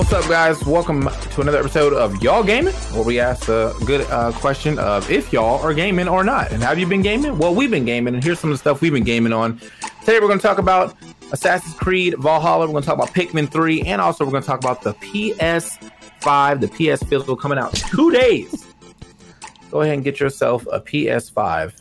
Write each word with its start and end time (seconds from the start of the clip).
What's 0.00 0.14
up, 0.14 0.26
guys? 0.30 0.64
Welcome 0.64 1.02
to 1.02 1.40
another 1.42 1.58
episode 1.58 1.92
of 1.92 2.22
Y'all 2.22 2.42
Gaming, 2.42 2.72
where 2.72 3.04
we 3.04 3.20
ask 3.20 3.44
the 3.44 3.74
good 3.84 4.00
uh, 4.10 4.32
question 4.32 4.78
of 4.78 5.10
if 5.10 5.30
y'all 5.30 5.60
are 5.60 5.74
gaming 5.74 6.08
or 6.08 6.24
not. 6.24 6.50
And 6.52 6.62
have 6.62 6.78
you 6.78 6.86
been 6.86 7.02
gaming? 7.02 7.36
Well, 7.36 7.54
we've 7.54 7.70
been 7.70 7.84
gaming, 7.84 8.14
and 8.14 8.24
here's 8.24 8.40
some 8.40 8.50
of 8.50 8.54
the 8.54 8.58
stuff 8.58 8.80
we've 8.80 8.94
been 8.94 9.04
gaming 9.04 9.34
on. 9.34 9.60
Today, 10.00 10.18
we're 10.18 10.28
going 10.28 10.38
to 10.38 10.42
talk 10.42 10.56
about 10.56 10.96
Assassin's 11.32 11.74
Creed 11.74 12.14
Valhalla. 12.16 12.64
We're 12.64 12.72
going 12.72 12.82
to 12.82 12.86
talk 12.86 12.96
about 12.96 13.14
Pikmin 13.14 13.52
3, 13.52 13.82
and 13.82 14.00
also 14.00 14.24
we're 14.24 14.30
going 14.30 14.42
to 14.42 14.46
talk 14.46 14.60
about 14.60 14.80
the 14.80 14.94
PS5, 14.94 16.60
the 16.60 16.68
PS 16.68 17.02
physical 17.02 17.36
coming 17.36 17.58
out 17.58 17.74
two 17.74 18.10
days. 18.10 18.66
Go 19.70 19.82
ahead 19.82 19.96
and 19.96 20.02
get 20.02 20.18
yourself 20.18 20.66
a 20.72 20.80
PS5. 20.80 21.74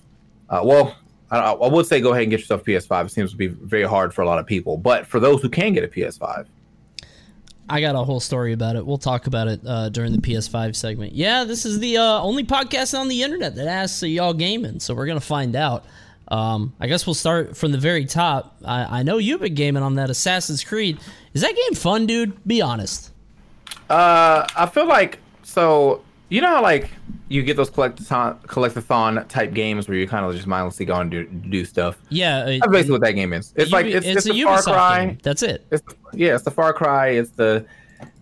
Uh, 0.50 0.62
well, 0.66 0.94
I, 1.32 1.40
I 1.40 1.68
would 1.70 1.86
say 1.86 2.02
go 2.02 2.10
ahead 2.10 2.24
and 2.24 2.32
get 2.32 2.42
yourself 2.42 2.64
a 2.64 2.66
PS5. 2.66 3.06
It 3.06 3.12
seems 3.12 3.32
to 3.32 3.38
be 3.38 3.48
very 3.48 3.86
hard 3.86 4.14
for 4.14 4.24
a 4.24 4.26
lot 4.26 4.40
of 4.40 4.46
people, 4.46 4.76
but 4.76 5.08
for 5.08 5.22
those 5.22 5.42
who 5.42 5.48
can 5.48 5.72
get 5.72 5.86
a 5.86 5.88
PS5, 5.88 6.48
I 7.70 7.82
got 7.82 7.96
a 7.96 8.04
whole 8.04 8.20
story 8.20 8.54
about 8.54 8.76
it. 8.76 8.86
We'll 8.86 8.98
talk 8.98 9.28
about 9.28 9.48
it 9.48 9.62
uh, 9.66 9.90
during 9.90 10.12
the 10.12 10.18
PS5 10.18 10.76
segment. 10.76 11.14
Yeah, 11.14 11.44
this 11.44 11.66
is 11.66 11.80
the 11.80 11.98
uh, 11.98 12.22
only 12.22 12.44
podcast 12.44 12.98
on 12.98 13.08
the 13.08 13.24
internet 13.24 13.56
that 13.56 13.68
asks 13.68 14.02
y'all 14.04 14.34
gaming, 14.34 14.80
so 14.80 14.96
we're 14.96 15.06
gonna 15.06 15.20
find 15.20 15.56
out. 15.56 15.86
Um, 16.30 16.74
I 16.80 16.88
guess 16.88 17.08
we'll 17.08 17.16
start 17.16 17.58
from 17.58 17.72
the 17.72 17.78
very 17.78 18.06
top. 18.06 18.56
I, 18.64 19.00
I, 19.00 19.04
know 19.04 19.18
you've 19.18 19.42
been 19.42 19.56
gaming 19.56 19.82
on 19.82 19.96
that 19.96 20.12
Assassin's 20.12 20.64
Creed. 20.64 21.00
Is 21.34 21.42
that 21.42 21.56
game 21.56 21.74
fun, 21.74 22.06
dude? 22.06 22.46
Be 22.46 22.62
honest. 22.62 23.12
Uh, 23.90 24.46
I 24.56 24.68
feel 24.68 24.88
like 24.88 25.18
so. 25.42 26.04
You 26.30 26.42
know 26.42 26.48
how 26.48 26.62
like 26.62 26.90
you 27.28 27.44
get 27.44 27.58
those 27.58 27.70
collectathon, 27.70 28.42
collectathon 28.44 29.28
type 29.28 29.54
games 29.54 29.88
where 29.88 29.98
you 29.98 30.08
kind 30.08 30.26
of 30.26 30.34
just 30.34 30.48
mindlessly 30.48 30.86
go 30.86 30.96
and 30.96 31.10
do, 31.10 31.26
do 31.26 31.66
stuff. 31.66 31.98
Yeah, 32.10 32.40
uh, 32.40 32.46
that's 32.46 32.68
basically 32.68 32.92
what 32.94 33.02
that 33.02 33.12
game 33.12 33.34
is. 33.34 33.54
It's 33.56 33.72
like 33.72 33.88
it's, 33.88 34.06
it's, 34.06 34.26
it's 34.26 34.38
a, 34.38 34.40
a 34.40 34.44
Far 34.44 34.62
Cry. 34.62 35.06
Game. 35.06 35.18
That's 35.24 35.44
it. 35.44 35.66
It's, 35.72 35.84
yeah, 36.14 36.36
it's 36.36 36.44
the 36.44 36.52
Far 36.52 36.74
Cry. 36.74 37.10
It's 37.10 37.32
the 37.32 37.66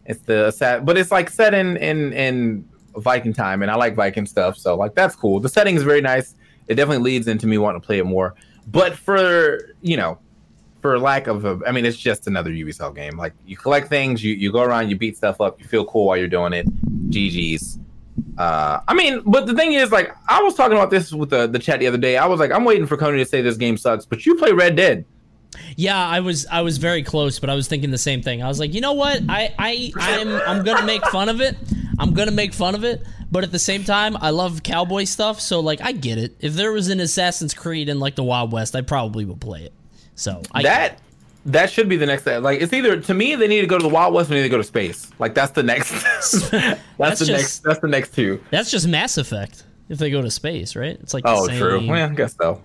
it's 0.05 0.21
the 0.21 0.51
set, 0.51 0.85
but 0.85 0.97
it's 0.97 1.11
like 1.11 1.29
set 1.29 1.53
in 1.53 1.77
in 1.77 2.13
in 2.13 2.67
Viking 2.95 3.33
time, 3.33 3.61
and 3.61 3.69
I 3.69 3.75
like 3.75 3.95
Viking 3.95 4.25
stuff, 4.25 4.57
so 4.57 4.75
like 4.75 4.95
that's 4.95 5.15
cool. 5.15 5.39
The 5.39 5.49
setting 5.49 5.75
is 5.75 5.83
very 5.83 6.01
nice. 6.01 6.35
It 6.67 6.75
definitely 6.75 7.03
leads 7.03 7.27
into 7.27 7.47
me 7.47 7.57
wanting 7.57 7.81
to 7.81 7.85
play 7.85 7.99
it 7.99 8.05
more. 8.05 8.35
But 8.67 8.97
for 8.97 9.73
you 9.81 9.97
know, 9.97 10.17
for 10.81 10.97
lack 10.97 11.27
of 11.27 11.45
a, 11.45 11.59
I 11.67 11.71
mean, 11.71 11.85
it's 11.85 11.97
just 11.97 12.27
another 12.27 12.51
Ubisoft 12.51 12.95
game. 12.95 13.17
Like 13.17 13.33
you 13.45 13.57
collect 13.57 13.89
things, 13.89 14.23
you 14.23 14.33
you 14.33 14.51
go 14.51 14.61
around, 14.61 14.89
you 14.89 14.97
beat 14.97 15.17
stuff 15.17 15.41
up, 15.41 15.59
you 15.59 15.67
feel 15.67 15.85
cool 15.85 16.07
while 16.07 16.17
you're 16.17 16.27
doing 16.27 16.53
it. 16.53 16.67
GG's. 17.09 17.79
Uh, 18.37 18.79
I 18.87 18.93
mean, 18.93 19.21
but 19.25 19.47
the 19.47 19.53
thing 19.53 19.73
is, 19.73 19.91
like, 19.91 20.15
I 20.27 20.41
was 20.41 20.55
talking 20.55 20.77
about 20.77 20.91
this 20.91 21.11
with 21.11 21.29
the, 21.29 21.47
the 21.47 21.59
chat 21.59 21.79
the 21.79 21.87
other 21.87 21.97
day. 21.97 22.17
I 22.17 22.25
was 22.25 22.39
like, 22.39 22.51
I'm 22.51 22.65
waiting 22.65 22.85
for 22.85 22.97
Coney 22.97 23.17
to 23.17 23.25
say 23.25 23.41
this 23.41 23.57
game 23.57 23.77
sucks, 23.77 24.05
but 24.05 24.25
you 24.25 24.35
play 24.35 24.51
Red 24.51 24.75
Dead. 24.75 25.05
Yeah, 25.75 25.97
I 25.97 26.19
was 26.19 26.45
I 26.51 26.61
was 26.61 26.77
very 26.77 27.03
close, 27.03 27.39
but 27.39 27.49
I 27.49 27.55
was 27.55 27.67
thinking 27.67 27.89
the 27.89 27.97
same 27.97 28.21
thing. 28.21 28.43
I 28.43 28.47
was 28.47 28.59
like, 28.59 28.73
you 28.73 28.81
know 28.81 28.93
what? 28.93 29.21
I 29.29 29.53
I 29.57 29.91
I'm 29.95 30.29
I'm 30.29 30.63
gonna 30.63 30.85
make 30.85 31.03
fun 31.05 31.29
of 31.29 31.41
it. 31.41 31.55
I'm 31.97 32.13
gonna 32.13 32.31
make 32.31 32.53
fun 32.53 32.75
of 32.75 32.83
it, 32.83 33.01
but 33.31 33.43
at 33.43 33.51
the 33.51 33.59
same 33.59 33.83
time, 33.83 34.17
I 34.17 34.31
love 34.31 34.61
cowboy 34.61 35.05
stuff. 35.05 35.39
So 35.39 35.59
like, 35.61 35.81
I 35.81 35.93
get 35.93 36.17
it. 36.17 36.35
If 36.39 36.53
there 36.53 36.71
was 36.71 36.89
an 36.89 36.99
Assassin's 36.99 37.53
Creed 37.53 37.89
in 37.89 37.99
like 37.99 38.15
the 38.15 38.23
Wild 38.23 38.51
West, 38.51 38.75
I 38.75 38.81
probably 38.81 39.25
would 39.25 39.41
play 39.41 39.63
it. 39.63 39.73
So 40.15 40.41
I 40.51 40.63
that 40.63 40.99
that 41.47 41.69
should 41.69 41.87
be 41.87 41.95
the 41.95 42.05
next 42.05 42.23
thing. 42.23 42.43
Like 42.43 42.61
it's 42.61 42.73
either 42.73 42.99
to 42.99 43.13
me 43.13 43.35
they 43.35 43.47
need 43.47 43.61
to 43.61 43.67
go 43.67 43.77
to 43.77 43.83
the 43.83 43.89
Wild 43.89 44.13
West 44.13 44.29
or 44.29 44.33
they 44.33 44.41
need 44.41 44.43
to 44.43 44.49
go 44.49 44.57
to 44.57 44.63
space. 44.63 45.09
Like 45.17 45.33
that's 45.33 45.53
the 45.53 45.63
next. 45.63 45.91
that's, 46.03 46.49
that's, 46.97 47.19
the 47.19 47.25
just, 47.25 47.29
next. 47.29 47.59
That's 47.59 47.79
the 47.79 47.87
next 47.87 48.13
two. 48.13 48.43
That's 48.51 48.69
just 48.69 48.87
Mass 48.87 49.17
Effect. 49.17 49.63
If 49.89 49.99
they 49.99 50.11
go 50.11 50.21
to 50.21 50.29
space, 50.29 50.75
right? 50.75 50.99
It's 50.99 51.13
like 51.13 51.23
oh, 51.25 51.47
true. 51.47 51.87
Well, 51.87 52.11
I 52.11 52.13
guess 52.13 52.35
so. 52.35 52.61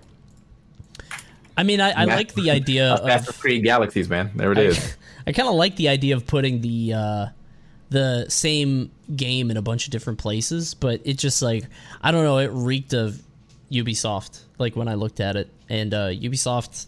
I 1.55 1.63
mean, 1.63 1.79
I, 1.79 1.91
I 1.91 2.03
like 2.03 2.33
the 2.33 2.51
idea 2.51 2.93
of 2.95 3.05
Master 3.05 3.31
Creed 3.31 3.63
Galaxies, 3.63 4.09
man. 4.09 4.31
There 4.35 4.51
it 4.51 4.57
is. 4.57 4.77
I, 5.25 5.29
I 5.29 5.31
kind 5.31 5.47
of 5.47 5.55
like 5.55 5.77
the 5.77 5.87
idea 5.87 6.17
of 6.17 6.27
putting 6.27 6.59
the 6.59 6.93
uh, 6.93 7.25
the 7.89 8.25
same 8.27 8.91
game 9.15 9.51
in 9.51 9.55
a 9.55 9.61
bunch 9.61 9.85
of 9.85 9.91
different 9.91 10.19
places, 10.19 10.73
but 10.73 10.99
it 11.05 11.17
just 11.17 11.41
like 11.41 11.63
I 12.01 12.11
don't 12.11 12.25
know, 12.25 12.39
it 12.39 12.51
reeked 12.51 12.93
of 12.93 13.21
Ubisoft. 13.71 14.41
Like 14.57 14.75
when 14.75 14.89
I 14.89 14.95
looked 14.95 15.21
at 15.21 15.37
it, 15.37 15.49
and 15.69 15.93
uh, 15.93 16.09
Ubisoft, 16.09 16.87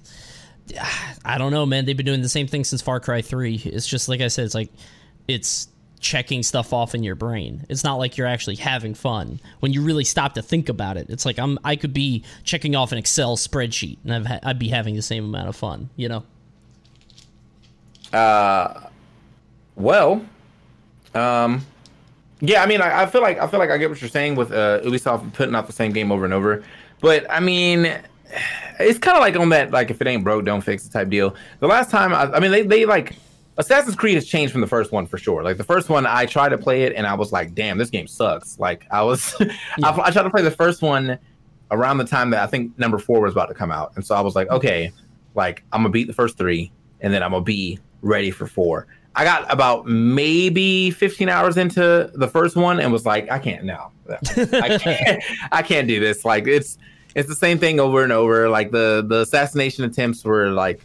I 1.26 1.38
don't 1.38 1.52
know, 1.52 1.66
man. 1.66 1.86
They've 1.86 1.98
been 1.98 2.06
doing 2.06 2.22
the 2.22 2.30
same 2.30 2.48
thing 2.48 2.64
since 2.64 2.82
Far 2.82 3.00
Cry 3.00 3.22
Three. 3.22 3.56
It's 3.56 3.88
just 3.88 4.10
like 4.10 4.22
I 4.22 4.28
said, 4.28 4.46
it's 4.46 4.56
like 4.56 4.72
it's 5.28 5.68
checking 6.00 6.44
stuff 6.44 6.72
off 6.72 6.94
in 6.94 7.04
your 7.04 7.16
brain. 7.16 7.66
It's 7.68 7.84
not 7.84 7.96
like 7.96 8.16
you're 8.16 8.28
actually 8.28 8.58
having 8.58 8.94
fun. 8.94 9.40
When 9.60 9.74
you 9.74 9.82
really 9.82 10.04
stop 10.04 10.34
to 10.34 10.42
think 10.42 10.70
about 10.70 10.98
it, 10.98 11.10
it's 11.10 11.26
like 11.26 11.40
I'm 11.40 11.58
I 11.64 11.76
could 11.76 11.94
be 11.94 12.24
checking 12.44 12.76
off 12.76 12.92
an 12.92 12.98
Excel 12.98 13.38
spreadsheet 13.38 13.98
and 14.04 14.14
I've 14.14 14.26
ha- 14.26 14.40
I'd 14.44 14.60
be 14.60 14.70
having 14.70 14.96
the 14.96 15.02
same 15.02 15.26
amount 15.26 15.50
of 15.50 15.56
fun, 15.56 15.90
you 15.96 16.10
know. 16.10 16.24
Uh, 18.14 18.88
well, 19.76 20.24
um, 21.16 21.66
yeah. 22.40 22.62
I 22.62 22.68
mean, 22.68 22.82
I, 22.82 23.04
I 23.04 23.06
feel 23.08 23.22
like 23.22 23.40
I 23.40 23.48
feel 23.48 23.60
like 23.60 23.72
I 23.72 23.78
get 23.78 23.90
what 23.90 24.00
you're 24.00 24.10
saying 24.10 24.36
with 24.36 24.52
uh, 24.52 24.82
Ubisoft 24.82 25.34
putting 25.34 25.56
out 25.56 25.68
the 25.68 25.74
same 25.74 25.92
game 25.92 26.12
over 26.12 26.24
and 26.24 26.34
over, 26.34 26.64
but 27.02 27.30
I 27.32 27.40
mean, 27.40 27.92
it's 28.80 29.00
kind 29.00 29.18
of 29.18 29.22
like 29.22 29.36
on 29.36 29.50
that 29.50 29.72
like 29.72 29.90
if 29.90 30.02
it 30.02 30.08
ain't 30.08 30.24
broke, 30.24 30.46
don't 30.46 30.62
fix 30.62 30.86
it 30.86 30.92
type 30.92 31.10
deal. 31.10 31.36
The 31.60 31.68
last 31.68 31.90
time, 31.90 32.14
I, 32.14 32.32
I 32.36 32.40
mean, 32.40 32.52
they 32.52 32.64
they 32.64 32.86
like 32.86 33.16
Assassin's 33.58 33.96
Creed 33.96 34.16
has 34.16 34.26
changed 34.26 34.52
from 34.52 34.62
the 34.62 34.68
first 34.68 34.92
one 34.92 35.06
for 35.06 35.18
sure. 35.18 35.44
Like 35.44 35.58
the 35.58 35.64
first 35.64 35.90
one, 35.90 36.06
I 36.06 36.26
tried 36.26 36.50
to 36.50 36.58
play 36.58 36.84
it 36.84 36.94
and 36.96 37.08
I 37.08 37.14
was 37.14 37.32
like, 37.32 37.56
damn, 37.56 37.78
this 37.78 37.90
game 37.90 38.08
sucks. 38.08 38.60
Like 38.60 38.86
I 38.92 39.02
was, 39.02 39.36
I, 39.84 40.02
I 40.02 40.12
tried 40.12 40.24
to 40.24 40.30
play 40.30 40.42
the 40.42 40.52
first 40.52 40.82
one 40.82 41.18
around 41.72 41.98
the 41.98 42.06
time 42.06 42.30
that 42.32 42.44
I 42.44 42.48
think 42.48 42.78
number 42.78 42.98
four 42.98 43.22
was 43.22 43.34
about 43.34 43.48
to 43.48 43.56
come 43.56 43.72
out, 43.72 43.94
and 43.96 44.06
so 44.06 44.16
I 44.16 44.22
was 44.22 44.36
like, 44.36 44.50
okay, 44.50 44.92
like 45.36 45.64
I'm 45.72 45.82
gonna 45.82 45.90
beat 45.90 46.08
the 46.08 46.14
first 46.14 46.38
three, 46.38 46.72
and 47.02 47.14
then 47.14 47.24
I'm 47.24 47.32
gonna 47.32 47.44
be 47.44 47.80
ready 48.02 48.32
for 48.32 48.48
four. 48.48 48.88
I 49.16 49.24
got 49.24 49.52
about 49.52 49.86
maybe 49.86 50.92
15 50.92 51.30
hours 51.30 51.56
into 51.56 52.12
the 52.16 52.28
first 52.28 52.58
one 52.58 52.82
and 52.82 52.92
was 52.92 53.06
like, 53.06 53.32
I 53.32 53.40
can't 53.40 53.64
now. 53.64 53.92
I 54.10 54.78
can't, 54.78 55.24
I 55.54 55.62
can't 55.62 55.88
do 55.88 56.02
this. 56.02 56.26
Like 56.26 56.48
it's 56.48 56.78
it's 57.16 57.30
the 57.30 57.36
same 57.36 57.58
thing 57.58 57.80
over 57.80 58.04
and 58.04 58.12
over. 58.12 58.50
Like 58.50 58.72
the 58.72 59.04
the 59.08 59.22
assassination 59.22 59.86
attempts 59.86 60.24
were 60.24 60.50
like 60.50 60.82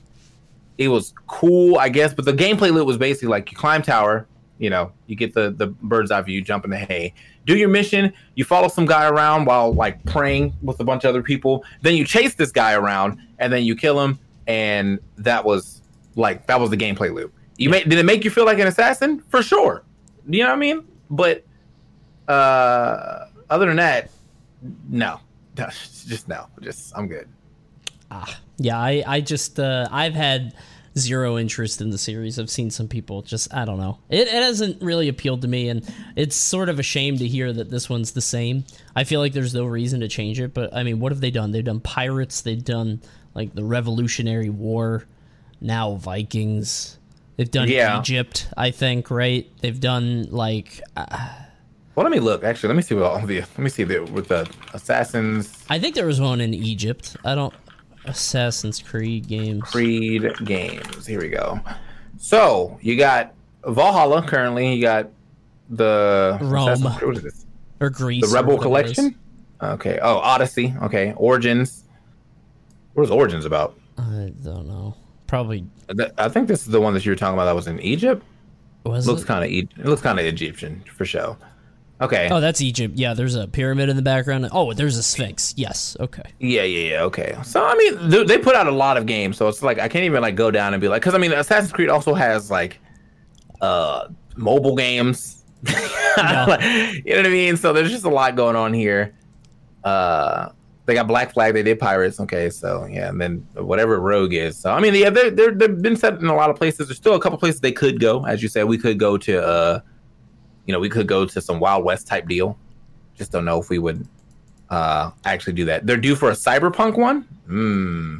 it 0.78 0.88
was 0.88 1.12
cool, 1.26 1.76
I 1.78 1.90
guess, 1.90 2.14
but 2.14 2.24
the 2.24 2.32
gameplay 2.32 2.72
loop 2.72 2.86
was 2.86 2.96
basically 2.96 3.28
like 3.28 3.50
you 3.50 3.58
climb 3.58 3.82
tower, 3.82 4.26
you 4.58 4.70
know, 4.70 4.92
you 5.06 5.16
get 5.16 5.34
the 5.34 5.50
the 5.50 5.66
bird's 5.66 6.10
eye 6.10 6.22
view, 6.22 6.40
jump 6.40 6.64
in 6.64 6.70
the 6.70 6.78
hay, 6.78 7.12
do 7.44 7.56
your 7.56 7.68
mission, 7.68 8.12
you 8.34 8.44
follow 8.44 8.68
some 8.68 8.86
guy 8.86 9.08
around 9.08 9.44
while 9.44 9.74
like 9.74 10.02
praying 10.06 10.54
with 10.62 10.80
a 10.80 10.84
bunch 10.84 11.04
of 11.04 11.10
other 11.10 11.22
people, 11.22 11.64
then 11.82 11.96
you 11.96 12.04
chase 12.04 12.34
this 12.34 12.50
guy 12.50 12.72
around 12.72 13.18
and 13.38 13.52
then 13.52 13.64
you 13.64 13.76
kill 13.76 14.00
him, 14.00 14.18
and 14.46 15.00
that 15.18 15.44
was 15.44 15.82
like 16.14 16.46
that 16.46 16.60
was 16.60 16.70
the 16.70 16.76
gameplay 16.76 17.12
loop. 17.12 17.34
You 17.58 17.68
made 17.70 17.88
did 17.88 17.98
it 17.98 18.06
make 18.06 18.24
you 18.24 18.30
feel 18.30 18.46
like 18.46 18.58
an 18.58 18.68
assassin? 18.68 19.22
For 19.28 19.42
sure. 19.42 19.82
You 20.28 20.44
know 20.44 20.48
what 20.48 20.54
I 20.54 20.58
mean? 20.58 20.86
But 21.10 21.44
uh 22.28 23.26
other 23.50 23.66
than 23.66 23.76
that, 23.76 24.10
no. 24.88 25.20
Just 26.06 26.28
no. 26.28 26.46
Just 26.60 26.92
I'm 26.96 27.08
good. 27.08 27.28
Ah, 28.10 28.40
yeah, 28.58 28.76
I, 28.78 29.04
I 29.06 29.20
just, 29.20 29.60
uh, 29.60 29.86
I've 29.92 30.14
had 30.14 30.52
zero 30.98 31.38
interest 31.38 31.80
in 31.80 31.90
the 31.90 31.98
series. 31.98 32.40
I've 32.40 32.50
seen 32.50 32.68
some 32.70 32.88
people 32.88 33.22
just, 33.22 33.54
I 33.54 33.64
don't 33.64 33.78
know. 33.78 33.98
It, 34.08 34.26
it 34.26 34.42
hasn't 34.42 34.82
really 34.82 35.06
appealed 35.06 35.42
to 35.42 35.48
me, 35.48 35.68
and 35.68 35.88
it's 36.16 36.34
sort 36.34 36.68
of 36.68 36.80
a 36.80 36.82
shame 36.82 37.18
to 37.18 37.28
hear 37.28 37.52
that 37.52 37.70
this 37.70 37.88
one's 37.88 38.10
the 38.10 38.20
same. 38.20 38.64
I 38.96 39.04
feel 39.04 39.20
like 39.20 39.32
there's 39.32 39.54
no 39.54 39.64
reason 39.64 40.00
to 40.00 40.08
change 40.08 40.40
it, 40.40 40.52
but 40.52 40.74
I 40.74 40.82
mean, 40.82 40.98
what 40.98 41.12
have 41.12 41.20
they 41.20 41.30
done? 41.30 41.52
They've 41.52 41.62
done 41.64 41.78
pirates, 41.78 42.40
they've 42.40 42.64
done 42.64 43.00
like 43.34 43.54
the 43.54 43.62
Revolutionary 43.62 44.50
War, 44.50 45.04
now 45.60 45.94
Vikings. 45.94 46.98
They've 47.36 47.48
done 47.50 47.68
Yeah. 47.68 48.00
Egypt, 48.00 48.48
I 48.56 48.72
think, 48.72 49.08
right? 49.08 49.48
They've 49.60 49.78
done 49.78 50.24
like 50.30 50.80
uh, 50.96 51.28
Well, 52.00 52.08
let 52.08 52.16
me 52.16 52.20
look. 52.20 52.44
Actually, 52.44 52.68
let 52.68 52.76
me 52.76 52.82
see 52.82 52.94
what 52.94 53.04
all 53.04 53.26
the 53.26 53.40
let 53.40 53.58
me 53.58 53.68
see 53.68 53.84
the 53.84 53.98
with 53.98 54.28
the 54.28 54.50
assassins 54.72 55.66
I 55.68 55.78
think 55.78 55.94
there 55.94 56.06
was 56.06 56.18
one 56.18 56.40
in 56.40 56.54
Egypt. 56.54 57.14
I 57.26 57.34
don't 57.34 57.52
Assassin's 58.06 58.80
Creed 58.80 59.28
games. 59.28 59.64
Creed 59.64 60.32
games. 60.46 61.06
Here 61.06 61.20
we 61.20 61.28
go. 61.28 61.60
So 62.16 62.78
you 62.80 62.96
got 62.96 63.34
Valhalla 63.66 64.22
currently. 64.22 64.72
You 64.72 64.80
got 64.80 65.10
the 65.68 66.38
Rome. 66.40 66.82
What 66.84 67.18
is 67.18 67.22
this? 67.22 67.44
or 67.80 67.90
Greece. 67.90 68.26
The 68.26 68.34
Rebel 68.34 68.56
whatever 68.56 68.78
it 68.78 68.86
is. 68.86 68.94
Collection. 68.96 69.18
Okay. 69.62 69.98
Oh, 70.00 70.16
Odyssey. 70.20 70.74
Okay. 70.84 71.12
Origins. 71.18 71.84
What 72.94 73.02
is 73.02 73.10
Origins 73.10 73.44
about? 73.44 73.78
I 73.98 74.32
don't 74.42 74.66
know. 74.66 74.96
Probably 75.26 75.66
I 76.16 76.30
think 76.30 76.48
this 76.48 76.62
is 76.62 76.68
the 76.68 76.80
one 76.80 76.94
that 76.94 77.04
you 77.04 77.12
were 77.12 77.16
talking 77.16 77.34
about 77.34 77.44
that 77.44 77.54
was 77.54 77.66
in 77.66 77.78
Egypt. 77.80 78.24
was 78.84 79.06
looks 79.06 79.22
kind 79.22 79.44
of 79.44 79.50
it 79.50 79.86
looks 79.86 80.00
kind 80.00 80.18
of 80.18 80.24
Egyptian 80.24 80.82
for 80.96 81.04
sure. 81.04 81.36
Okay. 82.00 82.28
Oh, 82.30 82.40
that's 82.40 82.60
Egypt. 82.60 82.96
Yeah, 82.96 83.12
there's 83.14 83.34
a 83.34 83.46
pyramid 83.46 83.88
in 83.90 83.96
the 83.96 84.02
background. 84.02 84.48
Oh, 84.52 84.72
there's 84.72 84.96
a 84.96 85.02
sphinx. 85.02 85.52
Yes. 85.56 85.96
Okay. 86.00 86.22
Yeah, 86.38 86.62
yeah, 86.62 86.92
yeah. 86.92 87.02
Okay. 87.02 87.36
So 87.44 87.62
I 87.62 87.74
mean, 87.74 88.10
th- 88.10 88.26
they 88.26 88.38
put 88.38 88.54
out 88.54 88.66
a 88.66 88.72
lot 88.72 88.96
of 88.96 89.06
games, 89.06 89.36
so 89.36 89.48
it's 89.48 89.62
like 89.62 89.78
I 89.78 89.88
can't 89.88 90.04
even 90.04 90.22
like 90.22 90.34
go 90.34 90.50
down 90.50 90.72
and 90.72 90.80
be 90.80 90.88
like, 90.88 91.02
because 91.02 91.14
I 91.14 91.18
mean, 91.18 91.32
Assassin's 91.32 91.72
Creed 91.72 91.90
also 91.90 92.14
has 92.14 92.50
like 92.50 92.78
uh 93.60 94.08
mobile 94.36 94.76
games. 94.76 95.44
you 95.66 95.74
know 95.74 96.46
what 96.46 96.62
I 96.62 97.28
mean? 97.28 97.56
So 97.58 97.74
there's 97.74 97.90
just 97.90 98.04
a 98.04 98.10
lot 98.10 98.34
going 98.34 98.56
on 98.56 98.72
here. 98.72 99.14
Uh, 99.84 100.50
they 100.86 100.94
got 100.94 101.06
Black 101.06 101.32
Flag. 101.34 101.52
They 101.52 101.62
did 101.62 101.78
Pirates. 101.78 102.18
Okay, 102.18 102.48
so 102.48 102.86
yeah, 102.86 103.10
and 103.10 103.20
then 103.20 103.46
whatever 103.54 104.00
Rogue 104.00 104.32
is. 104.32 104.58
So 104.58 104.72
I 104.72 104.80
mean, 104.80 104.94
yeah, 104.94 105.10
they're 105.10 105.30
they're 105.30 105.52
they've 105.52 105.80
been 105.82 105.96
set 105.96 106.14
in 106.14 106.26
a 106.26 106.34
lot 106.34 106.48
of 106.48 106.56
places. 106.56 106.88
There's 106.88 106.96
still 106.96 107.14
a 107.14 107.20
couple 107.20 107.38
places 107.38 107.60
they 107.60 107.72
could 107.72 108.00
go, 108.00 108.24
as 108.24 108.42
you 108.42 108.48
said. 108.48 108.64
We 108.64 108.78
could 108.78 108.98
go 108.98 109.18
to 109.18 109.46
uh, 109.46 109.80
you 110.66 110.72
know, 110.72 110.80
we 110.80 110.88
could 110.88 111.06
go 111.06 111.24
to 111.26 111.40
some 111.40 111.60
Wild 111.60 111.84
West 111.84 112.06
type 112.06 112.28
deal. 112.28 112.58
Just 113.16 113.32
don't 113.32 113.44
know 113.44 113.60
if 113.60 113.68
we 113.70 113.78
would 113.78 114.06
uh 114.70 115.10
actually 115.24 115.54
do 115.54 115.64
that. 115.66 115.86
They're 115.86 115.96
due 115.96 116.14
for 116.14 116.30
a 116.30 116.34
cyberpunk 116.34 116.96
one. 116.96 117.22
Hmm. 117.46 118.18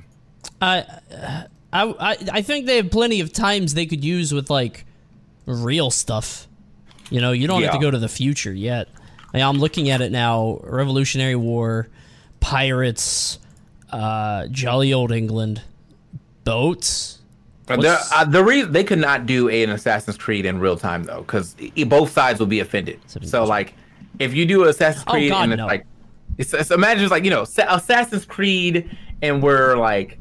I, 0.61 0.85
I, 1.73 1.95
I, 1.99 2.17
I 2.33 2.43
think 2.43 2.67
they 2.67 2.77
have 2.77 2.91
plenty 2.91 3.21
of 3.21 3.33
times 3.33 3.75
they 3.75 3.87
could 3.87 4.05
use 4.05 4.33
with 4.33 4.51
like 4.51 4.85
real 5.47 5.91
stuff. 5.91 6.47
You 7.11 7.21
know, 7.21 7.33
you 7.33 7.47
don't 7.47 7.63
have 7.63 7.73
to 7.73 7.79
go 7.79 7.91
to 7.91 7.99
the 7.99 8.09
future 8.09 8.53
yet. 8.53 8.89
I 9.33 9.39
mean, 9.39 9.47
I'm 9.47 9.59
looking 9.59 9.91
at 9.91 10.01
it 10.01 10.13
now. 10.13 10.61
Revolutionary 10.63 11.37
War, 11.37 11.89
pirates, 12.41 13.39
uh, 13.91 14.47
jolly 14.49 14.93
old 14.93 15.13
England, 15.13 15.63
boats. 16.45 17.20
The, 17.79 18.01
uh, 18.15 18.25
the 18.25 18.43
reason 18.43 18.73
they 18.73 18.85
could 18.85 18.99
not 18.99 19.27
do 19.27 19.49
an 19.49 19.71
Assassin's 19.71 20.17
Creed 20.17 20.47
in 20.47 20.59
real 20.59 20.77
time 20.77 21.05
though, 21.05 21.21
because 21.23 21.55
both 21.87 22.11
sides 22.11 22.41
will 22.41 22.47
be 22.47 22.61
offended. 22.61 23.01
So 23.23 23.45
like, 23.45 23.75
if 24.19 24.35
you 24.35 24.47
do 24.47 24.65
Assassin's 24.65 25.05
Oh, 25.07 25.13
Creed 25.13 25.31
God, 25.31 25.45
and 25.45 25.53
it's 25.53 25.59
no. 25.59 25.67
like, 25.67 25.87
it's, 26.39 26.55
it's 26.55 26.71
imagine 26.71 27.05
it's 27.05 27.11
like 27.11 27.25
you 27.25 27.31
know 27.31 27.43
Assassin's 27.43 28.25
Creed 28.25 28.97
and 29.23 29.43
we're 29.43 29.77
like, 29.77 30.19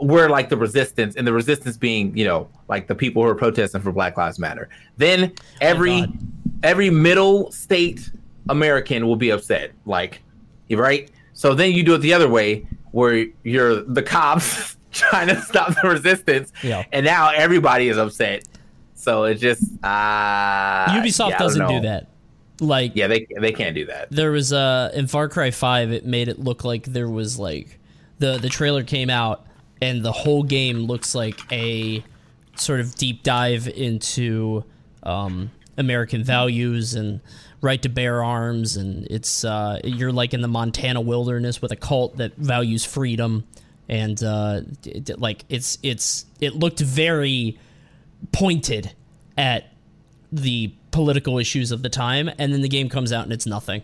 we're 0.00 0.28
like 0.28 0.48
the 0.48 0.56
resistance 0.56 1.16
and 1.16 1.26
the 1.26 1.32
resistance 1.32 1.76
being 1.76 2.16
you 2.16 2.24
know 2.24 2.48
like 2.68 2.86
the 2.86 2.94
people 2.94 3.22
who 3.22 3.28
are 3.28 3.34
protesting 3.34 3.80
for 3.80 3.92
Black 3.92 4.16
Lives 4.16 4.38
Matter. 4.38 4.68
Then 4.96 5.32
every 5.60 6.00
God. 6.00 6.18
every 6.62 6.90
middle 6.90 7.50
state 7.52 8.10
American 8.48 9.06
will 9.06 9.16
be 9.16 9.30
upset. 9.30 9.72
Like, 9.86 10.22
right? 10.70 11.10
So 11.34 11.54
then 11.54 11.72
you 11.72 11.82
do 11.82 11.94
it 11.94 11.98
the 11.98 12.12
other 12.14 12.28
way, 12.28 12.66
where 12.92 13.26
you're 13.42 13.82
the 13.82 14.02
cops 14.02 14.76
trying 14.92 15.28
to 15.28 15.40
stop 15.42 15.74
the 15.82 15.88
resistance, 15.88 16.52
Yeah. 16.62 16.84
and 16.92 17.04
now 17.04 17.30
everybody 17.30 17.88
is 17.88 17.96
upset. 17.98 18.44
So 18.94 19.24
it 19.24 19.34
just 19.36 19.62
uh, 19.82 20.86
Ubisoft 20.90 21.30
yeah, 21.30 21.38
doesn't 21.38 21.66
do 21.68 21.80
that. 21.80 22.08
Like 22.60 22.92
Yeah, 22.94 23.08
they 23.08 23.26
they 23.40 23.52
can't 23.52 23.74
do 23.74 23.86
that. 23.86 24.10
there 24.10 24.30
was 24.30 24.52
uh 24.52 24.92
in 24.94 25.08
Far 25.08 25.28
Cry 25.28 25.50
5 25.50 25.90
it 25.90 26.04
made 26.06 26.28
it 26.28 26.38
look 26.38 26.64
like 26.64 26.84
there 26.84 27.08
was 27.08 27.36
like 27.38 27.80
the 28.20 28.38
the 28.38 28.48
trailer 28.48 28.84
came 28.84 29.10
out 29.10 29.44
and 29.80 30.04
the 30.04 30.12
whole 30.12 30.44
game 30.44 30.80
looks 30.84 31.12
like 31.14 31.40
a 31.50 32.04
sort 32.54 32.78
of 32.78 32.94
deep 32.94 33.24
dive 33.24 33.66
into 33.66 34.62
um 35.02 35.50
American 35.76 36.22
values 36.22 36.94
and 36.94 37.20
right 37.62 37.82
to 37.82 37.88
bear 37.88 38.22
arms 38.22 38.76
and 38.76 39.08
it's 39.10 39.44
uh 39.44 39.80
you're 39.82 40.12
like 40.12 40.32
in 40.32 40.42
the 40.42 40.48
Montana 40.48 41.00
wilderness 41.00 41.60
with 41.60 41.72
a 41.72 41.76
cult 41.76 42.18
that 42.18 42.36
values 42.36 42.84
freedom 42.84 43.42
and 43.88 44.22
uh 44.22 44.60
it, 44.84 45.18
like 45.18 45.44
it's 45.48 45.78
it's 45.82 46.26
it 46.40 46.54
looked 46.54 46.80
very 46.80 47.58
pointed 48.32 48.92
at 49.36 49.72
the 50.30 50.72
political 50.90 51.38
issues 51.38 51.72
of 51.72 51.82
the 51.82 51.88
time 51.88 52.28
and 52.38 52.52
then 52.52 52.62
the 52.62 52.68
game 52.68 52.88
comes 52.88 53.12
out 53.12 53.24
and 53.24 53.32
it's 53.32 53.46
nothing. 53.46 53.82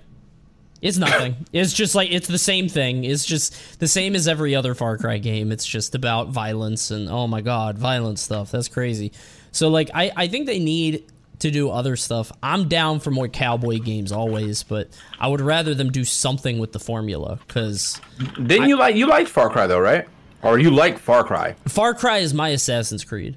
It's 0.81 0.99
nothing. 0.99 1.37
It's 1.53 1.73
just 1.73 1.95
like 1.95 2.13
it's 2.13 2.29
the 2.29 2.39
same 2.39 2.69
thing. 2.69 3.05
It's 3.05 3.25
just 3.25 3.81
the 3.81 3.89
same 3.89 4.15
as 4.15 4.29
every 4.29 4.55
other 4.55 4.75
far 4.75 4.97
cry 4.97 5.19
game. 5.19 5.51
It's 5.51 5.67
just 5.67 5.95
about 5.95 6.29
violence 6.29 6.91
and 6.91 7.09
oh 7.09 7.27
my 7.27 7.41
god 7.41 7.79
violent 7.79 8.19
stuff. 8.19 8.51
That's 8.51 8.69
crazy. 8.69 9.13
So 9.51 9.69
like 9.69 9.91
i 9.95 10.13
i 10.17 10.29
think 10.29 10.47
they 10.47 10.59
need 10.59 11.05
to 11.41 11.51
do 11.51 11.71
other 11.71 11.97
stuff 11.97 12.33
i'm 12.43 12.69
down 12.69 13.01
for 13.01 13.11
more 13.11 13.29
cowboy 13.29 13.79
games 13.79 14.13
always 14.13 14.63
but 14.63 14.89
i 15.21 15.29
would 15.29 15.41
rather 15.41 15.75
them 15.75 15.91
do 15.91 16.05
something 16.05 16.59
with 16.59 16.73
the 16.73 16.79
formula 16.79 17.39
because 17.47 18.01
Didn't 18.35 18.69
you 18.69 18.77
like 18.77 18.97
you 18.97 19.07
liked 19.07 19.29
Far 19.31 19.49
Cry 19.51 19.67
though, 19.67 19.81
right? 19.81 20.07
Or 20.43 20.59
you 20.59 20.71
like 20.71 20.99
Far 20.99 21.25
Cry? 21.25 21.55
Far 21.67 21.95
Cry 21.95 22.19
is 22.19 22.33
my 22.33 22.49
Assassin's 22.51 23.05
Creed. 23.05 23.37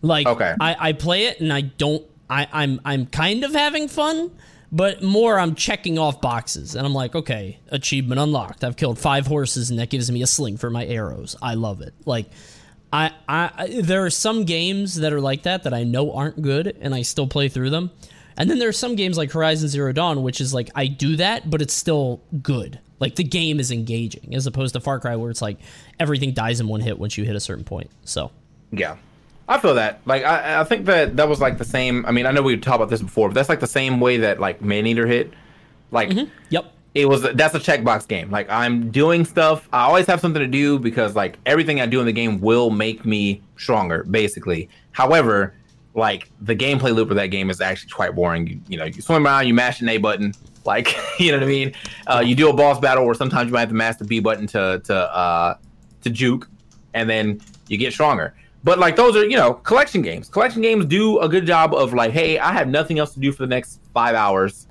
Like 0.00 0.26
Okay. 0.26 0.54
I, 0.60 0.76
I 0.88 0.92
play 0.92 1.26
it 1.26 1.40
and 1.40 1.52
I 1.52 1.60
don't 1.62 2.04
I, 2.28 2.48
I'm 2.52 2.80
I'm 2.84 3.06
kind 3.06 3.44
of 3.44 3.52
having 3.52 3.88
fun, 3.88 4.30
but 4.70 5.02
more 5.02 5.38
I'm 5.38 5.54
checking 5.54 5.98
off 5.98 6.20
boxes 6.20 6.74
and 6.74 6.86
I'm 6.86 6.94
like, 6.94 7.14
okay, 7.14 7.58
achievement 7.68 8.20
unlocked. 8.20 8.64
I've 8.64 8.76
killed 8.76 8.98
five 8.98 9.26
horses 9.26 9.70
and 9.70 9.78
that 9.78 9.90
gives 9.90 10.10
me 10.10 10.22
a 10.22 10.26
sling 10.26 10.56
for 10.56 10.70
my 10.70 10.84
arrows. 10.86 11.36
I 11.42 11.54
love 11.54 11.80
it. 11.82 11.94
Like 12.06 12.26
I, 12.92 13.12
I 13.28 13.80
there 13.82 14.04
are 14.04 14.10
some 14.10 14.44
games 14.44 14.96
that 14.96 15.12
are 15.12 15.20
like 15.20 15.44
that 15.44 15.62
that 15.62 15.72
I 15.72 15.84
know 15.84 16.12
aren't 16.12 16.42
good 16.42 16.76
and 16.80 16.94
I 16.94 17.02
still 17.02 17.26
play 17.26 17.48
through 17.48 17.70
them. 17.70 17.90
And 18.36 18.48
then 18.50 18.58
there 18.58 18.68
are 18.68 18.72
some 18.72 18.96
games 18.96 19.18
like 19.18 19.32
Horizon 19.32 19.68
Zero 19.68 19.92
Dawn, 19.92 20.22
which 20.22 20.40
is 20.40 20.52
like 20.54 20.70
I 20.74 20.86
do 20.86 21.16
that, 21.16 21.50
but 21.50 21.62
it's 21.62 21.74
still 21.74 22.20
good. 22.42 22.78
Like 22.98 23.16
the 23.16 23.24
game 23.24 23.58
is 23.58 23.70
engaging, 23.70 24.34
as 24.34 24.46
opposed 24.46 24.74
to 24.74 24.80
Far 24.80 25.00
Cry, 25.00 25.16
where 25.16 25.30
it's 25.30 25.42
like 25.42 25.58
everything 25.98 26.32
dies 26.32 26.60
in 26.60 26.68
one 26.68 26.80
hit 26.80 26.98
once 26.98 27.18
you 27.18 27.24
hit 27.24 27.34
a 27.34 27.40
certain 27.40 27.64
point. 27.64 27.90
So, 28.04 28.30
yeah, 28.70 28.96
I 29.48 29.58
feel 29.58 29.74
that. 29.74 30.00
Like 30.06 30.24
I, 30.24 30.60
I 30.60 30.64
think 30.64 30.86
that 30.86 31.16
that 31.16 31.28
was 31.28 31.40
like 31.40 31.58
the 31.58 31.64
same. 31.64 32.06
I 32.06 32.12
mean, 32.12 32.26
I 32.26 32.30
know 32.30 32.42
we 32.42 32.56
talked 32.56 32.76
about 32.76 32.90
this 32.90 33.02
before, 33.02 33.28
but 33.28 33.34
that's 33.34 33.48
like 33.48 33.60
the 33.60 33.66
same 33.66 34.00
way 34.00 34.18
that 34.18 34.38
like 34.38 34.62
Maneater 34.62 35.06
hit. 35.06 35.32
Like, 35.90 36.10
mm-hmm. 36.10 36.30
yep, 36.48 36.72
it 36.94 37.08
was 37.08 37.22
that's 37.22 37.54
a 37.54 37.60
checkbox 37.60 38.06
game. 38.06 38.30
Like 38.30 38.50
I'm 38.50 38.90
doing 38.90 39.24
stuff. 39.24 39.68
I 39.72 39.84
always 39.84 40.06
have 40.06 40.20
something 40.20 40.40
to 40.40 40.46
do 40.46 40.78
because 40.78 41.16
like 41.16 41.38
everything 41.46 41.80
I 41.80 41.86
do 41.86 42.00
in 42.00 42.06
the 42.06 42.12
game 42.12 42.40
will 42.40 42.70
make 42.70 43.04
me 43.06 43.42
stronger, 43.56 44.04
basically. 44.04 44.68
However, 44.92 45.54
like 45.94 46.30
the 46.40 46.54
gameplay 46.54 46.94
loop 46.94 47.10
of 47.10 47.16
that 47.16 47.28
game 47.28 47.50
is 47.50 47.60
actually 47.60 47.90
quite 47.90 48.14
boring. 48.14 48.46
You, 48.46 48.60
you 48.68 48.76
know, 48.76 48.84
you 48.84 49.00
swim 49.00 49.26
around, 49.26 49.46
you 49.46 49.54
mash 49.54 49.80
an 49.80 49.88
A 49.88 49.98
button, 49.98 50.34
like 50.64 50.94
you 51.18 51.32
know 51.32 51.38
what 51.38 51.44
I 51.44 51.46
mean. 51.46 51.72
Uh, 52.06 52.22
you 52.24 52.34
do 52.34 52.50
a 52.50 52.52
boss 52.52 52.78
battle 52.78 53.04
or 53.04 53.14
sometimes 53.14 53.46
you 53.48 53.52
might 53.54 53.60
have 53.60 53.70
to 53.70 53.74
mash 53.74 53.96
the 53.96 54.04
B 54.04 54.20
button 54.20 54.46
to 54.48 54.82
to 54.84 54.94
uh, 54.94 55.56
to 56.02 56.10
juke, 56.10 56.48
and 56.92 57.08
then 57.08 57.40
you 57.68 57.78
get 57.78 57.94
stronger. 57.94 58.34
But 58.64 58.78
like 58.78 58.96
those 58.96 59.16
are 59.16 59.24
you 59.24 59.36
know 59.36 59.54
collection 59.54 60.02
games. 60.02 60.28
Collection 60.28 60.60
games 60.60 60.84
do 60.84 61.20
a 61.20 61.28
good 61.28 61.46
job 61.46 61.72
of 61.72 61.94
like, 61.94 62.12
hey, 62.12 62.38
I 62.38 62.52
have 62.52 62.68
nothing 62.68 62.98
else 62.98 63.14
to 63.14 63.20
do 63.20 63.32
for 63.32 63.42
the 63.42 63.48
next 63.48 63.80
five 63.94 64.14
hours. 64.14 64.68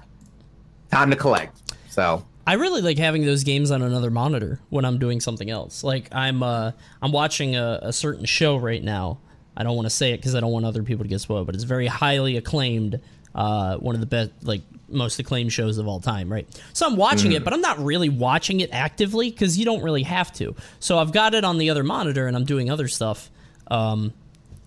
Time 0.91 1.09
to 1.09 1.15
collect. 1.15 1.60
So 1.91 2.25
I 2.47 2.53
really 2.53 2.81
like 2.81 2.97
having 2.97 3.25
those 3.25 3.43
games 3.43 3.69
on 3.69 3.81
another 3.81 4.09
monitor 4.09 4.59
when 4.69 4.85
I'm 4.85 4.97
doing 4.97 5.19
something 5.19 5.49
else. 5.49 5.83
Like 5.83 6.07
I'm 6.11 6.41
uh 6.41 6.71
I'm 7.01 7.11
watching 7.11 7.55
a, 7.55 7.79
a 7.83 7.93
certain 7.93 8.25
show 8.25 8.57
right 8.57 8.83
now. 8.83 9.19
I 9.55 9.63
don't 9.63 9.75
want 9.75 9.85
to 9.85 9.91
say 9.91 10.13
it 10.13 10.17
because 10.17 10.33
I 10.33 10.39
don't 10.39 10.51
want 10.51 10.65
other 10.65 10.83
people 10.83 11.03
to 11.03 11.09
get 11.09 11.21
spoiled, 11.21 11.45
but 11.45 11.55
it's 11.55 11.65
very 11.65 11.87
highly 11.87 12.37
acclaimed. 12.37 12.99
Uh, 13.33 13.77
one 13.77 13.95
of 13.95 14.01
the 14.01 14.07
best, 14.07 14.31
like 14.41 14.61
most 14.89 15.17
acclaimed 15.19 15.53
shows 15.53 15.77
of 15.77 15.87
all 15.87 16.01
time, 16.01 16.29
right? 16.31 16.47
So 16.73 16.85
I'm 16.85 16.97
watching 16.97 17.31
mm. 17.31 17.35
it, 17.35 17.45
but 17.45 17.53
I'm 17.53 17.61
not 17.61 17.79
really 17.79 18.09
watching 18.09 18.59
it 18.59 18.69
actively 18.73 19.29
because 19.31 19.57
you 19.57 19.63
don't 19.63 19.81
really 19.81 20.03
have 20.03 20.33
to. 20.33 20.53
So 20.81 20.97
I've 20.97 21.13
got 21.13 21.33
it 21.33 21.45
on 21.45 21.57
the 21.57 21.69
other 21.69 21.83
monitor 21.83 22.27
and 22.27 22.35
I'm 22.35 22.43
doing 22.43 22.69
other 22.69 22.89
stuff. 22.89 23.29
Um, 23.67 24.13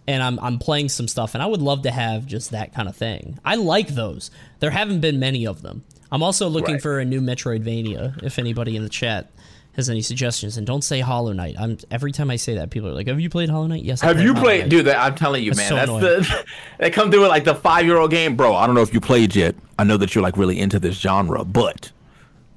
and 0.06 0.22
I'm 0.22 0.38
I'm 0.40 0.58
playing 0.58 0.90
some 0.90 1.08
stuff, 1.08 1.34
and 1.34 1.42
I 1.42 1.46
would 1.46 1.62
love 1.62 1.82
to 1.82 1.90
have 1.90 2.26
just 2.26 2.50
that 2.50 2.74
kind 2.74 2.88
of 2.88 2.96
thing. 2.96 3.38
I 3.44 3.56
like 3.56 3.88
those. 3.88 4.30
There 4.60 4.70
haven't 4.70 5.00
been 5.00 5.18
many 5.18 5.46
of 5.46 5.62
them. 5.62 5.82
I'm 6.12 6.22
also 6.22 6.48
looking 6.48 6.74
right. 6.74 6.82
for 6.82 6.98
a 7.00 7.04
new 7.04 7.20
Metroidvania. 7.20 8.22
If 8.22 8.38
anybody 8.38 8.76
in 8.76 8.82
the 8.82 8.88
chat 8.88 9.30
has 9.76 9.90
any 9.90 10.02
suggestions, 10.02 10.56
and 10.56 10.66
don't 10.66 10.82
say 10.82 11.00
Hollow 11.00 11.32
Knight. 11.32 11.56
I'm 11.58 11.78
every 11.90 12.12
time 12.12 12.30
I 12.30 12.36
say 12.36 12.54
that, 12.54 12.70
people 12.70 12.88
are 12.88 12.94
like, 12.94 13.08
"Have 13.08 13.20
you 13.20 13.28
played 13.28 13.48
Hollow 13.48 13.66
Knight?" 13.66 13.82
Yes. 13.82 14.02
I 14.02 14.06
have 14.06 14.20
you 14.20 14.34
played, 14.34 14.62
Knight. 14.62 14.70
dude? 14.70 14.86
That, 14.86 14.98
I'm 14.98 15.14
telling 15.14 15.42
you, 15.42 15.52
that's 15.52 15.70
man. 15.70 15.86
So 15.86 16.00
that's 16.00 16.28
the 16.28 16.46
they 16.78 16.90
come 16.90 17.10
through 17.10 17.22
with 17.22 17.30
like 17.30 17.44
the 17.44 17.54
five 17.54 17.84
year 17.84 17.96
old 17.96 18.10
game, 18.10 18.36
bro. 18.36 18.54
I 18.54 18.66
don't 18.66 18.74
know 18.74 18.82
if 18.82 18.94
you 18.94 19.00
played 19.00 19.34
yet. 19.34 19.56
I 19.78 19.84
know 19.84 19.96
that 19.96 20.14
you're 20.14 20.22
like 20.22 20.36
really 20.36 20.60
into 20.60 20.78
this 20.78 20.96
genre, 20.96 21.44
but 21.44 21.90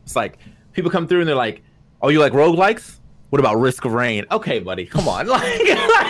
it's 0.04 0.16
like 0.16 0.38
people 0.74 0.92
come 0.92 1.08
through 1.08 1.22
and 1.22 1.28
they're 1.28 1.36
like, 1.36 1.64
"Oh, 2.02 2.10
you 2.10 2.20
like 2.20 2.34
roguelikes? 2.34 2.98
What 3.30 3.40
about 3.40 3.56
Risk 3.60 3.84
of 3.84 3.94
Rain? 3.94 4.26
Okay, 4.32 4.60
buddy, 4.60 4.86
come 4.86 5.08
on. 5.08 5.28
like, 5.28 5.44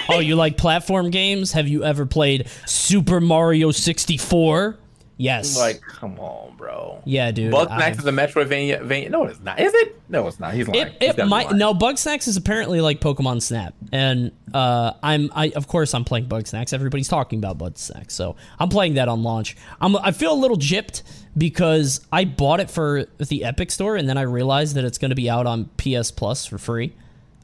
oh, 0.09 0.19
you 0.19 0.35
like 0.35 0.55
platform 0.55 1.09
games? 1.09 1.51
Have 1.53 1.67
you 1.67 1.83
ever 1.83 2.05
played 2.05 2.47
Super 2.67 3.19
Mario 3.19 3.71
64? 3.71 4.77
Yes. 5.17 5.57
Like, 5.57 5.81
come 5.81 6.19
on, 6.19 6.55
bro. 6.57 7.01
Yeah, 7.03 7.31
dude. 7.31 7.51
Bugsnax 7.51 7.97
is 7.97 8.05
a 8.05 8.11
Metroidvania. 8.11 9.09
No, 9.09 9.25
it's 9.25 9.39
not. 9.39 9.59
Is 9.59 9.73
it? 9.73 9.99
No, 10.09 10.27
it's 10.27 10.39
not. 10.39 10.53
He's 10.53 10.67
lying. 10.67 10.93
It, 11.01 11.17
it 11.17 11.27
might. 11.27 11.51
No, 11.51 11.73
Bugsnax 11.73 12.27
is 12.27 12.37
apparently 12.37 12.81
like 12.81 13.01
Pokemon 13.01 13.41
Snap, 13.41 13.73
and 13.91 14.31
uh, 14.53 14.93
I'm. 15.01 15.31
I 15.33 15.49
of 15.49 15.67
course 15.67 15.95
I'm 15.95 16.05
playing 16.05 16.27
Bugsnax. 16.27 16.71
Everybody's 16.71 17.07
talking 17.07 17.39
about 17.39 17.57
Bugsnax, 17.57 18.11
so 18.11 18.35
I'm 18.59 18.69
playing 18.69 18.93
that 18.93 19.07
on 19.07 19.23
launch. 19.23 19.57
I'm. 19.81 19.95
I 19.97 20.11
feel 20.11 20.33
a 20.33 20.39
little 20.39 20.57
gypped 20.57 21.01
because 21.35 22.05
I 22.11 22.25
bought 22.25 22.59
it 22.59 22.69
for 22.69 23.05
the 23.17 23.43
Epic 23.43 23.71
Store, 23.71 23.95
and 23.95 24.07
then 24.07 24.19
I 24.19 24.21
realized 24.21 24.75
that 24.75 24.85
it's 24.85 24.99
going 24.99 25.09
to 25.09 25.15
be 25.15 25.29
out 25.31 25.47
on 25.47 25.69
PS 25.77 26.11
Plus 26.11 26.45
for 26.45 26.59
free. 26.59 26.93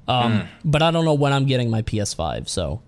Um, 0.07 0.41
mm. 0.41 0.47
but 0.63 0.83
I 0.83 0.91
don't 0.91 1.05
know 1.05 1.13
when 1.13 1.33
I'm 1.33 1.45
getting 1.45 1.69
my 1.69 1.81
PS5, 1.81 2.49
so 2.49 2.81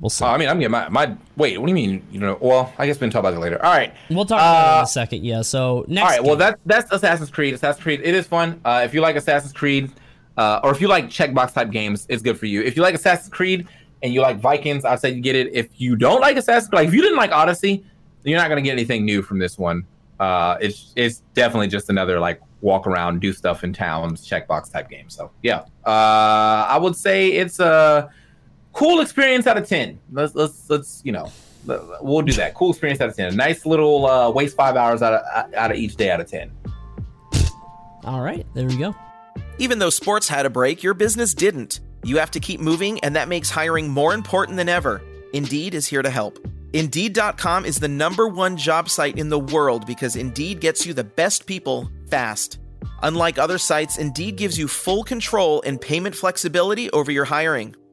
We'll 0.00 0.08
see. 0.08 0.24
Uh, 0.24 0.28
I 0.28 0.38
mean, 0.38 0.48
I'm 0.48 0.58
getting 0.58 0.72
my, 0.72 0.88
my. 0.88 1.14
Wait, 1.36 1.58
what 1.58 1.66
do 1.66 1.70
you 1.70 1.74
mean? 1.74 2.02
You 2.10 2.20
know, 2.20 2.38
well, 2.40 2.72
I 2.78 2.86
guess 2.86 2.96
we 2.96 3.00
can 3.00 3.10
talk 3.10 3.20
about 3.20 3.32
that 3.32 3.40
later. 3.40 3.62
All 3.62 3.70
right, 3.70 3.94
we'll 4.08 4.24
talk 4.24 4.38
about 4.38 4.72
uh, 4.72 4.76
it 4.76 4.78
in 4.78 4.84
a 4.84 4.86
second. 4.86 5.24
Yeah. 5.24 5.42
So 5.42 5.84
next. 5.88 6.02
All 6.02 6.08
right. 6.08 6.20
Game. 6.20 6.26
Well, 6.26 6.36
that's 6.36 6.60
that's 6.64 6.92
Assassin's 6.92 7.30
Creed. 7.30 7.54
Assassin's 7.54 7.82
Creed. 7.82 8.00
It 8.02 8.14
is 8.14 8.26
fun. 8.26 8.60
Uh, 8.64 8.82
if 8.84 8.94
you 8.94 9.02
like 9.02 9.16
Assassin's 9.16 9.52
Creed, 9.52 9.92
uh, 10.38 10.60
or 10.64 10.70
if 10.70 10.80
you 10.80 10.88
like 10.88 11.06
checkbox 11.06 11.52
type 11.52 11.70
games, 11.70 12.06
it's 12.08 12.22
good 12.22 12.38
for 12.38 12.46
you. 12.46 12.62
If 12.62 12.76
you 12.76 12.82
like 12.82 12.94
Assassin's 12.94 13.28
Creed 13.28 13.68
and 14.02 14.14
you 14.14 14.22
like 14.22 14.38
Vikings, 14.40 14.86
I'd 14.86 15.00
say 15.00 15.10
you 15.10 15.20
get 15.20 15.36
it. 15.36 15.52
If 15.52 15.68
you 15.78 15.96
don't 15.96 16.22
like 16.22 16.38
Assassin's, 16.38 16.72
like 16.72 16.88
if 16.88 16.94
you 16.94 17.02
didn't 17.02 17.18
like 17.18 17.32
Odyssey, 17.32 17.84
you're 18.24 18.38
not 18.38 18.48
gonna 18.48 18.62
get 18.62 18.72
anything 18.72 19.04
new 19.04 19.20
from 19.20 19.38
this 19.38 19.58
one. 19.58 19.86
Uh, 20.18 20.56
it's 20.62 20.94
it's 20.96 21.22
definitely 21.34 21.68
just 21.68 21.90
another 21.90 22.18
like 22.18 22.40
walk 22.62 22.86
around, 22.86 23.20
do 23.20 23.34
stuff 23.34 23.64
in 23.64 23.72
towns, 23.74 24.26
checkbox 24.26 24.72
type 24.72 24.88
game. 24.88 25.10
So 25.10 25.30
yeah, 25.42 25.64
uh, 25.86 26.66
I 26.68 26.78
would 26.78 26.96
say 26.96 27.32
it's 27.32 27.58
a 27.58 28.10
cool 28.72 29.00
experience 29.00 29.46
out 29.46 29.56
of 29.56 29.68
10 29.68 29.98
let's 30.12 30.34
let's 30.34 30.68
let's 30.70 31.02
you 31.04 31.12
know 31.12 31.30
we'll 32.00 32.22
do 32.22 32.32
that. 32.32 32.54
Cool 32.54 32.70
experience 32.70 33.00
out 33.00 33.08
of 33.08 33.16
10 33.16 33.32
a 33.32 33.36
nice 33.36 33.66
little 33.66 34.06
uh 34.06 34.30
waste 34.30 34.56
five 34.56 34.76
hours 34.76 35.02
out 35.02 35.14
of 35.14 35.54
out 35.54 35.70
of 35.70 35.76
each 35.76 35.96
day 35.96 36.10
out 36.10 36.20
of 36.20 36.28
10 36.28 36.50
all 38.04 38.22
right 38.22 38.46
there 38.54 38.66
we 38.66 38.76
go. 38.76 38.94
Even 39.58 39.78
though 39.78 39.90
sports 39.90 40.26
had 40.26 40.46
a 40.46 40.50
break 40.50 40.82
your 40.82 40.94
business 40.94 41.34
didn't. 41.34 41.80
You 42.02 42.16
have 42.16 42.30
to 42.30 42.40
keep 42.40 42.60
moving 42.60 42.98
and 43.00 43.14
that 43.14 43.28
makes 43.28 43.50
hiring 43.50 43.90
more 43.90 44.14
important 44.14 44.56
than 44.56 44.70
ever. 44.70 45.02
Indeed 45.34 45.74
is 45.74 45.86
here 45.86 46.02
to 46.02 46.08
help. 46.08 46.38
Indeed.com 46.72 47.66
is 47.66 47.78
the 47.78 47.88
number 47.88 48.26
one 48.26 48.56
job 48.56 48.88
site 48.88 49.18
in 49.18 49.28
the 49.28 49.38
world 49.38 49.86
because 49.86 50.16
indeed 50.16 50.60
gets 50.60 50.86
you 50.86 50.94
the 50.94 51.04
best 51.04 51.44
people 51.44 51.90
fast. 52.08 52.58
Unlike 53.02 53.38
other 53.38 53.58
sites 53.58 53.98
indeed 53.98 54.36
gives 54.36 54.58
you 54.58 54.66
full 54.66 55.04
control 55.04 55.62
and 55.66 55.78
payment 55.78 56.14
flexibility 56.14 56.88
over 56.90 57.12
your 57.12 57.26
hiring 57.26 57.76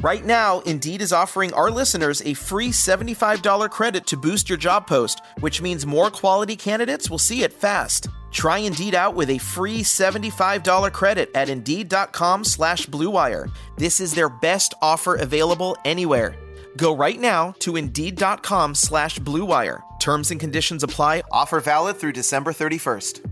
Right 0.00 0.24
now, 0.24 0.60
Indeed 0.60 1.00
is 1.02 1.12
offering 1.12 1.52
our 1.52 1.70
listeners 1.70 2.22
a 2.22 2.34
free 2.34 2.70
$75 2.70 3.70
credit 3.70 4.06
to 4.06 4.16
boost 4.16 4.48
your 4.48 4.58
job 4.58 4.86
post, 4.86 5.20
which 5.40 5.60
means 5.62 5.86
more 5.86 6.10
quality 6.10 6.56
candidates 6.56 7.08
will 7.08 7.18
see 7.18 7.42
it 7.42 7.52
fast. 7.52 8.08
Try 8.32 8.58
Indeed 8.58 8.94
out 8.94 9.14
with 9.14 9.30
a 9.30 9.38
free 9.38 9.82
$75 9.82 10.92
credit 10.92 11.30
at 11.34 11.48
Indeed.com 11.50 12.44
slash 12.44 12.86
BlueWire. 12.86 13.54
This 13.76 14.00
is 14.00 14.12
their 14.14 14.30
best 14.30 14.74
offer 14.82 15.14
available 15.14 15.76
anywhere. 15.84 16.34
Go 16.76 16.96
right 16.96 17.20
now 17.20 17.54
to 17.60 17.76
Indeed.com 17.76 18.74
slash 18.74 19.18
BlueWire. 19.20 19.82
Terms 20.00 20.30
and 20.30 20.40
conditions 20.40 20.82
apply. 20.82 21.22
Offer 21.30 21.60
valid 21.60 21.98
through 21.98 22.12
December 22.12 22.52
31st. 22.52 23.31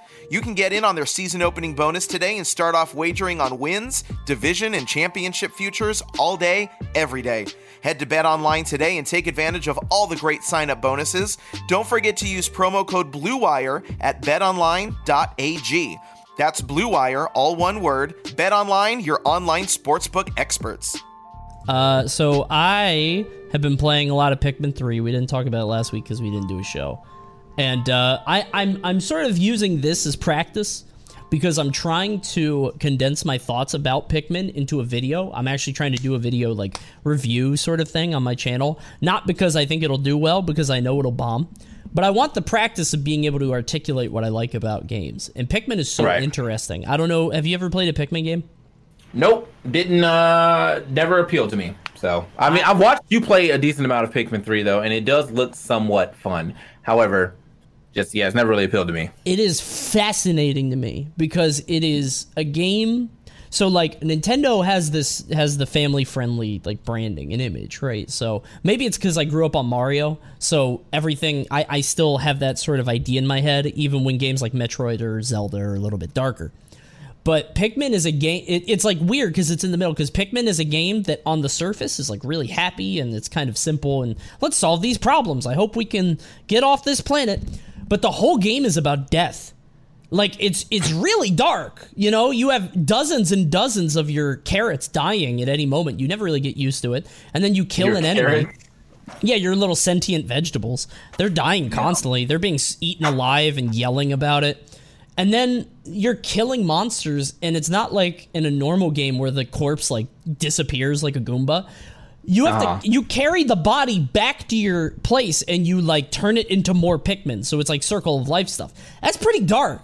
You 0.31 0.39
can 0.39 0.53
get 0.53 0.71
in 0.71 0.85
on 0.85 0.95
their 0.95 1.05
season 1.05 1.41
opening 1.41 1.75
bonus 1.75 2.07
today 2.07 2.37
and 2.37 2.47
start 2.47 2.73
off 2.73 2.95
wagering 2.95 3.41
on 3.41 3.59
wins, 3.59 4.05
division, 4.25 4.75
and 4.75 4.87
championship 4.87 5.51
futures 5.51 6.01
all 6.17 6.37
day, 6.37 6.71
every 6.95 7.21
day. 7.21 7.47
Head 7.83 7.99
to 7.99 8.05
Bet 8.05 8.25
Online 8.25 8.63
today 8.63 8.97
and 8.97 9.05
take 9.05 9.27
advantage 9.27 9.67
of 9.67 9.77
all 9.89 10.07
the 10.07 10.15
great 10.15 10.41
sign 10.41 10.69
up 10.69 10.81
bonuses. 10.81 11.37
Don't 11.67 11.85
forget 11.85 12.15
to 12.15 12.29
use 12.29 12.47
promo 12.47 12.87
code 12.87 13.11
BLUEWIRE 13.11 13.83
at 13.99 14.21
betonline.ag. 14.21 15.99
That's 16.37 16.61
BLUEWIRE, 16.61 17.27
all 17.33 17.57
one 17.57 17.81
word. 17.81 18.15
Bet 18.37 18.53
Online, 18.53 19.01
your 19.01 19.19
online 19.25 19.65
sportsbook 19.65 20.31
experts. 20.37 20.97
Uh, 21.67 22.07
so 22.07 22.47
I 22.49 23.25
have 23.51 23.59
been 23.59 23.75
playing 23.75 24.11
a 24.11 24.15
lot 24.15 24.31
of 24.31 24.39
Pikmin 24.39 24.73
3. 24.73 25.01
We 25.01 25.11
didn't 25.11 25.27
talk 25.27 25.45
about 25.45 25.63
it 25.63 25.65
last 25.65 25.91
week 25.91 26.05
because 26.05 26.21
we 26.21 26.31
didn't 26.31 26.47
do 26.47 26.57
a 26.57 26.63
show. 26.63 27.03
And 27.61 27.87
uh, 27.91 28.21
I, 28.25 28.47
I'm, 28.55 28.79
I'm 28.83 28.99
sort 28.99 29.25
of 29.25 29.37
using 29.37 29.81
this 29.81 30.07
as 30.07 30.15
practice 30.15 30.83
because 31.29 31.59
I'm 31.59 31.71
trying 31.71 32.21
to 32.21 32.73
condense 32.79 33.23
my 33.23 33.37
thoughts 33.37 33.75
about 33.75 34.09
Pikmin 34.09 34.51
into 34.55 34.79
a 34.79 34.83
video. 34.83 35.31
I'm 35.31 35.47
actually 35.47 35.73
trying 35.73 35.91
to 35.91 36.01
do 36.01 36.15
a 36.15 36.17
video 36.17 36.53
like 36.53 36.79
review 37.03 37.55
sort 37.55 37.79
of 37.79 37.87
thing 37.87 38.15
on 38.15 38.23
my 38.23 38.33
channel. 38.33 38.79
Not 38.99 39.27
because 39.27 39.55
I 39.55 39.67
think 39.67 39.83
it'll 39.83 39.99
do 39.99 40.17
well, 40.17 40.41
because 40.41 40.71
I 40.71 40.79
know 40.79 40.97
it'll 40.99 41.11
bomb. 41.11 41.53
But 41.93 42.03
I 42.03 42.09
want 42.09 42.33
the 42.33 42.41
practice 42.41 42.95
of 42.95 43.03
being 43.03 43.25
able 43.25 43.37
to 43.37 43.51
articulate 43.51 44.11
what 44.11 44.23
I 44.23 44.29
like 44.29 44.55
about 44.55 44.87
games. 44.87 45.29
And 45.35 45.47
Pikmin 45.47 45.77
is 45.77 45.91
so 45.91 46.05
Right. 46.05 46.23
interesting. 46.23 46.87
I 46.87 46.97
don't 46.97 47.09
know. 47.09 47.29
Have 47.29 47.45
you 47.45 47.53
ever 47.53 47.69
played 47.69 47.95
a 47.95 48.07
Pikmin 48.07 48.23
game? 48.23 48.43
Nope, 49.13 49.53
didn't 49.69 50.03
uh 50.03 50.81
never 50.89 51.19
appealed 51.19 51.51
to 51.51 51.57
me. 51.57 51.75
So 51.93 52.25
I 52.39 52.49
mean, 52.49 52.63
I've 52.63 52.79
watched 52.79 53.03
you 53.09 53.21
play 53.21 53.51
a 53.51 53.57
decent 53.59 53.85
amount 53.85 54.05
of 54.05 54.11
Pikmin 54.11 54.43
three 54.43 54.63
though, 54.63 54.81
and 54.81 54.91
it 54.91 55.05
does 55.05 55.29
look 55.29 55.53
somewhat 55.53 56.15
fun. 56.15 56.55
However, 56.81 57.35
just 57.93 58.13
yeah, 58.15 58.25
it's 58.27 58.35
never 58.35 58.49
really 58.49 58.65
appealed 58.65 58.87
to 58.87 58.93
me. 58.93 59.09
it 59.25 59.39
is 59.39 59.59
fascinating 59.61 60.69
to 60.69 60.75
me 60.75 61.07
because 61.17 61.59
it 61.67 61.83
is 61.83 62.27
a 62.37 62.43
game 62.43 63.09
so 63.49 63.67
like 63.67 63.99
nintendo 63.99 64.63
has 64.65 64.91
this 64.91 65.27
has 65.29 65.57
the 65.57 65.65
family 65.65 66.05
friendly 66.05 66.61
like 66.63 66.83
branding 66.85 67.33
and 67.33 67.41
image 67.41 67.81
right 67.81 68.09
so 68.09 68.43
maybe 68.63 68.85
it's 68.85 68.97
because 68.97 69.17
i 69.17 69.25
grew 69.25 69.45
up 69.45 69.55
on 69.57 69.65
mario 69.65 70.17
so 70.39 70.81
everything 70.93 71.45
I, 71.51 71.65
I 71.67 71.81
still 71.81 72.17
have 72.17 72.39
that 72.39 72.57
sort 72.57 72.79
of 72.79 72.87
idea 72.87 73.19
in 73.19 73.27
my 73.27 73.41
head 73.41 73.65
even 73.67 74.05
when 74.05 74.17
games 74.17 74.41
like 74.41 74.53
metroid 74.53 75.01
or 75.01 75.21
zelda 75.21 75.57
are 75.57 75.75
a 75.75 75.79
little 75.79 75.99
bit 75.99 76.13
darker 76.13 76.51
but 77.23 77.53
Pikmin 77.53 77.91
is 77.91 78.05
a 78.07 78.11
game. 78.11 78.43
It, 78.47 78.63
it's 78.67 78.83
like 78.83 78.97
weird 78.99 79.29
because 79.29 79.51
it's 79.51 79.63
in 79.63 79.71
the 79.71 79.77
middle. 79.77 79.93
Because 79.93 80.09
Pikmin 80.09 80.45
is 80.45 80.59
a 80.59 80.63
game 80.63 81.03
that 81.03 81.21
on 81.23 81.41
the 81.41 81.49
surface 81.49 81.99
is 81.99 82.09
like 82.09 82.21
really 82.23 82.47
happy 82.47 82.99
and 82.99 83.13
it's 83.13 83.29
kind 83.29 83.47
of 83.49 83.57
simple 83.59 84.01
and 84.01 84.15
let's 84.41 84.57
solve 84.57 84.81
these 84.81 84.97
problems. 84.97 85.45
I 85.45 85.53
hope 85.53 85.75
we 85.75 85.85
can 85.85 86.17
get 86.47 86.63
off 86.63 86.83
this 86.83 86.99
planet. 86.99 87.39
But 87.91 88.01
the 88.01 88.11
whole 88.11 88.37
game 88.37 88.63
is 88.63 88.77
about 88.77 89.11
death. 89.11 89.51
Like 90.11 90.41
it's 90.41 90.65
it's 90.71 90.93
really 90.93 91.29
dark. 91.29 91.89
You 91.93 92.09
know, 92.09 92.31
you 92.31 92.47
have 92.51 92.85
dozens 92.85 93.33
and 93.33 93.51
dozens 93.51 93.97
of 93.97 94.09
your 94.09 94.37
carrots 94.37 94.87
dying 94.87 95.41
at 95.41 95.49
any 95.49 95.65
moment. 95.65 95.99
You 95.99 96.07
never 96.07 96.23
really 96.23 96.39
get 96.39 96.55
used 96.55 96.83
to 96.83 96.93
it, 96.93 97.05
and 97.33 97.43
then 97.43 97.53
you 97.53 97.65
kill 97.65 97.87
Your 97.87 97.97
an 97.97 98.05
enemy. 98.05 98.43
carrots? 98.45 98.63
Yeah, 99.21 99.35
your 99.35 99.57
little 99.57 99.75
sentient 99.75 100.23
vegetables. 100.25 100.87
They're 101.17 101.27
dying 101.27 101.69
constantly. 101.69 102.23
They're 102.23 102.39
being 102.39 102.59
eaten 102.79 103.05
alive 103.05 103.57
and 103.57 103.75
yelling 103.75 104.13
about 104.13 104.45
it. 104.45 104.79
And 105.17 105.33
then 105.33 105.69
you're 105.83 106.15
killing 106.15 106.65
monsters, 106.65 107.33
and 107.41 107.57
it's 107.57 107.69
not 107.69 107.93
like 107.93 108.29
in 108.33 108.45
a 108.45 108.51
normal 108.51 108.91
game 108.91 109.17
where 109.17 109.31
the 109.31 109.43
corpse 109.43 109.91
like 109.91 110.07
disappears 110.37 111.03
like 111.03 111.17
a 111.17 111.19
Goomba. 111.19 111.67
You 112.23 112.45
have 112.45 112.61
Uh-huh. 112.61 112.79
to 112.81 112.87
you 112.87 113.03
carry 113.03 113.43
the 113.43 113.55
body 113.55 113.99
back 113.99 114.47
to 114.49 114.55
your 114.55 114.91
place 115.03 115.41
and 115.41 115.65
you 115.65 115.81
like 115.81 116.11
turn 116.11 116.37
it 116.37 116.47
into 116.47 116.73
more 116.73 116.99
Pikmin. 116.99 117.45
So 117.45 117.59
it's 117.59 117.69
like 117.69 117.83
circle 117.83 118.19
of 118.21 118.27
life 118.29 118.47
stuff. 118.47 118.71
That's 119.01 119.17
pretty 119.17 119.41
dark. 119.41 119.81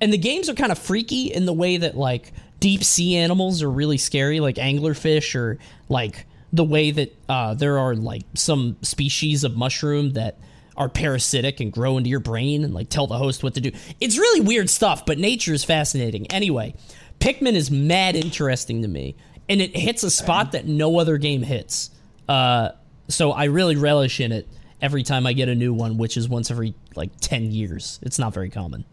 And 0.00 0.12
the 0.12 0.18
games 0.18 0.48
are 0.48 0.54
kind 0.54 0.72
of 0.72 0.78
freaky 0.78 1.32
in 1.32 1.46
the 1.46 1.52
way 1.52 1.76
that 1.76 1.96
like 1.96 2.32
deep 2.58 2.82
sea 2.82 3.16
animals 3.16 3.62
are 3.62 3.70
really 3.70 3.98
scary, 3.98 4.40
like 4.40 4.56
anglerfish, 4.56 5.34
or 5.34 5.58
like 5.88 6.26
the 6.52 6.64
way 6.64 6.90
that 6.90 7.16
uh, 7.28 7.54
there 7.54 7.78
are 7.78 7.94
like 7.94 8.22
some 8.34 8.76
species 8.82 9.44
of 9.44 9.56
mushroom 9.56 10.14
that 10.14 10.38
are 10.76 10.88
parasitic 10.88 11.60
and 11.60 11.72
grow 11.72 11.98
into 11.98 12.08
your 12.10 12.20
brain 12.20 12.64
and 12.64 12.72
like 12.74 12.88
tell 12.88 13.06
the 13.06 13.18
host 13.18 13.42
what 13.44 13.54
to 13.54 13.60
do. 13.60 13.70
It's 14.00 14.18
really 14.18 14.40
weird 14.40 14.68
stuff, 14.70 15.04
but 15.06 15.18
nature 15.18 15.52
is 15.52 15.62
fascinating. 15.62 16.26
Anyway, 16.28 16.74
Pikmin 17.20 17.52
is 17.52 17.70
mad 17.70 18.16
interesting 18.16 18.82
to 18.82 18.88
me, 18.88 19.14
and 19.50 19.60
it 19.60 19.76
hits 19.76 20.04
a 20.04 20.10
spot 20.10 20.52
that 20.52 20.66
no 20.66 20.98
other 21.00 21.18
game 21.18 21.42
hits. 21.42 21.90
Uh, 22.28 22.70
so 23.08 23.32
I 23.32 23.44
really 23.44 23.74
relish 23.74 24.20
in 24.20 24.30
it 24.30 24.48
every 24.80 25.02
time 25.02 25.26
I 25.26 25.32
get 25.32 25.48
a 25.48 25.54
new 25.54 25.74
one, 25.74 25.98
which 25.98 26.16
is 26.16 26.28
once 26.28 26.50
every 26.50 26.74
like 26.94 27.10
ten 27.20 27.50
years. 27.50 27.98
It's 28.02 28.18
not 28.18 28.32
very 28.32 28.48
common. 28.48 28.84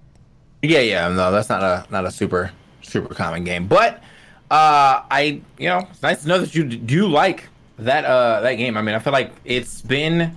Yeah, 0.64 0.80
yeah, 0.80 1.08
no, 1.10 1.32
that's 1.32 1.48
not 1.48 1.62
a 1.62 1.86
not 1.92 2.06
a 2.06 2.12
super 2.12 2.52
super 2.82 3.14
common 3.14 3.44
game, 3.44 3.68
but 3.68 4.02
uh, 4.50 5.06
I 5.12 5.42
you 5.60 5.70
know 5.70 5.88
it's 5.92 6.02
nice 6.02 6.24
to 6.24 6.28
know 6.28 6.40
that 6.40 6.56
you 6.56 6.66
do 6.66 7.08
like 7.08 7.48
that 7.78 8.04
uh 8.06 8.42
that 8.42 8.56
game. 8.56 8.76
I 8.76 8.82
mean, 8.82 8.96
I 8.96 9.00
feel 9.00 9.14
like 9.14 9.32
it's 9.46 9.82
been. 9.82 10.36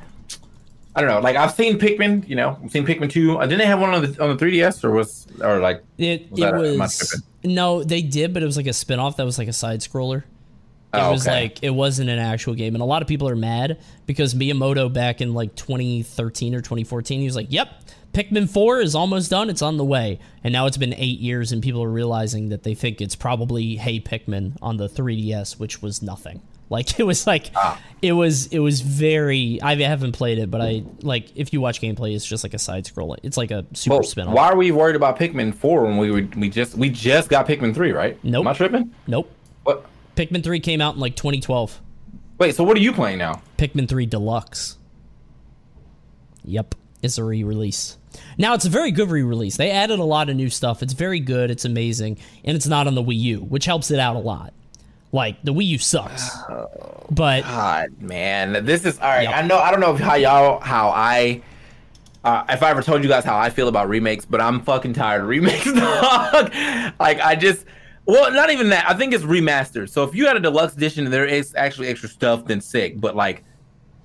I 0.94 1.00
don't 1.00 1.08
know. 1.10 1.20
Like 1.20 1.36
I've 1.36 1.52
seen 1.52 1.78
Pikmin, 1.78 2.28
you 2.28 2.34
know, 2.36 2.58
I've 2.62 2.70
seen 2.70 2.84
Pikmin 2.86 3.10
two. 3.10 3.38
Uh, 3.38 3.42
didn't 3.46 3.58
they 3.58 3.66
have 3.66 3.80
one 3.80 3.94
on 3.94 4.02
the 4.02 4.22
on 4.22 4.36
the 4.36 4.44
3DS 4.44 4.82
or 4.84 4.90
was 4.90 5.26
or 5.42 5.60
like 5.60 5.84
It 5.98 6.30
Was 6.30 6.40
it 6.40 6.42
that 6.42 6.54
a- 6.54 6.68
am 6.74 6.80
I 6.82 6.84
was 6.84 7.22
no, 7.44 7.82
they 7.84 8.02
did, 8.02 8.34
but 8.34 8.42
it 8.42 8.46
was 8.46 8.56
like 8.58 8.66
a 8.66 8.72
spin-off 8.72 9.16
that 9.16 9.24
was 9.24 9.38
like 9.38 9.48
a 9.48 9.52
side 9.52 9.80
scroller. 9.80 10.18
It 10.18 10.24
Oh, 10.98 11.12
was 11.12 11.26
okay. 11.26 11.42
like 11.42 11.62
it 11.62 11.70
wasn't 11.70 12.10
an 12.10 12.18
actual 12.18 12.54
game, 12.54 12.74
and 12.74 12.82
a 12.82 12.84
lot 12.84 13.00
of 13.02 13.08
people 13.08 13.28
are 13.28 13.36
mad 13.36 13.78
because 14.06 14.34
Miyamoto 14.34 14.92
back 14.92 15.20
in 15.20 15.32
like 15.32 15.54
2013 15.54 16.54
or 16.54 16.58
2014, 16.60 17.20
he 17.20 17.24
was 17.24 17.36
like, 17.36 17.46
"Yep, 17.50 17.68
Pikmin 18.12 18.48
4 18.50 18.80
is 18.80 18.96
almost 18.96 19.30
done. 19.30 19.48
It's 19.48 19.62
on 19.62 19.76
the 19.76 19.84
way." 19.84 20.18
And 20.42 20.52
now 20.52 20.66
it's 20.66 20.76
been 20.76 20.92
eight 20.94 21.20
years, 21.20 21.52
and 21.52 21.62
people 21.62 21.82
are 21.84 21.88
realizing 21.90 22.48
that 22.48 22.64
they 22.64 22.74
think 22.74 23.00
it's 23.00 23.14
probably 23.14 23.76
Hey 23.76 24.00
Pikmin 24.00 24.56
on 24.60 24.78
the 24.78 24.88
3DS, 24.88 25.60
which 25.60 25.80
was 25.80 26.02
nothing. 26.02 26.40
Like 26.70 26.98
it 26.98 27.02
was 27.02 27.26
like 27.26 27.50
Ah. 27.54 27.78
it 28.00 28.12
was 28.12 28.46
it 28.46 28.60
was 28.60 28.80
very. 28.80 29.60
I 29.60 29.74
haven't 29.76 30.12
played 30.12 30.38
it, 30.38 30.50
but 30.50 30.60
I 30.62 30.84
like 31.02 31.30
if 31.34 31.52
you 31.52 31.60
watch 31.60 31.80
gameplay, 31.82 32.14
it's 32.14 32.24
just 32.24 32.44
like 32.44 32.54
a 32.54 32.58
side 32.58 32.86
scroll. 32.86 33.16
It's 33.22 33.36
like 33.36 33.50
a 33.50 33.66
super 33.74 33.96
well, 33.96 34.02
spin-off. 34.04 34.34
why 34.34 34.46
are 34.48 34.56
we 34.56 34.70
worried 34.70 34.96
about 34.96 35.18
Pikmin 35.18 35.54
four 35.54 35.82
when 35.82 35.98
we 35.98 36.10
were, 36.10 36.26
we 36.36 36.48
just 36.48 36.76
we 36.76 36.88
just 36.88 37.28
got 37.28 37.46
Pikmin 37.46 37.74
three, 37.74 37.92
right? 37.92 38.18
Nope. 38.24 38.44
Am 38.44 38.48
I 38.48 38.54
tripping? 38.54 38.94
Nope. 39.06 39.30
What? 39.64 39.84
Pikmin 40.16 40.42
3 40.42 40.60
came 40.60 40.80
out 40.80 40.94
in 40.94 41.00
like 41.00 41.16
2012. 41.16 41.80
Wait, 42.38 42.54
so 42.54 42.64
what 42.64 42.76
are 42.76 42.80
you 42.80 42.92
playing 42.92 43.18
now? 43.18 43.40
Pikmin 43.58 43.88
3 43.88 44.06
Deluxe. 44.06 44.76
Yep, 46.44 46.74
it's 47.02 47.18
a 47.18 47.24
re-release. 47.24 47.96
Now 48.38 48.54
it's 48.54 48.64
a 48.64 48.68
very 48.70 48.90
good 48.90 49.10
re-release. 49.10 49.56
They 49.56 49.70
added 49.70 49.98
a 49.98 50.04
lot 50.04 50.28
of 50.28 50.36
new 50.36 50.50
stuff. 50.50 50.82
It's 50.82 50.92
very 50.94 51.20
good. 51.20 51.50
It's 51.50 51.64
amazing, 51.64 52.18
and 52.44 52.56
it's 52.56 52.66
not 52.66 52.86
on 52.86 52.94
the 52.94 53.02
Wii 53.02 53.18
U, 53.18 53.38
which 53.40 53.66
helps 53.66 53.90
it 53.90 53.98
out 53.98 54.16
a 54.16 54.18
lot. 54.18 54.52
Like 55.12 55.42
the 55.42 55.52
Wii 55.52 55.66
U 55.66 55.78
sucks, 55.78 56.30
but 57.10 57.42
God, 57.42 58.00
man, 58.00 58.64
this 58.64 58.84
is 58.84 58.98
all 59.00 59.08
right. 59.08 59.28
I 59.28 59.42
know. 59.42 59.58
I 59.58 59.72
don't 59.72 59.80
know 59.80 59.96
how 59.96 60.14
y'all, 60.14 60.60
how 60.60 60.90
I, 60.90 61.42
uh, 62.22 62.44
if 62.48 62.62
I 62.62 62.70
ever 62.70 62.80
told 62.80 63.02
you 63.02 63.08
guys 63.08 63.24
how 63.24 63.36
I 63.36 63.50
feel 63.50 63.66
about 63.66 63.88
remakes, 63.88 64.24
but 64.24 64.40
I'm 64.40 64.60
fucking 64.60 64.92
tired 64.92 65.22
of 65.22 65.28
remakes, 65.28 65.64
dog. 65.72 66.52
like 67.00 67.20
I 67.20 67.34
just, 67.34 67.64
well, 68.04 68.32
not 68.32 68.50
even 68.50 68.68
that. 68.70 68.88
I 68.88 68.94
think 68.94 69.12
it's 69.12 69.24
remastered. 69.24 69.88
So 69.90 70.04
if 70.04 70.14
you 70.14 70.26
had 70.26 70.36
a 70.36 70.40
deluxe 70.40 70.76
edition, 70.76 71.04
and 71.06 71.12
there 71.12 71.26
is 71.26 71.54
actually 71.56 71.88
extra 71.88 72.08
stuff. 72.08 72.44
Then 72.44 72.60
sick. 72.60 73.00
But 73.00 73.16
like, 73.16 73.42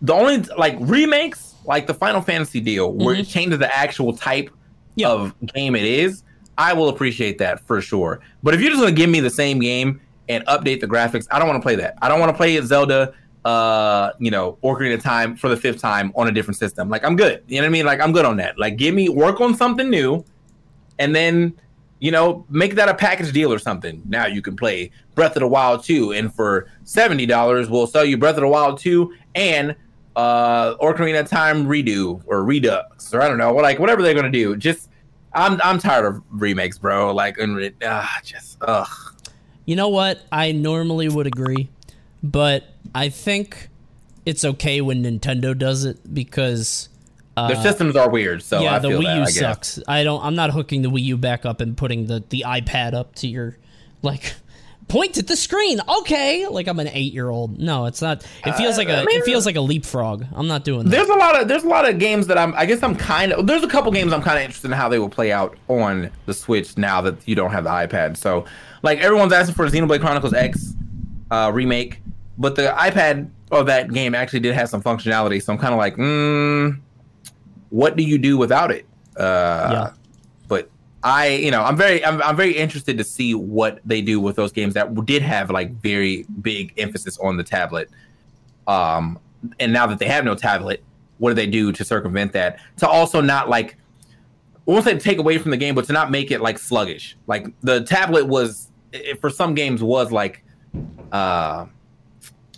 the 0.01 0.13
only 0.13 0.37
like 0.57 0.75
remakes, 0.79 1.55
like 1.65 1.85
the 1.87 1.93
Final 1.93 2.21
Fantasy 2.21 2.59
deal, 2.59 2.91
where 2.93 3.13
it 3.13 3.27
changes 3.27 3.59
the 3.59 3.75
actual 3.75 4.15
type 4.15 4.49
of 5.03 5.33
game 5.53 5.75
it 5.75 5.85
is, 5.85 6.23
I 6.57 6.73
will 6.73 6.89
appreciate 6.89 7.37
that 7.39 7.59
for 7.67 7.81
sure. 7.81 8.21
But 8.43 8.53
if 8.53 8.61
you're 8.61 8.71
just 8.71 8.81
gonna 8.81 8.95
give 8.95 9.09
me 9.09 9.19
the 9.19 9.29
same 9.29 9.59
game 9.59 10.01
and 10.29 10.45
update 10.47 10.79
the 10.79 10.87
graphics, 10.87 11.27
I 11.31 11.39
don't 11.39 11.47
want 11.47 11.61
to 11.61 11.65
play 11.65 11.75
that. 11.75 11.97
I 12.01 12.07
don't 12.07 12.19
want 12.19 12.31
to 12.31 12.37
play 12.37 12.59
Zelda, 12.61 13.13
uh, 13.43 14.11
you 14.19 14.31
know, 14.31 14.57
Ocarina 14.63 14.95
of 14.95 15.03
Time 15.03 15.35
for 15.35 15.49
the 15.49 15.57
fifth 15.57 15.79
time 15.79 16.11
on 16.15 16.27
a 16.27 16.31
different 16.31 16.57
system. 16.57 16.89
Like 16.89 17.03
I'm 17.03 17.15
good. 17.15 17.43
You 17.47 17.57
know 17.57 17.63
what 17.63 17.67
I 17.67 17.71
mean? 17.71 17.85
Like 17.85 17.99
I'm 17.99 18.11
good 18.11 18.25
on 18.25 18.37
that. 18.37 18.57
Like 18.57 18.77
give 18.77 18.95
me 18.95 19.09
work 19.09 19.41
on 19.41 19.55
something 19.55 19.89
new, 19.89 20.25
and 20.99 21.15
then 21.15 21.53
you 21.99 22.11
know 22.11 22.45
make 22.49 22.75
that 22.75 22.89
a 22.89 22.93
package 22.93 23.31
deal 23.31 23.53
or 23.53 23.59
something. 23.59 24.01
Now 24.05 24.25
you 24.25 24.41
can 24.41 24.55
play 24.55 24.91
Breath 25.13 25.35
of 25.35 25.41
the 25.41 25.47
Wild 25.47 25.83
2, 25.83 26.13
and 26.13 26.33
for 26.33 26.67
seventy 26.83 27.25
dollars, 27.25 27.69
we'll 27.69 27.87
sell 27.87 28.05
you 28.05 28.17
Breath 28.17 28.35
of 28.35 28.41
the 28.41 28.47
Wild 28.47 28.79
2 28.79 29.13
and 29.35 29.75
uh 30.15 30.75
Ocarina 30.77 31.27
Time 31.27 31.65
redo 31.65 32.21
or 32.25 32.45
redux 32.45 33.13
or 33.13 33.21
I 33.21 33.27
don't 33.27 33.37
know, 33.37 33.53
like 33.53 33.79
whatever 33.79 34.01
they're 34.01 34.13
gonna 34.13 34.29
do. 34.31 34.55
Just 34.55 34.89
I'm 35.33 35.59
I'm 35.63 35.77
tired 35.77 36.05
of 36.05 36.23
remakes, 36.29 36.77
bro. 36.77 37.13
Like 37.13 37.37
and 37.37 37.73
ah, 37.83 38.19
just 38.23 38.57
ugh. 38.61 39.14
You 39.65 39.75
know 39.75 39.89
what? 39.89 40.21
I 40.31 40.51
normally 40.51 41.09
would 41.09 41.27
agree, 41.27 41.69
but 42.23 42.63
I 42.93 43.09
think 43.09 43.69
it's 44.25 44.43
okay 44.43 44.81
when 44.81 45.03
Nintendo 45.03 45.57
does 45.57 45.85
it 45.85 46.13
because 46.13 46.89
Their 47.35 47.55
systems 47.57 47.95
are 47.95 48.09
weird, 48.09 48.41
so 48.43 48.61
yeah, 48.61 48.75
I 48.75 48.79
the 48.79 48.89
Wii 48.89 49.03
that, 49.03 49.15
U 49.17 49.21
I 49.23 49.25
sucks. 49.25 49.79
I 49.87 50.03
don't. 50.03 50.23
I'm 50.23 50.35
not 50.35 50.51
hooking 50.51 50.81
the 50.81 50.89
Wii 50.89 51.03
U 51.03 51.17
back 51.17 51.45
up 51.45 51.61
and 51.61 51.75
putting 51.75 52.07
the 52.07 52.23
the 52.29 52.43
iPad 52.47 52.93
up 52.93 53.15
to 53.15 53.27
your 53.27 53.57
like. 54.01 54.33
Point 54.87 55.17
at 55.17 55.25
the 55.25 55.35
screen, 55.35 55.79
okay. 56.01 56.45
Like 56.45 56.67
I'm 56.67 56.77
an 56.77 56.89
eight 56.89 57.11
year 57.11 57.27
old. 57.27 57.57
No, 57.57 57.87
it's 57.87 58.03
not. 58.03 58.23
It 58.45 58.51
feels 58.53 58.77
like 58.77 58.87
a. 58.87 59.01
Uh, 59.01 59.03
mean- 59.03 59.17
it 59.17 59.25
feels 59.25 59.43
like 59.43 59.55
a 59.55 59.61
leapfrog. 59.61 60.25
I'm 60.31 60.47
not 60.47 60.63
doing 60.63 60.83
that. 60.83 60.91
There's 60.91 61.09
a 61.09 61.15
lot 61.15 61.41
of 61.41 61.47
there's 61.47 61.63
a 61.63 61.67
lot 61.67 61.89
of 61.89 61.97
games 61.97 62.27
that 62.27 62.37
I'm 62.37 62.53
I 62.53 62.67
guess 62.67 62.83
I'm 62.83 62.95
kind 62.95 63.33
of 63.33 63.47
there's 63.47 63.63
a 63.63 63.67
couple 63.67 63.91
games 63.91 64.13
I'm 64.13 64.21
kind 64.21 64.37
of 64.37 64.43
interested 64.43 64.67
in 64.67 64.73
how 64.77 64.87
they 64.87 64.99
will 64.99 65.09
play 65.09 65.31
out 65.31 65.57
on 65.69 66.11
the 66.27 66.35
Switch 66.35 66.77
now 66.77 67.01
that 67.01 67.15
you 67.27 67.33
don't 67.33 67.49
have 67.49 67.63
the 67.63 67.71
iPad. 67.71 68.15
So 68.15 68.45
like 68.85 68.99
everyone's 68.99 69.33
asking 69.33 69.55
for 69.55 69.67
Xenoblade 69.67 69.99
Chronicles 69.99 70.33
X 70.33 70.75
uh, 71.31 71.51
remake, 71.53 72.01
but 72.37 72.55
the 72.55 72.73
iPad 72.77 73.29
of 73.51 73.65
that 73.65 73.91
game 73.91 74.13
actually 74.13 74.39
did 74.39 74.53
have 74.53 74.69
some 74.69 74.81
functionality. 74.81 75.41
So 75.41 75.51
I'm 75.51 75.59
kind 75.59 75.73
of 75.73 75.79
like, 75.79 75.95
mm, 75.95 76.79
what 77.69 77.95
do 77.95 78.03
you 78.03 78.17
do 78.17 78.37
without 78.37 78.71
it? 78.71 78.85
Uh, 79.17 79.69
Yeah. 79.71 79.91
But 80.47 80.69
I, 81.03 81.29
you 81.29 81.49
know, 81.49 81.63
I'm 81.63 81.75
very, 81.75 82.05
I'm, 82.05 82.21
I'm 82.21 82.35
very 82.35 82.55
interested 82.55 82.97
to 82.99 83.03
see 83.03 83.33
what 83.33 83.79
they 83.83 84.01
do 84.01 84.19
with 84.19 84.35
those 84.35 84.51
games 84.51 84.75
that 84.75 84.93
did 85.05 85.23
have 85.23 85.49
like 85.49 85.73
very 85.81 86.25
big 86.41 86.71
emphasis 86.77 87.17
on 87.17 87.37
the 87.37 87.43
tablet. 87.43 87.89
Um, 88.67 89.19
and 89.59 89.73
now 89.73 89.87
that 89.87 89.97
they 89.97 90.07
have 90.07 90.25
no 90.25 90.35
tablet, 90.35 90.83
what 91.17 91.31
do 91.31 91.33
they 91.33 91.47
do 91.47 91.71
to 91.71 91.83
circumvent 91.83 92.33
that? 92.33 92.59
To 92.77 92.87
also 92.87 93.19
not 93.19 93.49
like 93.49 93.77
I 94.67 94.71
won't 94.71 94.83
say 94.83 94.97
take 94.97 95.19
away 95.19 95.37
from 95.37 95.51
the 95.51 95.57
game, 95.57 95.75
but 95.75 95.85
to 95.85 95.93
not 95.93 96.11
make 96.11 96.31
it 96.31 96.41
like 96.41 96.57
sluggish. 96.57 97.15
Like 97.27 97.47
the 97.61 97.83
tablet 97.83 98.27
was 98.27 98.69
it, 98.95 99.21
for 99.21 99.29
some 99.29 99.53
games 99.53 99.83
was 99.83 100.11
like 100.11 100.43
uh 101.11 101.65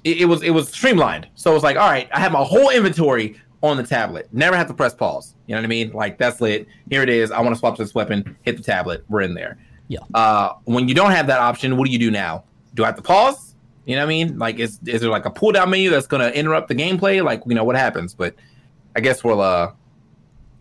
it, 0.03 0.21
it, 0.21 0.25
was 0.25 0.41
it 0.41 0.51
was 0.51 0.69
streamlined. 0.69 1.27
So 1.35 1.51
it 1.51 1.53
was 1.53 1.63
like, 1.63 1.75
all 1.75 1.89
right, 1.89 2.07
I 2.13 2.19
have 2.19 2.31
my 2.31 2.43
whole 2.43 2.69
inventory 2.69 3.39
on 3.61 3.77
the 3.77 3.83
tablet. 3.83 4.29
Never 4.31 4.55
have 4.55 4.67
to 4.67 4.73
press 4.73 4.93
pause. 4.93 5.35
You 5.47 5.55
know 5.55 5.61
what 5.61 5.65
I 5.65 5.67
mean? 5.67 5.91
Like 5.91 6.17
that's 6.17 6.39
lit. 6.39 6.67
Here 6.89 7.03
it 7.03 7.09
is. 7.09 7.31
I 7.31 7.41
want 7.41 7.55
to 7.55 7.59
swap 7.59 7.77
this 7.77 7.93
weapon. 7.93 8.37
Hit 8.43 8.57
the 8.57 8.63
tablet. 8.63 9.03
We're 9.09 9.21
in 9.21 9.33
there. 9.33 9.57
Yeah. 9.87 9.99
Uh, 10.13 10.53
when 10.65 10.87
you 10.87 10.95
don't 10.95 11.11
have 11.11 11.27
that 11.27 11.39
option, 11.39 11.77
what 11.77 11.85
do 11.85 11.91
you 11.91 11.99
do 11.99 12.11
now? 12.11 12.43
Do 12.73 12.83
I 12.83 12.87
have 12.87 12.95
to 12.95 13.01
pause? 13.01 13.55
You 13.85 13.95
know 13.95 14.01
what 14.01 14.07
I 14.07 14.09
mean? 14.09 14.37
Like, 14.37 14.59
is 14.59 14.79
is 14.85 15.01
there 15.01 15.09
like 15.09 15.25
a 15.25 15.29
pull 15.29 15.51
down 15.51 15.69
menu 15.69 15.89
that's 15.89 16.07
gonna 16.07 16.29
interrupt 16.29 16.67
the 16.67 16.75
gameplay? 16.75 17.23
Like, 17.23 17.41
you 17.45 17.55
know 17.55 17.63
what 17.63 17.75
happens? 17.75 18.13
But 18.13 18.35
I 18.95 18.99
guess 18.99 19.23
we'll 19.23 19.41
uh 19.41 19.71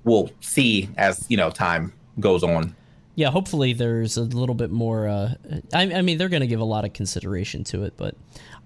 we'll 0.04 0.30
see 0.40 0.88
as 0.96 1.26
you 1.28 1.36
know 1.36 1.50
time 1.50 1.92
goes 2.20 2.42
on. 2.42 2.74
Yeah, 3.16 3.30
hopefully 3.30 3.72
there's 3.72 4.16
a 4.18 4.22
little 4.22 4.54
bit 4.54 4.70
more. 4.70 5.08
Uh, 5.08 5.34
I, 5.74 5.82
I 5.94 6.02
mean, 6.02 6.18
they're 6.18 6.28
going 6.28 6.42
to 6.42 6.46
give 6.46 6.60
a 6.60 6.64
lot 6.64 6.84
of 6.84 6.92
consideration 6.92 7.64
to 7.64 7.82
it, 7.84 7.94
but 7.96 8.14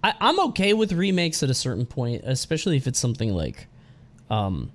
I, 0.05 0.13
I'm 0.21 0.39
okay 0.49 0.73
with 0.75 0.93
remakes 0.93 1.43
at 1.43 1.49
a 1.51 1.55
certain 1.55 1.87
point, 1.87 2.23
especially 2.27 2.77
if 2.77 2.87
it's 2.87 2.99
something 2.99 3.33
like, 3.33 3.69
um, 4.29 4.71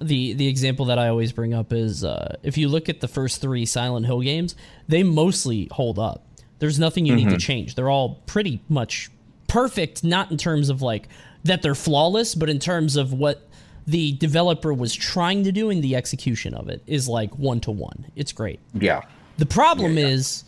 the 0.00 0.34
the 0.34 0.46
example 0.48 0.84
that 0.86 0.98
I 0.98 1.08
always 1.08 1.32
bring 1.32 1.54
up 1.54 1.72
is 1.72 2.04
uh, 2.04 2.36
if 2.42 2.58
you 2.58 2.68
look 2.68 2.90
at 2.90 3.00
the 3.00 3.08
first 3.08 3.40
three 3.40 3.64
Silent 3.64 4.04
Hill 4.04 4.20
games, 4.20 4.54
they 4.86 5.02
mostly 5.02 5.68
hold 5.72 5.98
up. 5.98 6.22
There's 6.58 6.78
nothing 6.78 7.06
you 7.06 7.16
need 7.16 7.24
to 7.24 7.36
Mm-hmm. 7.36 7.38
change. 7.38 7.74
They're 7.74 7.88
all 7.90 8.16
pretty 8.26 8.60
much 8.68 9.10
perfect, 9.48 10.04
not 10.04 10.30
in 10.30 10.36
terms 10.36 10.68
of 10.68 10.82
like 10.82 11.08
that 11.44 11.62
they're 11.62 11.74
flawless, 11.74 12.34
but 12.34 12.50
in 12.50 12.58
terms 12.58 12.96
of 12.96 13.14
what 13.14 13.45
the 13.86 14.12
developer 14.12 14.72
was 14.72 14.94
trying 14.94 15.44
to 15.44 15.52
do 15.52 15.70
and 15.70 15.82
the 15.82 15.94
execution 15.94 16.54
of 16.54 16.68
it 16.68 16.82
is 16.86 17.08
like 17.08 17.36
one 17.38 17.60
to 17.60 17.70
one. 17.70 18.06
It's 18.16 18.32
great. 18.32 18.60
Yeah. 18.74 19.02
The 19.38 19.46
problem 19.46 19.96
is, 19.98 20.44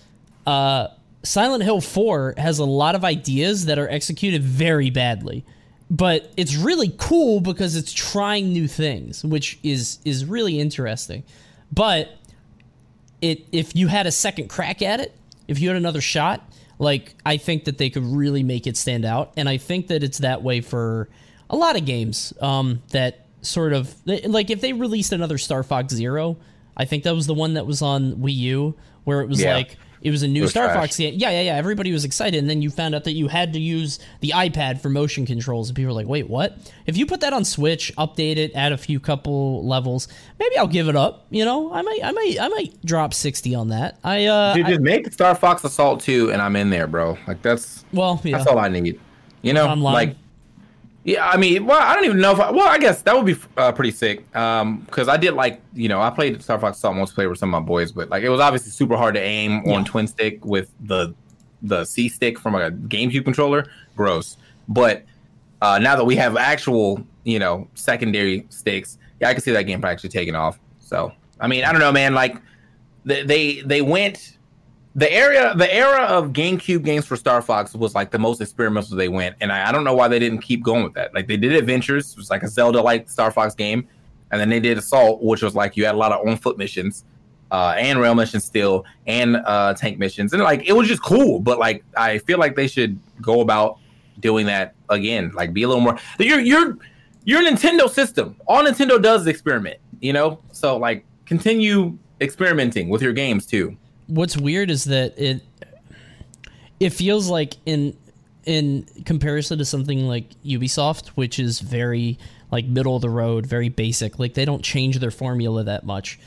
uh, 0.47 0.89
Silent 1.23 1.63
Hill 1.63 1.81
4 1.81 2.35
has 2.39 2.59
a 2.59 2.65
lot 2.65 2.95
of 2.95 3.05
ideas 3.05 3.67
that 3.67 3.79
are 3.79 3.89
executed 3.89 4.43
very 4.43 4.91
badly. 4.91 5.45
But 5.91 6.33
it's 6.37 6.55
really 6.55 6.95
cool 6.99 7.41
because 7.41 7.75
it's 7.75 7.93
trying 7.93 8.53
new 8.53 8.69
things, 8.69 9.25
which 9.25 9.59
is 9.63 10.01
is 10.05 10.27
really 10.27 10.61
interesting. 10.61 11.23
But 11.73 12.11
it 13.23 13.47
if 13.53 13.75
you 13.75 13.89
had 13.89 14.07
a 14.07 14.13
second 14.13 14.49
crack 14.49 14.83
at 14.83 15.01
it, 15.01 15.15
if 15.49 15.59
you 15.61 15.69
had 15.69 15.79
another 15.79 16.03
shot, 16.03 16.47
like 16.79 17.15
I 17.25 17.39
think 17.39 17.65
that 17.65 17.79
they 17.79 17.89
could 17.89 18.05
really 18.05 18.43
make 18.43 18.67
it 18.67 18.77
stand 18.77 19.07
out, 19.07 19.33
and 19.39 19.49
I 19.49 19.57
think 19.57 19.87
that 19.87 20.03
it's 20.03 20.19
that 20.19 20.43
way 20.43 20.61
for 20.61 21.09
a 21.49 21.57
lot 21.57 21.75
of 21.75 21.87
games. 21.87 22.35
Um, 22.43 22.83
that 22.91 23.25
sort 23.43 23.73
of 23.73 23.95
like 24.07 24.51
if 24.51 24.61
they 24.61 24.73
released 24.73 25.13
another 25.13 25.39
Star 25.39 25.63
Fox 25.63 25.93
Zero, 25.95 26.37
I 26.77 26.85
think 26.85 27.05
that 27.05 27.15
was 27.15 27.27
the 27.27 27.35
one 27.35 27.55
that 27.55 27.67
was 27.67 27.83
on 27.83 28.15
Wii 28.17 28.35
U, 28.37 28.75
where 29.05 29.21
it 29.21 29.29
was 29.29 29.41
Yeah. 29.41 29.55
like 29.57 29.77
it 30.01 30.13
was 30.13 30.23
a 30.23 30.29
new 30.29 30.43
was 30.43 30.53
Star 30.53 30.67
trash. 30.67 30.77
Fox 30.77 30.97
game. 30.97 31.15
Yeah, 31.17 31.31
yeah, 31.31 31.41
yeah. 31.41 31.55
Everybody 31.57 31.91
was 31.91 32.05
excited, 32.05 32.39
and 32.39 32.49
then 32.49 32.63
you 32.63 32.71
found 32.71 32.95
out 32.95 33.03
that 33.03 33.15
you 33.15 33.27
had 33.27 33.53
to 33.55 33.59
use 33.59 33.99
the 34.21 34.31
iPad 34.33 34.81
for 34.81 34.89
motion 34.91 35.27
controls, 35.27 35.69
and 35.71 35.75
people 35.77 35.89
were 35.93 36.01
like, 36.01 36.07
"Wait, 36.07 36.31
what?" 36.31 36.57
If 36.87 36.97
you 36.97 37.05
put 37.05 37.19
that 37.23 37.33
on 37.33 37.45
Switch, 37.45 37.93
update 37.99 38.37
it, 38.37 38.53
add 38.55 38.71
a 38.71 38.77
few 38.79 39.01
couple 39.01 39.67
levels, 39.67 40.07
maybe 40.39 40.57
I'll 40.57 40.69
give 40.69 40.89
it 40.89 40.95
up. 40.95 41.27
You 41.31 41.45
know, 41.45 41.73
I 41.73 41.83
might, 41.83 41.99
I 42.05 42.13
might, 42.13 42.37
I 42.41 42.47
might 42.49 42.85
drop 42.87 43.13
sixty 43.13 43.57
on 43.57 43.69
that. 43.71 43.99
I, 44.05 44.27
uh, 44.27 44.55
Dude, 44.55 44.67
I- 44.67 44.69
just 44.71 44.81
make 44.83 45.13
Star 45.13 45.35
Fox 45.35 45.65
Assault 45.65 46.01
2 46.01 46.31
and 46.33 46.41
I'm 46.41 46.55
in 46.55 46.71
there, 46.71 46.87
bro. 46.87 47.19
Like 47.27 47.43
that's 47.43 47.85
well, 47.93 48.21
yeah. 48.23 48.37
that's 48.39 48.49
all 48.49 48.59
I 48.61 48.69
need. 48.69 49.01
You 49.43 49.53
know, 49.53 49.67
Online. 49.67 49.95
like 49.95 50.17
yeah, 51.09 51.27
I 51.27 51.39
mean, 51.39 51.65
well, 51.65 51.81
I 51.81 51.95
don't 51.95 52.05
even 52.05 52.21
know 52.21 52.33
if 52.33 52.39
I, 52.39 52.51
well, 52.51 52.69
I 52.69 52.77
guess 52.77 53.01
that 53.01 53.17
would 53.17 53.25
be 53.25 53.35
uh, 53.57 53.73
pretty 53.73 53.93
sick. 53.93 54.37
Um, 54.37 54.81
because 54.81 55.09
I 55.09 55.17
did 55.17 55.33
like, 55.33 55.63
you 55.73 55.89
know, 55.89 56.03
I 56.03 56.11
played 56.11 56.43
Star 56.43 56.59
Fox 56.61 56.77
Assault 56.77 56.97
multiplayer 56.97 57.31
with 57.31 57.39
some 57.39 57.55
of 57.55 57.63
my 57.63 57.67
boys, 57.67 57.93
but 57.93 58.11
like 58.11 58.23
it 58.25 58.29
was 58.29 58.41
obviously 58.41 58.73
super 58.73 58.95
hard 58.95 59.15
to 59.15 59.21
aim 59.21 59.63
Yeah. 59.65 59.77
on 59.77 59.87
twin 59.87 60.07
stick 60.07 60.45
with 60.45 60.71
the 60.81 61.15
the 61.63 61.87
C 61.87 62.11
stick 62.11 62.39
from 62.39 62.55
a 62.55 62.71
GameCube 62.71 63.25
controller. 63.25 63.65
Gross. 63.97 64.37
But 64.69 65.05
uh, 65.63 65.79
now 65.79 65.97
that 65.97 66.05
we 66.05 66.15
have 66.17 66.37
actual, 66.37 67.03
you 67.25 67.39
know, 67.39 67.69
secondary 67.75 68.47
sticks, 68.51 68.99
yeah, 69.19 69.31
I 69.31 69.33
can 69.33 69.43
see 69.43 69.53
that 69.53 69.63
game 69.63 69.83
actually 69.87 70.11
taking 70.11 70.35
off. 70.35 70.61
So, 70.79 71.11
I 71.41 71.49
mean, 71.49 71.65
I 71.65 71.73
don't 71.73 71.81
know, 71.81 71.91
man. 71.91 72.13
Like, 72.13 72.37
they 73.07 73.23
they, 73.23 73.61
they 73.63 73.81
went 73.81 74.37
the 74.99 75.13
area 75.13 75.55
the 75.55 75.73
era 75.73 76.03
of 76.03 76.33
GameCube 76.33 76.83
games 76.83 77.07
for 77.07 77.15
Star 77.15 77.41
Fox 77.41 77.73
was 77.73 77.95
like 77.95 78.11
the 78.11 78.19
most 78.19 78.41
experimental 78.41 78.97
they 78.97 79.09
went, 79.09 79.37
and 79.41 79.53
I, 79.53 79.69
I 79.69 79.73
don't 79.73 79.85
know 79.85 79.95
why 79.95 80.09
they 80.09 80.19
didn't 80.19 80.41
keep 80.41 80.65
going 80.65 80.83
with 80.83 80.95
that. 80.95 81.15
Like 81.15 81.29
they 81.29 81.37
did 81.37 81.53
Adventures, 81.53 82.11
it 82.13 82.17
was 82.17 82.31
like 82.31 82.43
a 82.43 82.49
Zelda 82.49 82.81
like 82.83 83.09
Star 83.09 83.31
Fox 83.31 83.55
game, 83.55 83.87
and 84.33 84.41
then 84.41 84.49
they 84.49 84.59
did 84.59 84.77
Assault, 84.77 85.23
which 85.23 85.41
was 85.41 85.55
like 85.55 85.77
you 85.77 85.85
had 85.85 85.95
a 85.95 85.99
lot 85.99 86.11
of 86.11 86.27
on 86.27 86.37
foot 86.37 86.59
missions, 86.59 87.05
uh, 87.53 87.77
and 87.79 88.01
rail 88.01 88.17
missions 88.17 88.45
still, 88.45 88.85
and 89.07 89.37
uh, 89.37 89.73
tank 89.75 89.99
missions, 89.99 90.33
and 90.33 90.43
like 90.43 90.69
it 90.69 90.73
was 90.73 90.89
just 90.89 91.03
cool. 91.03 91.39
But 91.39 91.61
like 91.61 91.85
I 91.97 92.19
feel 92.19 92.39
like 92.39 92.57
they 92.57 92.67
should 92.67 92.99
go 93.23 93.41
about 93.41 93.79
doing 94.19 94.47
that 94.47 94.75
again, 94.89 95.31
like 95.33 95.53
be 95.53 95.63
a 95.63 95.69
little 95.69 95.83
more. 95.83 95.97
You're 96.19 96.41
you're 96.41 96.77
you're 97.25 97.41
a 97.41 97.45
Nintendo 97.45 97.89
system. 97.89 98.35
All 98.49 98.65
Nintendo 98.65 99.01
does 99.01 99.21
is 99.21 99.27
experiment, 99.29 99.79
you 100.01 100.13
know. 100.13 100.41
So 100.51 100.77
like 100.77 101.05
continue 101.25 101.97
experimenting 102.21 102.89
with 102.89 103.01
your 103.01 103.13
games 103.13 103.47
too. 103.47 103.77
What's 104.09 104.37
weird 104.37 104.71
is 104.71 104.85
that 104.85 105.19
it 105.19 105.43
it 106.81 106.91
feels 106.91 107.29
like 107.29 107.55
in 107.65 107.97
in 108.45 108.87
comparison 109.05 109.59
to 109.59 109.65
something 109.65 110.07
like 110.07 110.25
Ubisoft, 110.43 111.09
which 111.09 111.39
is 111.39 111.61
very 111.61 112.19
like 112.51 112.65
middle 112.65 112.97
of 112.97 113.03
the 113.03 113.11
road, 113.11 113.47
very 113.47 113.69
basic. 113.69 114.19
Like 114.19 114.35
they 114.35 114.45
don't 114.45 114.65
change 114.65 114.99
their 114.99 115.11
formula 115.11 115.65
that 115.65 115.85
much. 115.85 116.19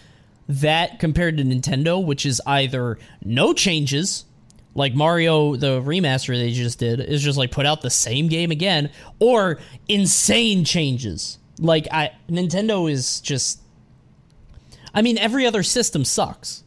That 0.48 1.00
compared 1.00 1.38
to 1.38 1.44
Nintendo, 1.44 2.04
which 2.04 2.26
is 2.26 2.42
either 2.46 3.00
no 3.24 3.54
changes, 3.54 4.26
like 4.76 4.94
Mario 4.94 5.56
the 5.56 5.82
remaster 5.82 6.38
they 6.38 6.52
just 6.52 6.80
did, 6.80 7.00
is 7.00 7.24
just 7.24 7.38
like 7.38 7.52
put 7.52 7.66
out 7.66 7.82
the 7.82 7.90
same 7.90 8.28
game 8.28 8.52
again, 8.52 8.92
or 9.20 9.60
insane 9.88 10.64
changes. 10.64 11.40
Like 11.60 11.88
I 11.92 12.12
Nintendo 12.30 12.92
is 12.92 13.20
just 13.22 13.62
I 14.94 15.02
mean 15.02 15.18
every 15.18 15.46
other 15.46 15.64
system 15.64 16.06
sucks. 16.06 16.64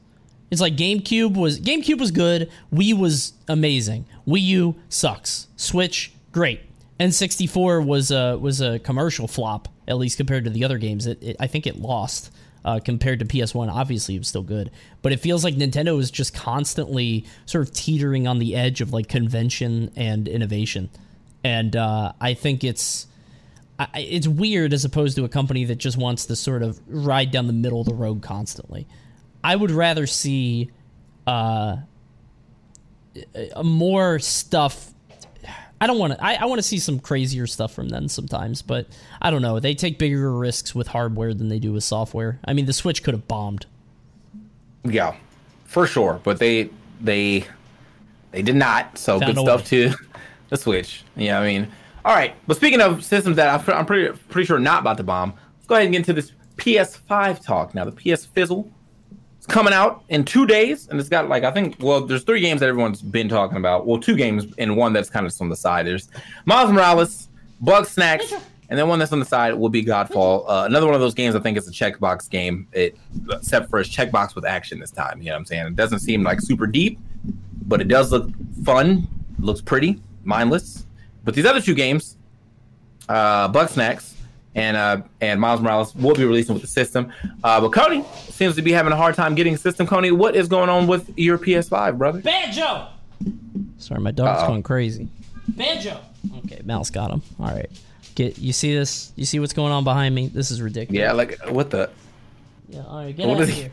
It's 0.55 0.61
like 0.61 0.77
GameCube 0.77 1.37
was 1.37 1.59
GameCube 1.59 1.99
was 1.99 2.13
good, 2.13 2.49
Wii 2.73 2.97
was 2.97 3.33
amazing, 3.49 4.07
Wii 4.25 4.41
U 4.43 4.77
sucks, 4.89 5.49
Switch 5.57 6.13
great, 6.31 6.61
N64 7.01 7.85
was 7.85 8.13
a 8.13 8.39
was 8.39 8.61
a 8.61 8.79
commercial 8.79 9.27
flop 9.27 9.67
at 9.89 9.99
least 9.99 10.17
compared 10.17 10.45
to 10.45 10.51
the 10.51 10.65
other 10.65 10.79
games. 10.79 11.09
It, 11.09 11.21
it 11.21 11.37
I 11.41 11.49
think 11.49 11.67
it 11.67 11.81
lost 11.81 12.31
uh, 12.65 12.79
compared 12.79 13.19
to 13.19 13.25
PS1. 13.25 13.69
Obviously, 13.69 14.15
it 14.15 14.19
was 14.19 14.29
still 14.29 14.45
good, 14.45 14.71
but 15.03 15.11
it 15.11 15.19
feels 15.19 15.43
like 15.43 15.57
Nintendo 15.57 15.99
is 15.99 16.13
just 16.13 16.33
constantly 16.35 17.25
sort 17.47 17.67
of 17.67 17.75
teetering 17.75 18.29
on 18.29 18.39
the 18.39 18.55
edge 18.55 18.81
of 18.81 18.93
like 18.93 19.09
convention 19.09 19.91
and 19.97 20.29
innovation, 20.29 20.89
and 21.43 21.75
uh, 21.75 22.13
I 22.21 22.35
think 22.35 22.63
it's. 22.63 23.09
I, 23.77 23.89
it's 23.97 24.29
weird 24.29 24.73
as 24.73 24.85
opposed 24.85 25.17
to 25.17 25.25
a 25.25 25.29
company 25.29 25.65
that 25.65 25.79
just 25.79 25.97
wants 25.97 26.27
to 26.27 26.37
sort 26.37 26.63
of 26.63 26.81
ride 26.87 27.33
down 27.33 27.49
the 27.49 27.53
middle 27.53 27.81
of 27.81 27.89
the 27.89 27.95
road 27.95 28.23
constantly. 28.23 28.87
I 29.45 29.55
would 29.55 29.71
rather 29.71 30.07
see 30.07 30.71
uh, 31.27 31.77
more 33.63 34.19
stuff. 34.19 34.91
I 35.81 35.87
don't 35.87 35.99
want 35.99 36.15
to. 36.15 36.25
I, 36.25 36.37
I 36.37 36.45
want 36.47 36.61
to 36.61 36.63
see 36.63 36.79
some 36.79 36.99
crazier 36.99 37.47
stuff 37.47 37.75
from 37.75 37.91
them 37.91 38.09
sometimes, 38.09 38.63
but 38.63 38.89
I 39.21 39.31
don't 39.31 39.43
know. 39.43 39.61
They 39.61 39.75
take 39.75 39.99
bigger 39.99 40.33
risks 40.33 40.75
with 40.75 40.89
hardware 40.89 41.35
than 41.35 41.51
they 41.51 41.59
do 41.59 41.75
with 41.75 41.85
software. 41.85 42.41
I 42.47 42.55
mean, 42.55 42.65
the 42.65 42.73
Switch 42.73 43.03
could 43.03 43.13
have 43.13 43.29
bombed. 43.29 43.67
Yeah, 44.83 45.15
for 45.67 45.87
sure. 45.87 46.21
But 46.25 46.39
they 46.39 46.71
they 47.03 47.45
they 48.31 48.41
did 48.41 48.57
not. 48.57 48.97
So 48.97 49.21
Found 49.21 49.35
good 49.35 49.43
stuff 49.43 49.61
way. 49.61 49.91
to 49.91 49.95
the 50.49 50.57
Switch. 50.57 51.05
Yeah, 51.17 51.39
I 51.39 51.47
mean, 51.47 51.71
all 52.03 52.15
right. 52.15 52.35
But 52.47 52.57
speaking 52.57 52.81
of 52.81 53.05
systems 53.05 53.37
that 53.37 53.49
I'm, 53.49 53.75
I'm 53.75 53.85
pretty 53.85 54.19
pretty 54.31 54.47
sure 54.47 54.59
not 54.59 54.81
about 54.81 54.97
to 54.97 55.03
bomb, 55.03 55.35
let's 55.59 55.67
go 55.67 55.75
ahead 55.75 55.85
and 55.85 55.93
get 55.93 55.99
into 55.99 56.15
this 56.15 56.33
PS5 56.57 57.45
talk 57.45 57.75
now. 57.75 57.85
The 57.85 57.93
PS 57.93 58.25
Fizzle 58.25 58.73
is 59.45 59.53
coming 59.53 59.73
out 59.73 60.05
in 60.09 60.25
two 60.25 60.47
days, 60.47 60.89
and 60.89 60.99
it's 60.99 61.09
got 61.09 61.29
like 61.29 61.45
I 61.45 61.51
think 61.51 61.77
well, 61.81 62.05
there's 62.05 62.25
three 62.25 62.41
games 62.41 62.61
that 62.61 62.69
everyone's 62.69 63.03
been 63.03 63.29
talking 63.29 63.57
about. 63.57 63.87
Well, 63.87 64.01
two 64.01 64.17
games 64.17 64.47
and 64.59 64.77
one 64.77 64.93
that's 64.93 65.11
kind 65.11 65.27
of 65.27 65.35
on 65.41 65.49
the 65.49 65.57
side. 65.57 65.87
There's 65.87 66.09
Miles 66.45 66.73
Morales, 66.73 67.29
Bugsnax. 67.63 68.41
And 68.71 68.79
then 68.79 68.89
one 68.89 68.99
that's 68.99 69.13
on 69.13 69.21
the 69.21 69.27
side 69.27 69.53
will 69.55 69.69
be 69.69 69.85
Godfall. 69.85 70.45
Uh, 70.49 70.65
another 70.65 70.87
one 70.87 70.95
of 70.95 71.01
those 71.01 71.13
games 71.13 71.37
I 71.37 71.41
think 71.41 71.59
is 71.59 71.69
a 71.69 71.71
checkbox 71.71 72.31
game, 72.31 72.67
it, 72.73 72.97
except 73.31 73.69
for 73.69 73.79
it's 73.79 73.91
checkbox 73.91 74.35
with 74.35 74.47
action 74.47 74.81
this 74.81 74.91
time. 74.91 75.21
You 75.21 75.27
know 75.27 75.33
what 75.33 75.41
I'm 75.41 75.45
saying? 75.45 75.67
It 75.67 75.77
doesn't 75.77 75.99
seem 75.99 76.23
like 76.23 76.41
super 76.41 76.67
deep, 76.67 76.99
but 77.67 77.83
it 77.83 77.89
does 77.89 78.11
look 78.11 78.31
fun, 78.65 79.07
looks 79.39 79.61
pretty, 79.61 80.03
mindless. 80.25 80.87
But 81.25 81.35
these 81.35 81.45
other 81.45 81.61
two 81.61 81.75
games, 81.75 82.17
uh, 83.11 83.53
Bugsnax 83.53 84.14
and 84.55 84.77
uh, 84.77 85.03
and 85.21 85.41
Miles 85.41 85.61
Morales, 85.61 85.95
will 85.95 86.15
be 86.15 86.25
releasing 86.25 86.55
with 86.55 86.63
the 86.63 86.69
system. 86.69 87.13
Uh, 87.43 87.61
but 87.61 87.71
Cody 87.73 88.05
seems 88.29 88.55
to 88.57 88.63
be 88.63 88.73
having 88.73 88.93
a 88.93 88.97
hard 88.97 89.15
time 89.15 89.35
getting 89.35 89.55
a 89.55 89.59
system. 89.59 89.87
Cody, 89.87 90.11
what 90.13 90.37
is 90.37 90.49
going 90.49 90.69
on 90.69 90.87
with 90.87 91.11
your 91.19 91.39
PS5, 91.39 91.99
brother? 91.99 92.21
Banjo. 92.21 92.89
Sorry, 93.79 94.01
my 94.01 94.11
dog's 94.11 94.43
Uh-oh. 94.43 94.49
going 94.49 94.63
crazy. 94.63 95.09
Banjo. 95.49 96.01
Okay, 96.39 96.61
Mouse 96.65 96.91
got 96.91 97.11
him. 97.11 97.23
All 97.39 97.47
right. 97.49 97.71
Get 98.15 98.39
you 98.39 98.53
see 98.53 98.75
this? 98.75 99.13
You 99.17 99.25
see 99.25 99.41
what's 99.41 99.53
going 99.53 99.73
on 99.73 99.83
behind 99.85 100.15
me? 100.15 100.29
This 100.29 100.51
is 100.51 100.63
ridiculous. 100.63 100.99
Yeah, 101.01 101.13
like 101.13 101.39
what 101.49 101.71
the? 101.71 101.91
Yeah, 102.69 102.85
all 102.87 102.99
right, 103.05 103.15
get 103.17 103.27
What 103.29 103.37
out 103.39 103.43
of 103.43 103.49
he- 103.49 103.55
here. 103.63 103.73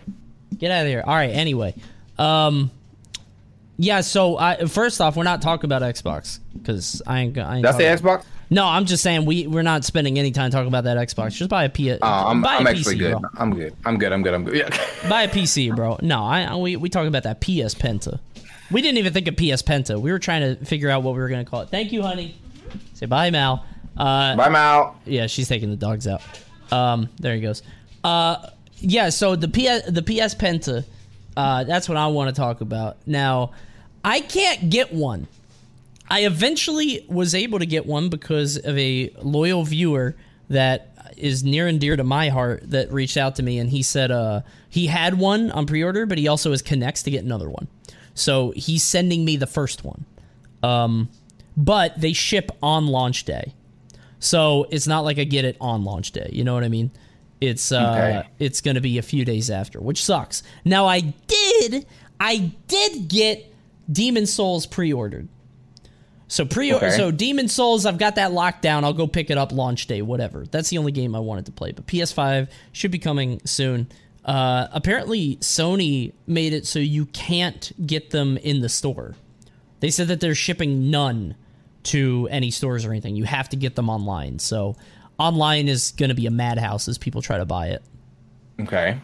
Get 0.58 0.72
out 0.72 0.82
of 0.82 0.88
here. 0.88 1.04
All 1.06 1.16
right. 1.16 1.30
Anyway, 1.30 1.74
um, 2.20 2.72
yeah. 3.78 4.02
So 4.02 4.38
I, 4.38 4.66
first 4.66 5.00
off, 5.00 5.16
we're 5.16 5.24
not 5.24 5.42
talking 5.42 5.66
about 5.66 5.82
Xbox 5.82 6.40
because 6.58 7.02
I 7.08 7.20
ain't. 7.22 7.38
I 7.38 7.56
ain't 7.58 7.64
That's 7.64 7.78
the 7.78 7.84
talking- 7.86 8.06
Xbox. 8.06 8.26
No, 8.54 8.66
I'm 8.66 8.84
just 8.84 9.02
saying 9.02 9.26
we 9.26 9.48
we're 9.48 9.62
not 9.62 9.86
spending 9.86 10.20
any 10.20 10.32
time 10.32 10.52
talking 10.52 10.68
about 10.68 10.84
that 10.84 10.98
Xbox. 10.98 11.32
Just 11.32 11.50
buy 11.50 11.64
a 11.64 11.70
P. 11.70 11.90
Uh, 11.90 11.98
I'm, 12.02 12.42
buy 12.42 12.56
a 12.56 12.58
I'm 12.58 12.66
PC, 12.66 12.70
actually 12.70 12.96
good. 12.98 13.20
Bro. 13.22 13.30
I'm 13.38 13.56
good. 13.56 13.76
I'm 13.86 13.98
good. 13.98 14.12
I'm 14.12 14.24
good. 14.24 14.34
I'm 14.34 14.44
good. 14.44 14.56
Yeah. 14.56 14.88
Buy 15.10 15.24
a 15.24 15.30
PC, 15.30 15.74
bro. 15.74 15.98
No, 16.02 16.22
I 16.22 16.54
we 16.58 16.76
we 16.76 16.90
talking 16.90 17.08
about 17.08 17.24
that 17.24 17.40
PS 17.40 17.74
Penta. 17.74 18.20
We 18.70 18.82
didn't 18.82 18.98
even 18.98 19.14
think 19.14 19.28
of 19.30 19.38
PS 19.38 19.62
Penta. 19.62 20.00
We 20.00 20.12
were 20.12 20.20
trying 20.20 20.42
to 20.42 20.66
figure 20.66 20.90
out 20.90 21.02
what 21.02 21.14
we 21.14 21.22
were 21.22 21.30
gonna 21.30 21.46
call 21.46 21.62
it. 21.62 21.70
Thank 21.70 21.94
you, 21.94 22.02
honey. 22.02 22.36
Say 22.94 23.06
bye, 23.06 23.32
Mal. 23.32 23.66
Uh, 23.98 24.36
Bye, 24.36 24.50
Mal. 24.50 25.00
yeah, 25.06 25.28
she's 25.28 25.48
taking 25.48 25.70
the 25.70 25.78
dogs 25.78 26.06
out. 26.06 26.22
Um, 26.72 27.08
there 27.20 27.34
he 27.36 27.42
goes. 27.42 27.64
Uh, 28.04 28.50
yeah. 28.80 29.10
So 29.10 29.38
the 29.38 29.48
PS 29.48 29.90
the 29.90 30.02
PS 30.02 30.36
Penta. 30.36 30.84
Uh, 31.38 31.64
that's 31.64 31.88
what 31.88 31.98
I 31.98 32.08
want 32.08 32.36
to 32.36 32.40
talk 32.40 32.60
about. 32.60 32.98
Now, 33.08 33.52
I 34.04 34.20
can't 34.20 34.70
get 34.70 34.94
one. 34.94 35.28
I 36.12 36.26
eventually 36.26 37.06
was 37.08 37.34
able 37.34 37.60
to 37.60 37.66
get 37.66 37.86
one 37.86 38.10
because 38.10 38.58
of 38.58 38.78
a 38.78 39.10
loyal 39.22 39.64
viewer 39.64 40.16
that 40.50 40.90
is 41.18 41.44
near 41.44 41.68
and 41.68 41.80
dear 41.80 41.96
to 41.96 42.04
my 42.04 42.28
heart 42.30 42.70
that 42.72 42.92
reached 42.92 43.16
out 43.16 43.36
to 43.38 43.44
me 43.44 43.60
and 43.60 43.70
he 43.70 43.82
said 43.82 44.12
uh, 44.12 44.42
he 44.70 44.88
had 44.88 45.18
one 45.18 45.52
on 45.52 45.66
pre-order, 45.66 46.06
but 46.06 46.18
he 46.18 46.28
also 46.28 46.52
has 46.52 46.62
connects 46.62 47.04
to 47.04 47.12
get 47.12 47.24
another 47.24 47.50
one. 47.50 47.68
So 48.14 48.52
he's 48.58 48.84
sending 48.84 49.24
me 49.24 49.38
the 49.38 49.48
first 49.48 49.86
one. 49.86 50.06
Um, 50.62 51.10
but 51.56 52.00
they 52.00 52.14
ship 52.14 52.52
on 52.62 52.88
launch 52.88 53.24
day. 53.24 53.54
So 54.20 54.68
it's 54.70 54.88
not 54.88 55.06
like 55.06 55.18
I 55.18 55.24
get 55.24 55.46
it 55.46 55.56
on 55.62 55.84
launch 55.86 56.12
day. 56.12 56.30
You 56.34 56.44
know 56.44 56.54
what 56.54 56.64
I 56.64 56.70
mean? 56.70 56.92
It's 57.40 57.72
uh 57.72 57.96
Okay. 58.22 58.30
it's 58.38 58.62
going 58.62 58.76
to 58.76 58.82
be 58.82 58.98
a 58.98 59.02
few 59.02 59.24
days 59.26 59.50
after, 59.50 59.80
which 59.80 60.04
sucks. 60.04 60.44
Now 60.66 60.86
I 60.88 61.00
did 61.28 61.86
I 62.20 62.52
did 62.68 63.08
get 63.08 63.52
Demon's 63.92 64.32
Souls 64.32 64.66
pre-ordered. 64.66 65.28
So 66.32 66.46
pre 66.46 66.74
Okay. 66.74 66.92
so 66.92 67.12
Demon's 67.12 67.52
Souls, 67.52 67.86
I've 67.86 67.98
got 67.98 68.16
that 68.16 68.32
locked 68.32 68.62
down. 68.62 68.86
I'll 68.86 68.94
go 68.94 69.06
pick 69.06 69.30
it 69.30 69.38
up 69.38 69.52
launch 69.52 69.88
day, 69.88 70.02
whatever. 70.02 70.46
That's 70.50 70.70
the 70.70 70.78
only 70.78 70.94
game 70.94 71.14
I 71.14 71.20
wanted 71.20 71.46
to 71.48 71.52
play. 71.52 71.74
But 71.74 71.88
PS5 71.88 72.48
should 72.72 72.90
be 72.90 73.00
coming 73.00 73.42
soon. 73.44 73.90
Uh, 74.24 74.68
apparently, 74.72 75.36
Sony 75.42 76.14
made 76.28 76.54
it 76.54 76.66
so 76.66 76.80
you 76.80 77.08
can't 77.08 77.74
get 77.86 78.12
them 78.12 78.38
in 78.38 78.62
the 78.62 78.70
store. 78.70 79.16
They 79.82 79.90
said 79.90 80.08
that 80.08 80.22
they're 80.22 80.34
shipping 80.34 80.90
none 80.90 81.36
to 81.84 82.30
any 82.32 82.50
stores 82.50 82.86
or 82.86 82.92
anything. 82.92 83.18
You 83.18 83.26
have 83.26 83.50
to 83.50 83.58
get 83.58 83.76
them 83.76 83.90
online. 83.90 84.40
So 84.40 84.78
online 85.20 85.68
is 85.68 85.92
going 85.98 86.10
to 86.10 86.16
be 86.16 86.28
a 86.28 86.32
madhouse 86.32 86.88
as 86.88 86.98
people 86.98 87.22
try 87.22 87.40
to 87.40 87.46
buy 87.46 87.72
it. 87.72 87.84
Okay. 88.62 88.98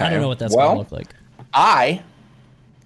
I 0.00 0.08
don't 0.08 0.22
know 0.22 0.28
what 0.28 0.38
that's 0.38 0.56
well, 0.56 0.68
going 0.68 0.86
to 0.86 0.90
look 0.90 0.92
like. 0.92 1.14
I 1.52 2.02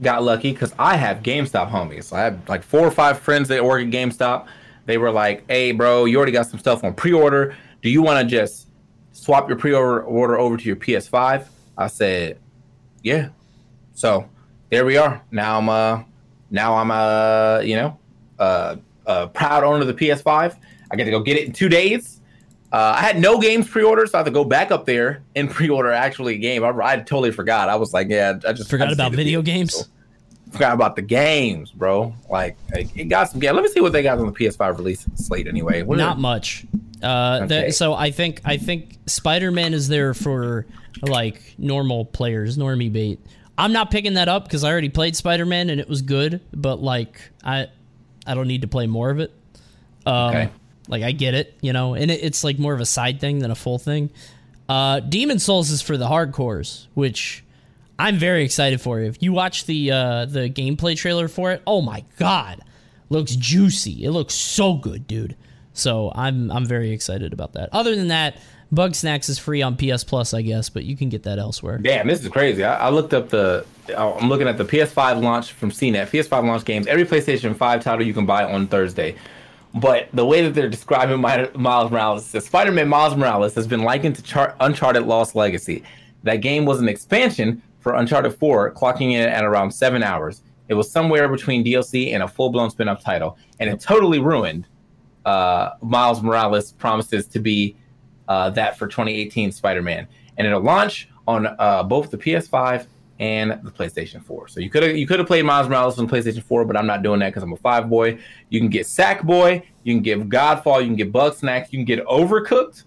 got 0.01 0.23
lucky 0.23 0.53
because 0.53 0.75
I 0.79 0.97
have 0.97 1.19
GameStop 1.23 1.71
homies. 1.71 2.13
I 2.13 2.21
have 2.21 2.49
like 2.49 2.63
four 2.63 2.81
or 2.81 2.91
five 2.91 3.19
friends 3.19 3.49
that 3.49 3.65
work 3.65 3.83
at 3.83 3.89
GameStop. 3.89 4.47
They 4.87 4.99
were 4.99 5.11
like, 5.11 5.45
"Hey, 5.49 5.73
bro, 5.73 6.07
you 6.07 6.17
already 6.17 6.33
got 6.33 6.47
some 6.47 6.59
stuff 6.59 6.83
on 6.85 6.95
pre-order. 6.95 7.57
Do 7.83 7.91
you 7.91 8.03
want 8.03 8.29
to 8.29 8.37
just 8.37 8.69
swap 9.13 9.49
your 9.49 9.59
pre-order 9.59 10.03
order 10.03 10.39
over 10.39 10.57
to 10.57 10.65
your 10.65 10.77
PS5?" 10.77 11.47
I 11.77 11.87
said, 11.87 12.39
"Yeah." 13.03 13.29
So 13.95 14.29
there 14.71 14.85
we 14.85 14.97
are. 14.97 15.23
Now 15.31 15.59
I'm 15.59 15.69
uh 15.69 16.03
now 16.51 16.75
I'm 16.75 16.91
uh 16.91 17.61
you 17.61 17.77
know 17.77 17.99
uh 18.39 18.77
a 19.07 19.27
proud 19.27 19.65
owner 19.65 19.81
of 19.81 19.87
the 19.87 19.95
PS5. 19.95 20.57
I 20.91 20.97
get 20.97 21.05
to 21.05 21.11
go 21.11 21.21
get 21.21 21.37
it 21.37 21.47
in 21.47 21.53
two 21.53 21.69
days. 21.69 22.22
Uh, 22.73 22.95
I 22.97 23.03
had 23.03 23.21
no 23.21 23.39
games 23.39 23.69
pre-order, 23.69 24.07
so 24.07 24.17
I 24.17 24.21
had 24.21 24.25
to 24.25 24.31
go 24.31 24.45
back 24.45 24.71
up 24.71 24.87
there 24.87 25.23
and 25.37 25.51
pre-order 25.57 25.93
actually 25.93 26.35
a 26.37 26.39
game. 26.39 26.65
I, 26.65 26.71
I 26.71 26.97
totally 26.97 27.31
forgot. 27.31 27.69
I 27.69 27.77
was 27.77 27.93
like, 27.93 28.09
yeah, 28.09 28.39
I 28.49 28.53
just 28.55 28.69
I 28.69 28.71
Forgot 28.71 28.89
just 28.89 28.99
about 28.99 29.13
video 29.13 29.43
be- 29.43 29.53
games? 29.53 29.89
Forgot 30.53 30.73
about 30.75 30.97
the 30.97 31.03
games, 31.03 31.71
bro. 31.71 32.15
Like, 32.31 32.57
like, 32.75 32.95
it 32.97 33.05
got 33.05 33.31
some 33.31 33.41
games. 33.41 33.55
Let 33.55 33.63
me 33.63 33.69
see 33.71 33.81
what 33.81 33.93
they 33.93 34.03
got 34.03 34.19
on 34.19 34.27
the 34.27 34.33
PS5 34.33 34.77
release 34.79 35.07
slate 35.15 35.47
anyway. 35.47 35.83
What 35.83 35.99
Not 35.99 36.19
much. 36.19 36.65
Uh, 37.03 37.47
the- 37.47 37.73
so 37.73 37.95
I 37.95 38.11
think 38.11 38.41
I 38.45 38.57
think 38.57 38.99
Spider 39.07 39.51
Man 39.51 39.75
is 39.75 39.89
there 39.89 40.15
for 40.15 40.67
like 41.03 41.55
normal 41.59 42.05
players, 42.05 42.57
normie 42.57 42.93
bait. 42.93 43.19
I'm 43.59 43.73
not 43.73 43.91
picking 43.91 44.15
that 44.15 44.29
up 44.29 44.45
because 44.45 44.65
I 44.65 44.71
already 44.71 44.89
played 44.89 45.15
Spider 45.17 45.45
Man 45.47 45.69
and 45.69 45.81
it 45.81 45.89
was 45.89 46.01
good, 46.03 46.41
but 46.55 46.81
like 46.83 47.21
I 47.45 47.69
I 48.27 48.35
don't 48.35 48.49
need 48.49 48.63
to 48.63 48.69
play 48.69 48.87
more 48.87 49.11
of 49.11 49.19
it. 49.21 49.33
Um, 50.07 50.15
Okay. 50.31 50.51
Like 50.89 51.03
I 51.03 51.13
get 51.13 51.35
it, 51.35 51.57
you 51.61 51.73
know, 51.73 51.95
and 51.95 52.11
it, 52.11 52.23
it's 52.23 52.45
like 52.45 52.59
more 52.59 52.75
of 52.75 52.81
a 52.81 52.87
side 52.87 53.21
thing 53.21 53.39
than 53.39 53.51
a 53.51 53.55
full 53.55 53.79
thing. 53.79 54.11
Uh, 54.69 55.01
Demon's 55.01 55.45
Souls 55.45 55.71
is 55.71 55.83
for 55.83 55.97
the 55.97 56.07
hardcores, 56.07 56.87
which 56.95 57.45
I'm 57.99 58.17
very 58.17 58.45
excited 58.45 58.81
for. 58.81 59.01
If 59.01 59.23
you 59.23 59.33
watch 59.33 59.67
the 59.67 59.91
uh, 59.91 60.25
the 60.27 60.51
gameplay 60.51 60.97
trailer 60.97 61.29
for 61.29 61.53
it, 61.53 61.63
oh 61.67 61.83
my 61.83 62.05
god, 62.19 62.63
looks 63.11 63.37
juicy. 63.37 64.05
It 64.05 64.11
looks 64.11 64.35
so 64.35 64.75
good, 64.75 65.07
dude. 65.07 65.37
So 65.73 66.13
I'm 66.15 66.51
I'm 66.51 66.67
very 66.67 66.91
excited 66.91 67.33
about 67.33 67.53
that. 67.55 67.69
Other 67.73 67.95
than 67.95 68.09
that, 68.09 68.39
Bugsnax 68.73 69.29
is 69.29 69.39
free 69.39 69.63
on 69.63 69.77
PS 69.77 70.05
Plus, 70.05 70.33
I 70.33 70.43
guess, 70.43 70.71
but 70.71 70.85
you 70.85 70.97
can 70.97 71.11
get 71.11 71.25
that 71.25 71.39
elsewhere. 71.39 71.79
Damn, 71.79 72.07
this 72.07 72.23
is 72.23 72.29
crazy. 72.29 72.65
I, 72.65 72.87
I 72.87 72.91
looked 72.91 73.13
up 73.13 73.29
the. 73.29 73.67
I'm 73.97 74.29
looking 74.29 74.49
at 74.49 74.57
the 74.57 74.65
PS5 74.65 75.23
launch 75.23 75.53
from 75.53 75.71
CNET. 75.71 76.09
PS5 76.09 76.47
launch 76.47 76.65
games. 76.65 76.87
Every 76.87 77.05
PlayStation 77.05 77.55
5 77.55 77.83
title 77.83 78.07
you 78.07 78.15
can 78.15 78.25
buy 78.25 78.45
on 78.45 78.69
Thursday. 78.69 79.17
But 79.75 80.09
the 80.13 80.25
way 80.25 80.43
that 80.43 80.55
they're 80.55 80.69
describing 80.69 81.21
Mi- 81.21 81.49
Miles 81.55 81.91
Morales, 81.91 82.27
says 82.27 82.45
Spider-Man 82.45 82.89
Miles 82.89 83.17
Morales 83.17 83.55
has 83.55 83.67
been 83.67 83.83
likened 83.83 84.17
to 84.17 84.23
Char- 84.23 84.55
Uncharted 84.61 85.05
Lost 85.05 85.35
Legacy. 85.35 85.83
That 86.25 86.37
game 86.37 86.65
was 86.67 86.81
an 86.81 86.89
expansion 86.89 87.63
for 87.81 87.95
Uncharted 87.95 88.35
4, 88.35 88.73
clocking 88.73 89.13
in 89.13 89.29
at 89.29 89.45
around 89.45 89.73
seven 89.73 90.03
hours. 90.03 90.43
It 90.69 90.75
was 90.75 90.91
somewhere 90.91 91.29
between 91.29 91.65
DLC 91.65 92.15
and 92.15 92.23
a 92.23 92.29
full-blown 92.29 92.71
spin-off 92.71 93.03
title, 93.03 93.37
and 93.59 93.69
it 93.69 93.81
totally 93.81 94.19
ruined 94.19 94.67
uh, 95.25 95.71
Miles 95.81 96.23
Morales 96.23 96.73
promises 96.73 97.27
to 97.29 97.39
be 97.39 97.77
uh, 98.29 98.51
that 98.51 98.79
for 98.79 98.87
2018 98.87 99.53
Spider-Man, 99.53 100.07
and 100.37 100.47
it'll 100.47 100.63
launch 100.63 101.09
on 101.27 101.47
uh, 101.47 101.83
both 101.83 102.11
the 102.11 102.19
PS5 102.19 102.87
and 103.23 103.53
the 103.63 103.71
PlayStation 103.71 104.21
4. 104.21 104.49
So 104.49 104.59
you 104.59 104.69
could 104.69 104.83
have 104.83 104.97
you 104.97 105.07
could 105.07 105.21
have 105.21 105.29
played 105.29 105.45
Miles 105.45 105.69
Morales 105.69 105.97
on 106.01 106.09
PlayStation 106.09 106.43
4, 106.43 106.65
but 106.65 106.77
I'm 106.77 106.89
not 106.89 107.05
doing 107.05 107.21
that 107.21 107.29
because 107.29 107.45
I'm 107.45 107.53
a 107.53 107.57
five 107.57 107.89
boy. 107.89 108.19
You 108.49 108.59
can 108.59 108.69
get 108.69 108.85
Sackboy, 108.85 109.63
you 109.85 109.95
can 109.95 110.03
get 110.03 110.29
Godfall, 110.29 110.81
you 110.81 110.87
can 110.89 110.97
get 110.97 111.13
Bugsnax, 111.13 111.71
you 111.73 111.79
can 111.79 111.85
get 111.85 112.05
Overcooked. 112.07 112.83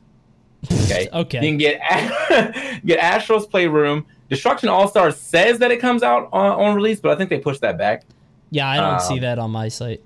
Okay. 0.84 1.08
Okay. 1.14 1.38
You 1.46 1.50
can 1.52 1.58
get 1.58 2.82
get 2.86 3.00
Astro's 3.00 3.48
Playroom. 3.48 4.06
Destruction 4.30 4.68
All 4.68 4.88
Stars 4.90 5.16
says 5.16 5.60
that 5.60 5.72
it 5.72 5.80
comes 5.80 6.04
out 6.04 6.28
on, 6.34 6.52
on 6.52 6.76
release, 6.76 7.00
but 7.00 7.12
I 7.12 7.16
think 7.16 7.30
they 7.30 7.40
pushed 7.40 7.62
that 7.62 7.78
back. 7.78 8.04
Yeah, 8.50 8.68
I 8.68 8.78
don't 8.78 9.00
see 9.02 9.16
Um, 9.16 9.20
that 9.22 9.40
on 9.40 9.52
my 9.52 9.70
site. 9.70 10.02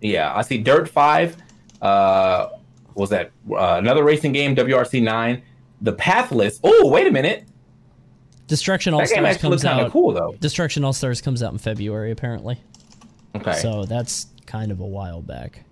Yeah, 0.00 0.34
I 0.34 0.42
see 0.42 0.58
Dirt 0.58 0.88
Five. 0.88 1.36
Uh, 1.80 2.48
was 2.94 3.10
that 3.10 3.30
uh, 3.50 3.76
another 3.78 4.02
racing 4.02 4.32
game? 4.32 4.56
WRC 4.56 5.00
Nine. 5.02 5.42
The 5.82 5.92
Pathless. 5.92 6.58
Oh, 6.64 6.88
wait 6.88 7.06
a 7.06 7.10
minute. 7.10 7.44
Destruction 8.50 8.92
All 8.92 9.06
Stars 9.06 9.36
comes 9.38 9.64
out. 9.64 9.90
cool 9.92 10.12
though. 10.12 10.34
Destruction 10.40 10.84
All 10.84 10.92
Stars 10.92 11.20
comes 11.22 11.42
out 11.42 11.52
in 11.52 11.58
February, 11.58 12.10
apparently. 12.10 12.58
Okay. 13.34 13.54
So 13.54 13.84
that's 13.84 14.26
kind 14.46 14.72
of 14.72 14.80
a 14.80 14.86
while 14.86 15.22
back. 15.22 15.64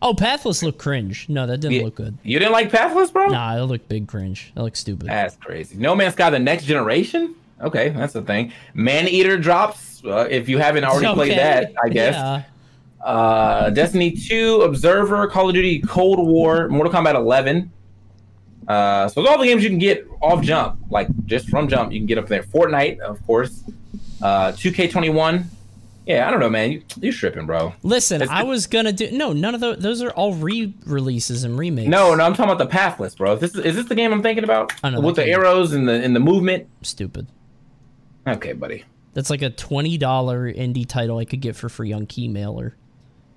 Oh, 0.00 0.14
Pathless 0.14 0.62
looked 0.62 0.78
cringe. 0.78 1.28
No, 1.28 1.46
that 1.46 1.58
didn't 1.58 1.84
look 1.84 1.96
good. 1.96 2.16
you 2.22 2.38
didn't 2.38 2.52
like 2.52 2.70
Pathless, 2.70 3.10
bro? 3.12 3.26
Nah, 3.26 3.56
it 3.56 3.62
looked 3.62 3.88
big 3.88 4.06
cringe. 4.08 4.52
That 4.54 4.62
looked 4.62 4.76
stupid. 4.76 5.08
That's 5.08 5.36
crazy. 5.36 5.76
No 5.76 5.94
Man's 5.94 6.14
Sky: 6.14 6.30
The 6.30 6.38
Next 6.38 6.64
Generation. 6.64 7.34
Okay, 7.60 7.90
that's 7.90 8.12
the 8.12 8.22
thing. 8.22 8.52
Maneater 8.74 9.36
drops. 9.36 10.02
Uh, 10.04 10.26
if 10.30 10.48
you 10.48 10.58
haven't 10.58 10.84
already 10.84 11.06
played 11.14 11.38
that, 11.38 11.72
I 11.82 11.88
guess. 11.88 12.14
Yeah. 12.14 12.42
Uh, 13.04 13.70
Destiny 13.70 14.12
2, 14.12 14.62
Observer, 14.62 15.26
Call 15.28 15.48
of 15.48 15.54
Duty, 15.54 15.80
Cold 15.80 16.24
War, 16.24 16.68
Mortal 16.68 16.92
Kombat 16.92 17.14
11. 17.16 17.70
Uh, 18.68 19.08
so 19.08 19.26
all 19.26 19.38
the 19.38 19.46
games 19.46 19.62
you 19.64 19.70
can 19.70 19.78
get 19.78 20.06
off 20.20 20.42
jump, 20.42 20.78
like 20.90 21.08
just 21.26 21.48
from 21.48 21.68
jump, 21.68 21.92
you 21.92 21.98
can 22.00 22.06
get 22.06 22.18
up 22.18 22.28
there. 22.28 22.42
Fortnite, 22.42 23.00
of 23.00 23.24
course. 23.26 23.64
Uh, 24.20 24.52
2K21. 24.52 25.44
Yeah, 26.06 26.26
I 26.26 26.30
don't 26.32 26.40
know, 26.40 26.50
man. 26.50 26.72
You 26.72 26.82
you 27.00 27.12
stripping, 27.12 27.46
bro. 27.46 27.74
Listen, 27.84 28.22
It's- 28.22 28.36
I 28.36 28.42
was 28.42 28.66
gonna 28.66 28.92
do 28.92 29.10
no. 29.12 29.32
None 29.32 29.54
of 29.54 29.60
those. 29.60 29.78
Those 29.78 30.02
are 30.02 30.10
all 30.10 30.34
re-releases 30.34 31.44
and 31.44 31.56
remakes. 31.56 31.88
No, 31.88 32.14
no, 32.16 32.24
I'm 32.24 32.32
talking 32.34 32.52
about 32.52 32.58
the 32.58 32.66
Pathless, 32.66 33.14
bro. 33.14 33.36
This 33.36 33.54
is, 33.54 33.64
is 33.64 33.76
this 33.76 33.86
the 33.86 33.94
game 33.94 34.12
I'm 34.12 34.20
thinking 34.20 34.42
about 34.42 34.72
I 34.82 34.90
know 34.90 35.00
with 35.00 35.14
the 35.14 35.24
game. 35.24 35.34
arrows 35.34 35.72
and 35.72 35.88
the 35.88 35.92
and 35.92 36.14
the 36.16 36.20
movement? 36.20 36.66
stupid. 36.82 37.28
Okay, 38.26 38.52
buddy. 38.52 38.84
That's 39.14 39.30
like 39.30 39.42
a 39.42 39.50
twenty 39.50 39.96
dollar 39.96 40.52
indie 40.52 40.86
title 40.88 41.18
I 41.18 41.24
could 41.24 41.40
get 41.40 41.54
for 41.54 41.68
free 41.68 41.92
on 41.92 42.06
Keymailer. 42.06 42.72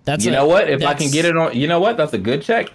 That's 0.05 0.25
you 0.25 0.31
a- 0.31 0.35
know 0.35 0.47
what? 0.47 0.67
If 0.67 0.83
I 0.83 0.95
can 0.95 1.11
get 1.11 1.25
it 1.25 1.37
on, 1.37 1.55
you 1.55 1.67
know 1.67 1.79
what? 1.79 1.97
That's 1.97 2.13
a 2.13 2.17
good 2.19 2.41
check. 2.41 2.69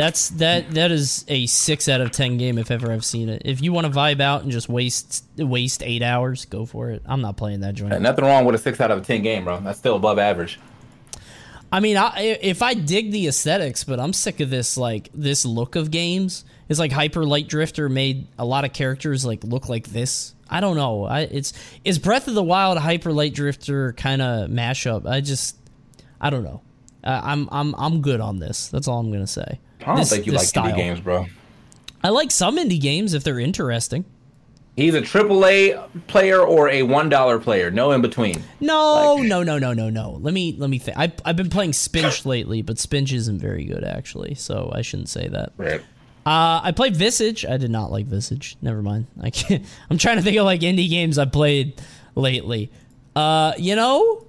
That's 0.00 0.30
that. 0.30 0.70
That 0.70 0.90
is 0.90 1.26
a 1.28 1.44
six 1.44 1.86
out 1.86 2.00
of 2.00 2.10
ten 2.10 2.38
game 2.38 2.56
if 2.56 2.70
ever 2.70 2.90
I've 2.90 3.04
seen 3.04 3.28
it. 3.28 3.42
If 3.44 3.60
you 3.60 3.70
want 3.74 3.86
to 3.86 3.92
vibe 3.92 4.20
out 4.22 4.42
and 4.42 4.50
just 4.50 4.66
waste 4.66 5.24
waste 5.36 5.82
eight 5.82 6.02
hours, 6.02 6.46
go 6.46 6.64
for 6.64 6.88
it. 6.88 7.02
I'm 7.04 7.20
not 7.20 7.36
playing 7.36 7.60
that 7.60 7.74
joint. 7.74 8.00
Nothing 8.00 8.24
wrong 8.24 8.46
with 8.46 8.54
a 8.54 8.58
six 8.58 8.80
out 8.80 8.90
of 8.90 9.06
ten 9.06 9.22
game, 9.22 9.44
bro. 9.44 9.60
That's 9.60 9.78
still 9.78 9.96
above 9.96 10.18
average. 10.18 10.58
I 11.70 11.80
mean, 11.80 11.98
I, 11.98 12.38
if 12.40 12.62
I 12.62 12.72
dig 12.72 13.12
the 13.12 13.28
aesthetics, 13.28 13.84
but 13.84 14.00
I'm 14.00 14.14
sick 14.14 14.40
of 14.40 14.48
this 14.48 14.78
like 14.78 15.10
this 15.12 15.44
look 15.44 15.76
of 15.76 15.90
games. 15.90 16.46
It's 16.70 16.78
like 16.78 16.92
Hyper 16.92 17.26
Light 17.26 17.46
Drifter 17.46 17.90
made 17.90 18.26
a 18.38 18.44
lot 18.46 18.64
of 18.64 18.72
characters 18.72 19.26
like 19.26 19.44
look 19.44 19.68
like 19.68 19.88
this. 19.88 20.34
I 20.48 20.60
don't 20.60 20.76
know. 20.76 21.04
I 21.04 21.20
it's 21.20 21.52
is 21.84 21.98
Breath 21.98 22.26
of 22.26 22.32
the 22.32 22.42
Wild 22.42 22.78
Hyper 22.78 23.12
Light 23.12 23.34
Drifter 23.34 23.92
kind 23.92 24.22
of 24.22 24.48
mashup. 24.48 25.06
I 25.06 25.20
just 25.20 25.58
I 26.18 26.30
don't 26.30 26.42
know. 26.42 26.62
Uh, 27.04 27.20
I'm 27.22 27.50
I'm 27.52 27.74
I'm 27.76 28.00
good 28.00 28.22
on 28.22 28.38
this. 28.38 28.68
That's 28.68 28.88
all 28.88 28.98
I'm 28.98 29.12
gonna 29.12 29.26
say. 29.26 29.60
I 29.82 29.84
don't 29.86 29.96
This- 29.96 30.10
think 30.10 30.26
you 30.26 30.32
like 30.32 30.46
style. 30.46 30.72
indie 30.72 30.76
games, 30.76 31.00
bro. 31.00 31.26
I 32.02 32.08
like 32.08 32.30
some 32.30 32.56
indie 32.56 32.80
games 32.80 33.12
if 33.14 33.24
they're 33.24 33.38
interesting. 33.40 34.04
He's 34.76 34.94
a 34.94 35.02
AAA 35.02 35.78
player 36.06 36.40
or 36.40 36.70
a 36.70 36.82
one 36.84 37.08
dollar 37.10 37.38
player, 37.38 37.70
no 37.70 37.90
in 37.92 38.00
between. 38.00 38.42
No, 38.60 39.16
no, 39.16 39.42
no, 39.42 39.58
no, 39.58 39.74
no, 39.74 39.90
no. 39.90 40.18
Let 40.22 40.32
me 40.32 40.54
let 40.56 40.70
me 40.70 40.78
think. 40.78 40.96
I 40.96 41.12
I've 41.24 41.36
been 41.36 41.50
playing 41.50 41.72
Spinch 41.72 42.24
lately, 42.34 42.62
but 42.62 42.76
Spinch 42.76 43.12
isn't 43.12 43.38
very 43.40 43.64
good 43.64 43.84
actually, 43.84 44.34
so 44.36 44.70
I 44.74 44.80
shouldn't 44.82 45.08
say 45.10 45.28
that. 45.28 45.52
Right. 45.58 45.80
Uh, 46.24 46.60
I 46.62 46.72
played 46.74 46.96
Visage. 46.96 47.44
I 47.44 47.56
did 47.56 47.70
not 47.70 47.90
like 47.90 48.06
Visage. 48.06 48.56
Never 48.62 48.80
mind. 48.82 49.06
I 49.20 49.30
can't, 49.30 49.64
I'm 49.90 49.98
trying 49.98 50.16
to 50.16 50.22
think 50.22 50.36
of 50.38 50.44
like 50.44 50.60
indie 50.60 50.88
games 50.88 51.18
I 51.18 51.24
played 51.26 51.80
lately. 52.14 52.70
Uh, 53.16 53.52
you 53.58 53.74
know, 53.76 54.24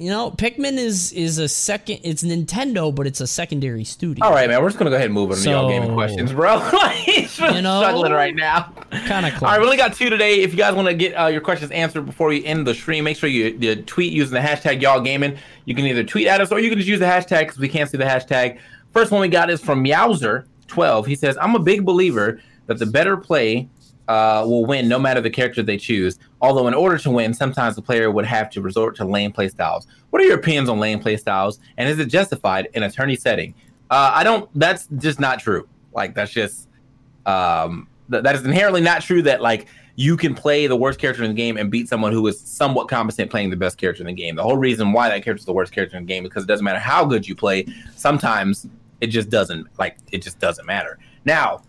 you 0.00 0.08
know, 0.08 0.30
Pikmin 0.30 0.78
is 0.78 1.12
is 1.12 1.36
a 1.36 1.46
second. 1.46 2.00
It's 2.04 2.22
Nintendo, 2.22 2.92
but 2.92 3.06
it's 3.06 3.20
a 3.20 3.26
secondary 3.26 3.84
studio. 3.84 4.24
All 4.24 4.32
right, 4.32 4.48
man. 4.48 4.62
We're 4.62 4.70
just 4.70 4.78
gonna 4.78 4.90
go 4.90 4.96
ahead 4.96 5.06
and 5.06 5.14
move 5.14 5.30
on 5.30 5.36
to 5.36 5.50
y'all 5.50 5.68
gaming 5.68 5.92
questions, 5.92 6.32
bro. 6.32 6.58
he's 7.04 7.38
You 7.38 7.60
know, 7.60 7.82
struggling 7.82 8.12
right 8.12 8.34
now. 8.34 8.72
Kind 9.06 9.26
of 9.26 9.32
close. 9.34 9.42
All 9.42 9.48
right, 9.50 9.58
we 9.60 9.66
only 9.66 9.76
got 9.76 9.94
two 9.94 10.08
today. 10.08 10.40
If 10.40 10.52
you 10.52 10.56
guys 10.56 10.74
want 10.74 10.88
to 10.88 10.94
get 10.94 11.12
uh, 11.12 11.26
your 11.26 11.42
questions 11.42 11.70
answered 11.70 12.06
before 12.06 12.28
we 12.28 12.42
end 12.46 12.66
the 12.66 12.72
stream, 12.72 13.04
make 13.04 13.18
sure 13.18 13.28
you, 13.28 13.58
you 13.60 13.76
tweet 13.76 14.10
using 14.10 14.32
the 14.32 14.40
hashtag 14.40 14.80
y'all 14.80 15.02
gaming. 15.02 15.36
You 15.66 15.74
can 15.74 15.84
either 15.84 16.02
tweet 16.02 16.26
at 16.28 16.40
us 16.40 16.50
or 16.50 16.60
you 16.60 16.70
can 16.70 16.78
just 16.78 16.88
use 16.88 17.00
the 17.00 17.04
hashtag 17.04 17.40
because 17.40 17.58
we 17.58 17.68
can't 17.68 17.90
see 17.90 17.98
the 17.98 18.04
hashtag. 18.04 18.58
First 18.94 19.12
one 19.12 19.20
we 19.20 19.28
got 19.28 19.50
is 19.50 19.60
from 19.60 19.84
Meowser12. 19.84 21.06
He 21.06 21.14
says, 21.14 21.36
I'm 21.38 21.54
a 21.54 21.60
big 21.60 21.84
believer 21.84 22.40
that 22.68 22.78
the 22.78 22.86
better 22.86 23.18
play 23.18 23.68
uh, 24.10 24.44
will 24.44 24.66
win 24.66 24.88
no 24.88 24.98
matter 24.98 25.20
the 25.20 25.30
character 25.30 25.62
they 25.62 25.76
choose. 25.76 26.18
Although, 26.40 26.66
in 26.66 26.74
order 26.74 26.98
to 26.98 27.10
win, 27.12 27.32
sometimes 27.32 27.76
the 27.76 27.82
player 27.82 28.10
would 28.10 28.26
have 28.26 28.50
to 28.50 28.60
resort 28.60 28.96
to 28.96 29.04
lane 29.04 29.30
play 29.30 29.48
styles. 29.48 29.86
What 30.10 30.20
are 30.20 30.24
your 30.24 30.34
opinions 30.36 30.68
on 30.68 30.80
lane 30.80 30.98
play 30.98 31.16
styles, 31.16 31.60
and 31.76 31.88
is 31.88 32.00
it 32.00 32.06
justified 32.06 32.68
in 32.74 32.82
a 32.82 32.90
tourney 32.90 33.14
setting? 33.14 33.54
Uh, 33.88 34.10
I 34.12 34.24
don't. 34.24 34.50
That's 34.58 34.88
just 34.98 35.20
not 35.20 35.38
true. 35.38 35.68
Like 35.94 36.16
that's 36.16 36.32
just 36.32 36.68
um, 37.24 37.86
th- 38.10 38.24
that 38.24 38.34
is 38.34 38.44
inherently 38.44 38.80
not 38.80 39.02
true. 39.02 39.22
That 39.22 39.42
like 39.42 39.68
you 39.94 40.16
can 40.16 40.34
play 40.34 40.66
the 40.66 40.76
worst 40.76 40.98
character 40.98 41.22
in 41.22 41.30
the 41.30 41.36
game 41.36 41.56
and 41.56 41.70
beat 41.70 41.88
someone 41.88 42.10
who 42.10 42.26
is 42.26 42.40
somewhat 42.40 42.88
competent 42.88 43.30
playing 43.30 43.50
the 43.50 43.56
best 43.56 43.78
character 43.78 44.02
in 44.02 44.08
the 44.08 44.12
game. 44.12 44.34
The 44.34 44.42
whole 44.42 44.56
reason 44.56 44.92
why 44.92 45.08
that 45.08 45.22
character 45.22 45.38
is 45.42 45.44
the 45.44 45.52
worst 45.52 45.72
character 45.72 45.96
in 45.96 46.04
the 46.04 46.08
game 46.08 46.24
is 46.24 46.30
because 46.30 46.42
it 46.42 46.48
doesn't 46.48 46.64
matter 46.64 46.80
how 46.80 47.04
good 47.04 47.28
you 47.28 47.36
play. 47.36 47.64
Sometimes 47.94 48.66
it 49.00 49.06
just 49.06 49.28
doesn't 49.30 49.68
like 49.78 49.98
it 50.10 50.20
just 50.20 50.40
doesn't 50.40 50.66
matter. 50.66 50.98
Now, 51.24 51.62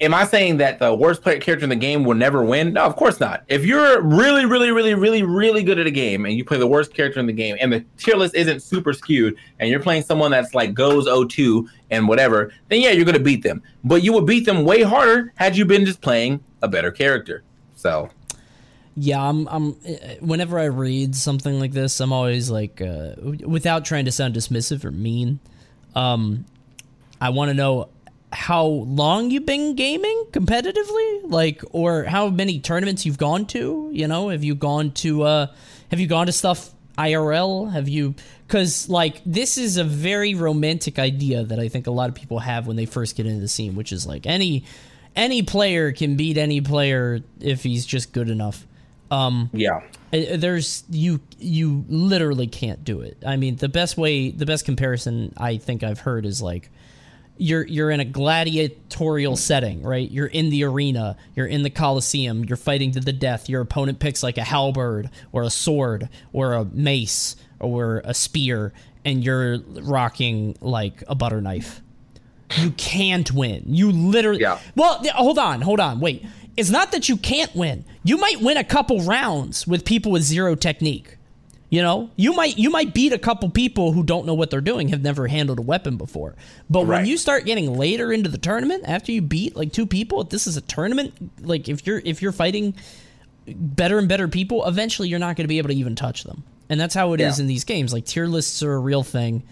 am 0.00 0.14
I 0.14 0.24
saying 0.24 0.56
that 0.58 0.78
the 0.78 0.94
worst 0.94 1.22
player 1.22 1.38
character 1.38 1.64
in 1.64 1.70
the 1.70 1.76
game 1.76 2.04
will 2.04 2.14
never 2.14 2.42
win? 2.42 2.72
No, 2.72 2.84
of 2.84 2.96
course 2.96 3.20
not. 3.20 3.44
If 3.48 3.64
you're 3.64 4.00
really, 4.02 4.46
really, 4.46 4.70
really, 4.70 4.94
really, 4.94 5.22
really 5.22 5.62
good 5.62 5.78
at 5.78 5.86
a 5.86 5.90
game 5.90 6.24
and 6.24 6.34
you 6.34 6.44
play 6.44 6.58
the 6.58 6.66
worst 6.66 6.94
character 6.94 7.20
in 7.20 7.26
the 7.26 7.32
game 7.32 7.56
and 7.60 7.72
the 7.72 7.84
tier 7.98 8.16
list 8.16 8.34
isn't 8.34 8.60
super 8.60 8.92
skewed 8.92 9.36
and 9.58 9.68
you're 9.68 9.80
playing 9.80 10.02
someone 10.02 10.30
that's 10.30 10.54
like 10.54 10.74
goes 10.74 11.06
0-2 11.06 11.66
and 11.90 12.08
whatever, 12.08 12.52
then 12.68 12.80
yeah, 12.80 12.90
you're 12.90 13.04
gonna 13.04 13.18
beat 13.18 13.42
them. 13.42 13.62
But 13.84 14.02
you 14.02 14.12
would 14.14 14.26
beat 14.26 14.46
them 14.46 14.64
way 14.64 14.82
harder 14.82 15.32
had 15.36 15.56
you 15.56 15.64
been 15.64 15.84
just 15.84 16.00
playing 16.00 16.42
a 16.62 16.68
better 16.68 16.90
character. 16.90 17.42
So 17.74 18.10
Yeah, 18.96 19.22
I'm. 19.22 19.46
I'm. 19.48 19.70
uh, 19.86 20.16
Whenever 20.20 20.58
I 20.58 20.64
read 20.64 21.14
something 21.14 21.58
like 21.58 21.72
this, 21.72 22.00
I'm 22.00 22.12
always 22.12 22.50
like, 22.50 22.80
uh, 22.80 23.14
without 23.46 23.84
trying 23.84 24.04
to 24.06 24.12
sound 24.12 24.34
dismissive 24.34 24.84
or 24.84 24.90
mean, 24.90 25.40
um, 25.94 26.44
I 27.20 27.30
want 27.30 27.50
to 27.50 27.54
know 27.54 27.88
how 28.32 28.64
long 28.64 29.30
you've 29.30 29.46
been 29.46 29.74
gaming 29.74 30.26
competitively, 30.30 31.20
like, 31.24 31.62
or 31.72 32.04
how 32.04 32.28
many 32.28 32.60
tournaments 32.60 33.04
you've 33.04 33.18
gone 33.18 33.46
to. 33.46 33.90
You 33.92 34.06
know, 34.06 34.28
have 34.28 34.44
you 34.44 34.54
gone 34.54 34.92
to, 34.92 35.22
uh, 35.22 35.46
have 35.90 36.00
you 36.00 36.06
gone 36.06 36.26
to 36.26 36.32
stuff 36.32 36.70
IRL? 36.96 37.72
Have 37.72 37.88
you? 37.88 38.14
Because 38.46 38.88
like 38.88 39.20
this 39.24 39.58
is 39.58 39.76
a 39.76 39.84
very 39.84 40.34
romantic 40.34 40.98
idea 40.98 41.44
that 41.44 41.58
I 41.58 41.68
think 41.68 41.86
a 41.86 41.90
lot 41.90 42.08
of 42.08 42.14
people 42.14 42.40
have 42.40 42.66
when 42.66 42.76
they 42.76 42.86
first 42.86 43.16
get 43.16 43.26
into 43.26 43.40
the 43.40 43.48
scene, 43.48 43.74
which 43.74 43.92
is 43.92 44.06
like 44.06 44.26
any 44.26 44.64
any 45.16 45.42
player 45.42 45.92
can 45.92 46.16
beat 46.16 46.36
any 46.36 46.60
player 46.60 47.20
if 47.40 47.62
he's 47.62 47.86
just 47.86 48.12
good 48.12 48.28
enough. 48.28 48.66
Um, 49.10 49.50
yeah, 49.52 49.80
there's 50.10 50.84
you 50.88 51.20
you 51.38 51.84
literally 51.88 52.46
can't 52.46 52.84
do 52.84 53.00
it. 53.00 53.18
I 53.26 53.36
mean, 53.36 53.56
the 53.56 53.68
best 53.68 53.96
way, 53.96 54.30
the 54.30 54.46
best 54.46 54.64
comparison 54.64 55.32
I 55.36 55.56
think 55.56 55.82
I've 55.82 56.00
heard 56.00 56.26
is 56.26 56.40
like 56.40 56.70
you're 57.40 57.66
you're 57.66 57.90
in 57.90 58.00
a 58.00 58.04
gladiatorial 58.04 59.36
setting, 59.36 59.82
right? 59.82 60.10
You're 60.10 60.26
in 60.26 60.50
the 60.50 60.64
arena, 60.64 61.16
you're 61.34 61.46
in 61.46 61.62
the 61.62 61.70
coliseum, 61.70 62.44
you're 62.44 62.56
fighting 62.56 62.92
to 62.92 63.00
the 63.00 63.12
death. 63.12 63.48
Your 63.48 63.62
opponent 63.62 63.98
picks 63.98 64.22
like 64.22 64.38
a 64.38 64.44
halberd 64.44 65.10
or 65.32 65.42
a 65.42 65.50
sword 65.50 66.08
or 66.32 66.52
a 66.52 66.64
mace 66.66 67.36
or 67.58 68.02
a 68.04 68.14
spear, 68.14 68.72
and 69.04 69.24
you're 69.24 69.58
rocking 69.58 70.56
like 70.60 71.02
a 71.08 71.14
butter 71.14 71.40
knife. 71.40 71.80
You 72.56 72.72
can't 72.72 73.30
win. 73.32 73.64
You 73.66 73.92
literally. 73.92 74.40
Yeah. 74.40 74.58
Well, 74.76 75.02
hold 75.14 75.38
on, 75.38 75.62
hold 75.62 75.80
on, 75.80 76.00
wait. 76.00 76.26
It's 76.56 76.70
not 76.70 76.92
that 76.92 77.08
you 77.08 77.16
can't 77.16 77.54
win. 77.54 77.84
You 78.02 78.18
might 78.18 78.40
win 78.40 78.56
a 78.56 78.64
couple 78.64 79.00
rounds 79.00 79.66
with 79.66 79.84
people 79.84 80.12
with 80.12 80.22
zero 80.22 80.54
technique. 80.54 81.16
You 81.70 81.82
know, 81.82 82.10
you 82.16 82.32
might 82.34 82.58
you 82.58 82.68
might 82.68 82.92
beat 82.92 83.12
a 83.12 83.18
couple 83.18 83.48
people 83.48 83.92
who 83.92 84.02
don't 84.02 84.26
know 84.26 84.34
what 84.34 84.50
they're 84.50 84.60
doing, 84.60 84.88
have 84.88 85.02
never 85.02 85.28
handled 85.28 85.60
a 85.60 85.62
weapon 85.62 85.96
before. 85.96 86.34
But 86.68 86.86
when 86.86 87.06
you 87.06 87.16
start 87.16 87.44
getting 87.44 87.76
later 87.78 88.12
into 88.12 88.28
the 88.28 88.38
tournament, 88.38 88.84
after 88.88 89.12
you 89.12 89.22
beat 89.22 89.54
like 89.54 89.72
two 89.72 89.86
people, 89.86 90.20
if 90.20 90.30
this 90.30 90.48
is 90.48 90.56
a 90.56 90.60
tournament, 90.62 91.14
like 91.46 91.68
if 91.68 91.86
you're 91.86 92.02
if 92.04 92.22
you're 92.22 92.32
fighting 92.32 92.74
better 93.46 93.98
and 93.98 94.08
better 94.08 94.26
people, 94.26 94.66
eventually 94.66 95.08
you're 95.08 95.20
not 95.20 95.36
going 95.36 95.44
to 95.44 95.48
be 95.48 95.58
able 95.58 95.68
to 95.68 95.74
even 95.76 95.94
touch 95.94 96.24
them. 96.24 96.42
And 96.68 96.80
that's 96.80 96.94
how 96.94 97.12
it 97.12 97.20
is 97.20 97.38
Yeah. 97.38 97.42
in 97.42 97.46
these 97.48 97.62
games. 97.64 97.92
Like 97.92 98.04
tier 98.04 98.26
lists 98.26 98.62
are 98.64 98.72
a 98.72 98.78
real 98.78 99.02
thing. 99.04 99.44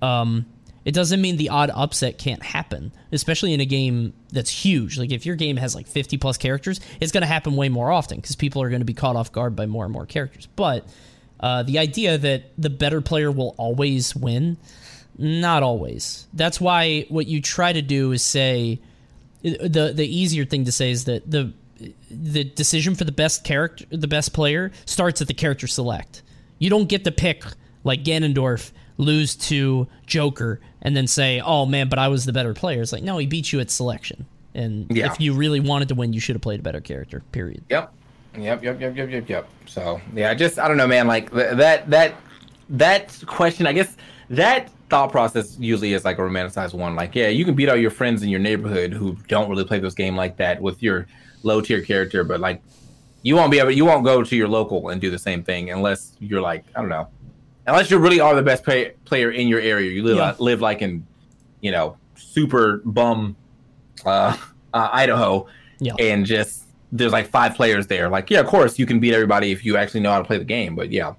Um, 0.00 0.46
it 0.84 0.92
doesn't 0.92 1.20
mean 1.20 1.38
the 1.38 1.48
odd 1.48 1.70
upset 1.74 2.18
can't 2.18 2.42
happen, 2.42 2.92
especially 3.10 3.52
in 3.54 3.60
a 3.60 3.64
game 3.66 4.12
that's 4.30 4.50
huge. 4.50 4.98
Like 4.98 5.10
if 5.12 5.24
your 5.26 5.34
game 5.34 5.56
has 5.56 5.74
like 5.74 5.86
50 5.88 6.18
plus 6.18 6.36
characters, 6.36 6.78
it's 7.00 7.10
going 7.10 7.22
to 7.22 7.26
happen 7.26 7.56
way 7.56 7.68
more 7.68 7.90
often 7.90 8.18
because 8.20 8.36
people 8.36 8.60
are 8.62 8.68
going 8.68 8.80
to 8.80 8.84
be 8.86 8.94
caught 8.94 9.16
off 9.16 9.32
guard 9.32 9.56
by 9.56 9.66
more 9.66 9.84
and 9.84 9.92
more 9.92 10.04
characters. 10.06 10.46
But 10.56 10.86
uh, 11.44 11.62
the 11.62 11.78
idea 11.78 12.16
that 12.16 12.44
the 12.56 12.70
better 12.70 13.00
player 13.02 13.30
will 13.30 13.54
always 13.58 14.16
win, 14.16 14.56
not 15.18 15.62
always. 15.62 16.26
That's 16.32 16.58
why 16.58 17.04
what 17.10 17.26
you 17.26 17.42
try 17.42 17.72
to 17.72 17.82
do 17.82 18.12
is 18.12 18.22
say 18.22 18.80
the 19.42 19.92
the 19.94 20.06
easier 20.06 20.46
thing 20.46 20.64
to 20.64 20.72
say 20.72 20.90
is 20.90 21.04
that 21.04 21.30
the 21.30 21.52
the 22.10 22.44
decision 22.44 22.94
for 22.94 23.04
the 23.04 23.12
best 23.12 23.44
character, 23.44 23.84
the 23.90 24.08
best 24.08 24.32
player, 24.32 24.72
starts 24.86 25.20
at 25.20 25.26
the 25.28 25.34
character 25.34 25.66
select. 25.66 26.22
You 26.58 26.70
don't 26.70 26.88
get 26.88 27.04
to 27.04 27.12
pick 27.12 27.44
like 27.84 28.02
Ganondorf, 28.04 28.72
lose 28.96 29.36
to 29.50 29.86
Joker, 30.06 30.60
and 30.80 30.96
then 30.96 31.06
say, 31.06 31.40
"Oh 31.44 31.66
man, 31.66 31.88
but 31.90 31.98
I 31.98 32.08
was 32.08 32.24
the 32.24 32.32
better 32.32 32.54
player." 32.54 32.80
It's 32.80 32.92
like, 32.92 33.02
no, 33.02 33.18
he 33.18 33.26
beat 33.26 33.52
you 33.52 33.60
at 33.60 33.70
selection. 33.70 34.24
And 34.54 34.86
Yeah. 34.90 35.12
if 35.12 35.20
you 35.20 35.34
really 35.34 35.60
wanted 35.60 35.88
to 35.88 35.94
win, 35.94 36.14
you 36.14 36.20
should 36.20 36.36
have 36.36 36.42
played 36.42 36.60
a 36.60 36.62
better 36.62 36.80
character. 36.80 37.22
Period. 37.32 37.64
Yep. 37.68 37.92
Yep. 38.36 38.62
Yep. 38.62 38.80
Yep. 38.80 38.96
Yep. 38.96 39.10
Yep. 39.10 39.28
Yep. 39.28 39.48
So 39.66 40.00
yeah, 40.14 40.30
I 40.30 40.34
just 40.34 40.58
I 40.58 40.68
don't 40.68 40.76
know, 40.76 40.86
man. 40.86 41.06
Like 41.06 41.30
th- 41.32 41.56
that 41.56 41.88
that 41.90 42.14
that 42.70 43.22
question, 43.26 43.66
I 43.66 43.72
guess 43.72 43.96
that 44.30 44.70
thought 44.90 45.10
process 45.10 45.56
usually 45.58 45.92
is 45.92 46.04
like 46.04 46.18
a 46.18 46.22
romanticized 46.22 46.74
one. 46.74 46.94
Like, 46.96 47.14
yeah, 47.14 47.28
you 47.28 47.44
can 47.44 47.54
beat 47.54 47.68
all 47.68 47.76
your 47.76 47.90
friends 47.90 48.22
in 48.22 48.28
your 48.28 48.40
neighborhood 48.40 48.92
who 48.92 49.16
don't 49.28 49.48
really 49.48 49.64
play 49.64 49.78
this 49.78 49.94
game 49.94 50.16
like 50.16 50.36
that 50.38 50.60
with 50.60 50.82
your 50.82 51.06
low 51.42 51.60
tier 51.60 51.80
character, 51.82 52.24
but 52.24 52.40
like 52.40 52.60
you 53.22 53.34
won't 53.36 53.50
be 53.50 53.58
able 53.58 53.70
you 53.70 53.84
won't 53.84 54.04
go 54.04 54.22
to 54.22 54.36
your 54.36 54.48
local 54.48 54.88
and 54.90 55.00
do 55.00 55.10
the 55.10 55.18
same 55.18 55.42
thing 55.42 55.70
unless 55.70 56.12
you're 56.20 56.40
like 56.40 56.64
I 56.76 56.80
don't 56.80 56.88
know, 56.90 57.08
unless 57.66 57.90
you 57.90 57.98
really 57.98 58.20
are 58.20 58.34
the 58.34 58.42
best 58.42 58.64
play, 58.64 58.92
player 59.04 59.30
in 59.30 59.48
your 59.48 59.60
area. 59.60 59.90
You 59.90 60.02
live 60.02 60.16
Yeah. 60.16 60.34
live 60.38 60.60
like 60.60 60.82
in 60.82 61.06
you 61.60 61.70
know 61.70 61.96
super 62.16 62.82
bum 62.84 63.36
uh, 64.04 64.36
uh, 64.74 64.88
Idaho 64.92 65.46
Yeah. 65.80 65.94
and 65.98 66.26
just 66.26 66.63
there's 66.94 67.12
like 67.12 67.28
five 67.28 67.56
players 67.56 67.88
there. 67.88 68.08
Like, 68.08 68.30
yeah, 68.30 68.38
of 68.38 68.46
course 68.46 68.78
you 68.78 68.86
can 68.86 69.00
beat 69.00 69.12
everybody 69.12 69.50
if 69.50 69.64
you 69.64 69.76
actually 69.76 70.00
know 70.00 70.12
how 70.12 70.18
to 70.18 70.24
play 70.24 70.38
the 70.38 70.44
game. 70.44 70.76
But 70.76 70.90
yeah. 70.90 71.14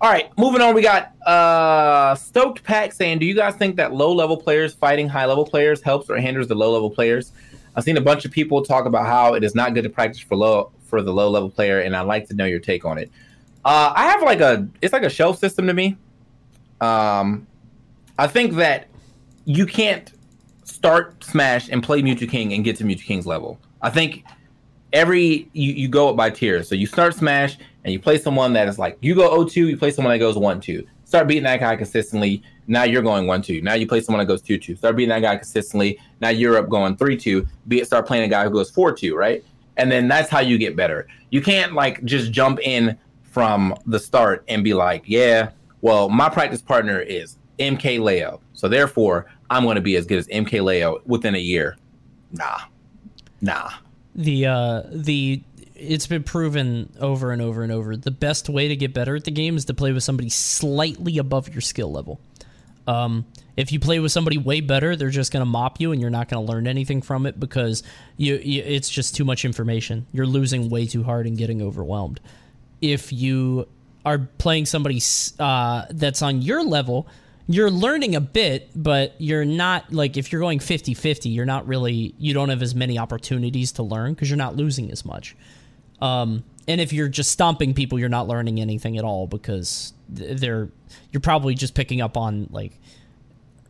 All 0.00 0.10
right, 0.10 0.36
moving 0.36 0.60
on. 0.62 0.74
We 0.74 0.82
got 0.82 1.14
uh 1.24 2.16
Stoked 2.16 2.64
Pack 2.64 2.92
saying, 2.92 3.20
"Do 3.20 3.26
you 3.26 3.34
guys 3.34 3.54
think 3.54 3.76
that 3.76 3.94
low 3.94 4.12
level 4.12 4.36
players 4.36 4.74
fighting 4.74 5.08
high 5.08 5.26
level 5.26 5.44
players 5.44 5.80
helps 5.80 6.10
or 6.10 6.16
hinders 6.16 6.48
the 6.48 6.56
low 6.56 6.72
level 6.72 6.90
players?" 6.90 7.30
I've 7.76 7.84
seen 7.84 7.96
a 7.96 8.00
bunch 8.00 8.24
of 8.24 8.32
people 8.32 8.62
talk 8.64 8.86
about 8.86 9.06
how 9.06 9.34
it 9.34 9.44
is 9.44 9.54
not 9.54 9.74
good 9.74 9.84
to 9.84 9.90
practice 9.90 10.20
for 10.20 10.34
low 10.34 10.72
for 10.86 11.02
the 11.02 11.12
low 11.12 11.30
level 11.30 11.50
player, 11.50 11.80
and 11.80 11.94
I'd 11.94 12.02
like 12.02 12.26
to 12.28 12.34
know 12.34 12.46
your 12.46 12.58
take 12.58 12.84
on 12.84 12.98
it. 12.98 13.12
Uh, 13.64 13.92
I 13.94 14.06
have 14.06 14.22
like 14.22 14.40
a 14.40 14.66
it's 14.80 14.92
like 14.92 15.04
a 15.04 15.10
shelf 15.10 15.38
system 15.38 15.68
to 15.68 15.74
me. 15.74 15.96
Um, 16.80 17.46
I 18.18 18.26
think 18.26 18.54
that 18.54 18.88
you 19.44 19.66
can't 19.66 20.10
start 20.64 21.22
Smash 21.22 21.68
and 21.68 21.80
play 21.80 22.02
Mewtwo 22.02 22.28
King 22.28 22.54
and 22.54 22.64
get 22.64 22.76
to 22.78 22.84
Mewtwo 22.84 23.04
King's 23.04 23.26
level. 23.26 23.60
I 23.82 23.90
think 23.90 24.24
every 24.92 25.48
you, 25.52 25.72
you 25.72 25.88
go 25.88 26.08
up 26.08 26.16
by 26.16 26.30
tiers. 26.30 26.68
So 26.68 26.74
you 26.74 26.86
start 26.86 27.14
Smash 27.14 27.58
and 27.84 27.92
you 27.92 27.98
play 27.98 28.18
someone 28.18 28.52
that 28.54 28.68
is 28.68 28.78
like 28.78 28.98
you 29.00 29.14
go 29.14 29.30
0-2, 29.30 29.56
you 29.56 29.76
play 29.76 29.90
someone 29.90 30.12
that 30.12 30.18
goes 30.18 30.36
1-2. 30.36 30.86
Start 31.04 31.28
beating 31.28 31.42
that 31.44 31.60
guy 31.60 31.76
consistently. 31.76 32.42
Now 32.66 32.84
you're 32.84 33.02
going 33.02 33.26
1-2. 33.26 33.62
Now 33.62 33.74
you 33.74 33.86
play 33.86 34.00
someone 34.00 34.20
that 34.20 34.32
goes 34.32 34.42
2-2. 34.42 34.78
Start 34.78 34.96
beating 34.96 35.10
that 35.10 35.20
guy 35.20 35.36
consistently. 35.36 35.98
Now 36.20 36.30
you're 36.30 36.56
up 36.56 36.68
going 36.68 36.96
3-2. 36.96 37.46
Be 37.68 37.80
it 37.80 37.86
start 37.86 38.06
playing 38.06 38.24
a 38.24 38.28
guy 38.28 38.44
who 38.44 38.50
goes 38.50 38.72
4-2, 38.72 39.14
right? 39.14 39.44
and 39.76 39.90
then 39.90 40.08
that's 40.08 40.28
how 40.28 40.40
you 40.40 40.58
get 40.58 40.76
better. 40.76 41.06
You 41.30 41.40
can't 41.40 41.72
like 41.72 42.04
just 42.04 42.32
jump 42.32 42.60
in 42.60 42.98
from 43.22 43.74
the 43.86 43.98
start 43.98 44.44
and 44.48 44.62
be 44.62 44.74
like, 44.74 45.04
yeah, 45.06 45.50
well, 45.80 46.08
my 46.08 46.28
practice 46.28 46.60
partner 46.60 47.00
is 47.00 47.38
MKLeo, 47.58 48.40
so 48.52 48.68
therefore 48.68 49.26
I'm 49.50 49.64
going 49.64 49.76
to 49.76 49.82
be 49.82 49.96
as 49.96 50.06
good 50.06 50.18
as 50.18 50.28
MKLeo 50.28 51.04
within 51.06 51.34
a 51.34 51.38
year. 51.38 51.76
Nah, 52.32 52.60
nah. 53.40 53.70
The 54.14 54.46
uh, 54.46 54.82
the 54.90 55.42
it's 55.74 56.06
been 56.06 56.22
proven 56.22 56.92
over 57.00 57.32
and 57.32 57.42
over 57.42 57.62
and 57.62 57.72
over. 57.72 57.96
The 57.96 58.10
best 58.10 58.48
way 58.48 58.68
to 58.68 58.76
get 58.76 58.94
better 58.94 59.16
at 59.16 59.24
the 59.24 59.30
game 59.30 59.56
is 59.56 59.64
to 59.66 59.74
play 59.74 59.92
with 59.92 60.04
somebody 60.04 60.28
slightly 60.28 61.18
above 61.18 61.48
your 61.48 61.60
skill 61.60 61.90
level. 61.90 62.20
Um, 62.86 63.26
if 63.56 63.72
you 63.72 63.80
play 63.80 63.98
with 64.00 64.12
somebody 64.12 64.38
way 64.38 64.60
better, 64.60 64.96
they're 64.96 65.10
just 65.10 65.32
going 65.32 65.42
to 65.42 65.46
mop 65.50 65.80
you, 65.80 65.92
and 65.92 66.00
you're 66.00 66.10
not 66.10 66.28
going 66.28 66.44
to 66.44 66.52
learn 66.52 66.66
anything 66.66 67.02
from 67.02 67.26
it 67.26 67.38
because 67.38 67.82
you, 68.16 68.36
you, 68.36 68.62
it's 68.64 68.88
just 68.88 69.14
too 69.14 69.24
much 69.24 69.44
information. 69.44 70.06
You're 70.12 70.26
losing 70.26 70.70
way 70.70 70.86
too 70.86 71.02
hard 71.02 71.26
and 71.26 71.36
getting 71.36 71.62
overwhelmed. 71.62 72.20
If 72.80 73.12
you 73.12 73.68
are 74.04 74.18
playing 74.38 74.66
somebody 74.66 75.00
uh, 75.38 75.86
that's 75.90 76.22
on 76.22 76.42
your 76.42 76.64
level, 76.64 77.06
you're 77.54 77.70
learning 77.70 78.14
a 78.14 78.20
bit, 78.20 78.70
but 78.74 79.14
you're 79.18 79.44
not 79.44 79.92
like 79.92 80.16
if 80.16 80.32
you're 80.32 80.40
going 80.40 80.58
50 80.58 80.94
50, 80.94 81.28
you're 81.28 81.44
not 81.44 81.66
really, 81.66 82.14
you 82.18 82.34
don't 82.34 82.48
have 82.48 82.62
as 82.62 82.74
many 82.74 82.98
opportunities 82.98 83.72
to 83.72 83.82
learn 83.82 84.14
because 84.14 84.30
you're 84.30 84.36
not 84.36 84.56
losing 84.56 84.90
as 84.90 85.04
much. 85.04 85.36
Um, 86.00 86.44
and 86.66 86.80
if 86.80 86.92
you're 86.92 87.08
just 87.08 87.30
stomping 87.30 87.74
people, 87.74 87.98
you're 87.98 88.08
not 88.08 88.28
learning 88.28 88.60
anything 88.60 88.96
at 88.96 89.04
all 89.04 89.26
because 89.26 89.92
they're, 90.08 90.68
you're 91.10 91.20
probably 91.20 91.54
just 91.54 91.74
picking 91.74 92.00
up 92.00 92.16
on 92.16 92.48
like 92.50 92.78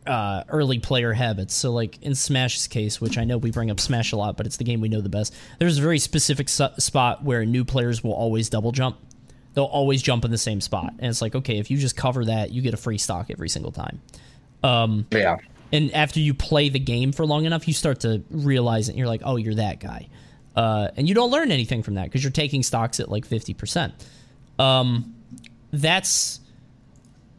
uh, 0.05 0.43
early 0.49 0.79
player 0.79 1.13
habits. 1.13 1.53
So, 1.53 1.71
like 1.71 2.01
in 2.01 2.15
Smash's 2.15 2.67
case, 2.67 3.01
which 3.01 3.17
I 3.17 3.23
know 3.23 3.37
we 3.37 3.51
bring 3.51 3.71
up 3.71 3.79
Smash 3.79 4.11
a 4.11 4.17
lot, 4.17 4.37
but 4.37 4.45
it's 4.45 4.57
the 4.57 4.63
game 4.63 4.81
we 4.81 4.89
know 4.89 5.01
the 5.01 5.09
best. 5.09 5.33
There's 5.59 5.77
a 5.77 5.81
very 5.81 5.99
specific 5.99 6.49
su- 6.49 6.67
spot 6.77 7.23
where 7.23 7.45
new 7.45 7.65
players 7.65 8.03
will 8.03 8.13
always 8.13 8.49
double 8.49 8.71
jump. 8.71 8.97
They'll 9.53 9.65
always 9.65 10.01
jump 10.01 10.25
in 10.25 10.31
the 10.31 10.37
same 10.37 10.61
spot, 10.61 10.93
and 10.99 11.09
it's 11.09 11.21
like, 11.21 11.35
okay, 11.35 11.59
if 11.59 11.69
you 11.69 11.77
just 11.77 11.95
cover 11.95 12.25
that, 12.25 12.51
you 12.51 12.61
get 12.61 12.73
a 12.73 12.77
free 12.77 12.97
stock 12.97 13.27
every 13.29 13.49
single 13.49 13.71
time. 13.71 14.01
Um, 14.63 15.05
yeah. 15.11 15.37
And 15.71 15.93
after 15.93 16.19
you 16.19 16.33
play 16.33 16.69
the 16.69 16.79
game 16.79 17.11
for 17.11 17.25
long 17.25 17.45
enough, 17.45 17.67
you 17.67 17.73
start 17.73 18.01
to 18.01 18.23
realize 18.29 18.89
it. 18.89 18.91
And 18.91 18.99
you're 18.99 19.07
like, 19.07 19.21
oh, 19.23 19.35
you're 19.35 19.55
that 19.55 19.79
guy, 19.79 20.07
uh, 20.55 20.89
and 20.97 21.07
you 21.07 21.15
don't 21.15 21.31
learn 21.31 21.51
anything 21.51 21.83
from 21.83 21.95
that 21.95 22.05
because 22.05 22.23
you're 22.23 22.31
taking 22.31 22.63
stocks 22.63 22.99
at 22.99 23.09
like 23.09 23.25
fifty 23.25 23.53
percent. 23.53 23.93
Um, 24.59 25.15
that's 25.71 26.39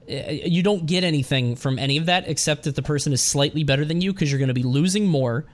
you 0.07 0.63
don't 0.63 0.87
get 0.87 1.05
anything 1.05 1.57
from 1.57 1.79
any 1.79 1.97
of 1.97 2.07
that 2.07 2.29
except 2.29 2.65
that 2.65 2.77
the 2.77 2.83
person 2.83 3.13
is 3.13 3.23
slightly 3.23 3.65
better 3.65 3.85
than 3.85 4.01
you 4.01 4.13
because 4.13 4.31
you're 4.31 4.39
going 4.39 4.49
to 4.49 4.55
be 4.55 4.63
losing 4.63 5.07
more, 5.07 5.47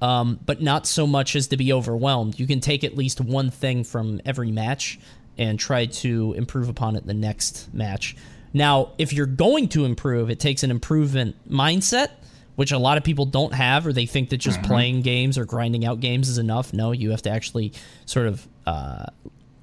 um, 0.00 0.38
but 0.46 0.62
not 0.62 0.86
so 0.86 1.06
much 1.06 1.34
as 1.34 1.48
to 1.48 1.56
be 1.56 1.72
overwhelmed. 1.72 2.38
You 2.38 2.46
can 2.46 2.60
take 2.60 2.84
at 2.84 2.96
least 2.96 3.20
one 3.20 3.50
thing 3.50 3.84
from 3.84 4.20
every 4.24 4.52
match 4.52 4.98
and 5.38 5.58
try 5.58 5.86
to 5.86 6.34
improve 6.34 6.68
upon 6.68 6.96
it 6.96 7.06
the 7.06 7.14
next 7.14 7.72
match. 7.74 8.16
Now, 8.52 8.92
if 8.96 9.12
you're 9.12 9.26
going 9.26 9.68
to 9.70 9.84
improve, 9.84 10.30
it 10.30 10.40
takes 10.40 10.62
an 10.62 10.70
improvement 10.70 11.36
mindset, 11.48 12.08
which 12.54 12.72
a 12.72 12.78
lot 12.78 12.96
of 12.96 13.04
people 13.04 13.26
don't 13.26 13.52
have, 13.52 13.86
or 13.86 13.92
they 13.92 14.06
think 14.06 14.30
that 14.30 14.38
just 14.38 14.58
mm-hmm. 14.60 14.66
playing 14.66 15.02
games 15.02 15.36
or 15.36 15.44
grinding 15.44 15.84
out 15.84 16.00
games 16.00 16.28
is 16.28 16.38
enough. 16.38 16.72
No, 16.72 16.92
you 16.92 17.10
have 17.10 17.22
to 17.22 17.30
actually 17.30 17.72
sort 18.06 18.26
of 18.26 18.46
uh, 18.66 19.06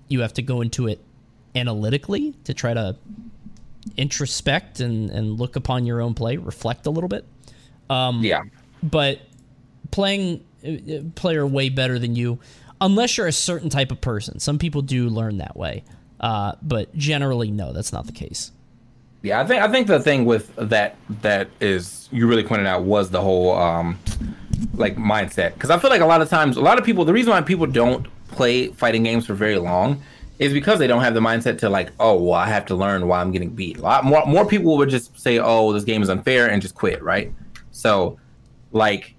you 0.08 0.22
have 0.22 0.34
to 0.34 0.42
go 0.42 0.62
into 0.62 0.88
it 0.88 1.00
analytically 1.56 2.36
to 2.44 2.54
try 2.54 2.74
to 2.74 2.96
introspect 3.98 4.80
and, 4.80 5.10
and 5.10 5.40
look 5.40 5.56
upon 5.56 5.86
your 5.86 6.02
own 6.02 6.14
play, 6.14 6.38
reflect 6.38 6.86
a 6.86 6.90
little 6.90 7.10
bit. 7.10 7.26
Um, 7.90 8.24
yeah. 8.24 8.44
But 8.82 9.22
playing 9.92 10.44
uh, 10.66 11.10
player 11.16 11.46
way 11.46 11.70
better 11.70 12.00
than 12.00 12.16
you, 12.16 12.40
unless 12.84 13.18
you're 13.18 13.28
a 13.28 13.32
certain 13.32 13.70
type 13.70 13.92
of 13.92 14.02
person. 14.02 14.40
Some 14.40 14.60
people 14.60 14.84
do 14.84 15.10
learn 15.10 15.38
that 15.38 15.56
way, 15.58 15.84
uh, 16.20 16.54
but 16.62 16.94
generally, 16.96 17.50
no, 17.50 17.74
that's 17.74 17.92
not 17.92 18.06
the 18.06 18.12
case. 18.12 18.52
Yeah, 19.24 19.40
I 19.40 19.48
think 19.48 19.64
I 19.64 19.72
think 19.72 19.88
the 19.88 20.02
thing 20.02 20.26
with 20.26 20.54
that 20.58 20.98
that 21.22 21.50
is 21.62 22.10
you 22.12 22.28
really 22.28 22.44
pointed 22.44 22.68
out 22.68 22.84
was 22.84 23.10
the 23.10 23.22
whole 23.22 23.58
um, 23.58 23.98
like 24.74 24.98
mindset 24.98 25.54
because 25.54 25.70
I 25.70 25.80
feel 25.80 25.90
like 25.90 26.02
a 26.02 26.06
lot 26.06 26.22
of 26.22 26.30
times 26.30 26.58
a 26.58 26.62
lot 26.62 26.78
of 26.78 26.84
people 26.84 27.06
the 27.06 27.14
reason 27.14 27.32
why 27.32 27.42
people 27.42 27.66
don't 27.66 28.06
play 28.28 28.68
fighting 28.68 29.04
games 29.04 29.26
for 29.26 29.34
very 29.34 29.58
long 29.58 30.04
is 30.40 30.52
because 30.52 30.78
they 30.78 30.88
don't 30.88 31.02
have 31.02 31.14
the 31.14 31.22
mindset 31.22 31.60
to 31.60 31.70
like, 31.70 31.92
oh, 32.02 32.22
well, 32.22 32.34
I 32.34 32.48
have 32.48 32.66
to 32.66 32.76
learn 32.76 33.08
why 33.08 33.22
I'm 33.22 33.32
getting 33.32 33.52
beat. 33.52 33.78
A 33.78 33.82
lot 33.82 34.04
more 34.04 34.26
more 34.26 34.46
people 34.46 34.76
would 34.76 34.90
just 34.90 35.18
say, 35.18 35.40
oh, 35.40 35.72
this 35.72 35.86
game 35.86 36.04
is 36.04 36.10
unfair 36.10 36.50
and 36.50 36.62
just 36.62 36.76
quit, 36.76 37.02
right? 37.02 37.32
So, 37.72 38.20
like, 38.74 39.16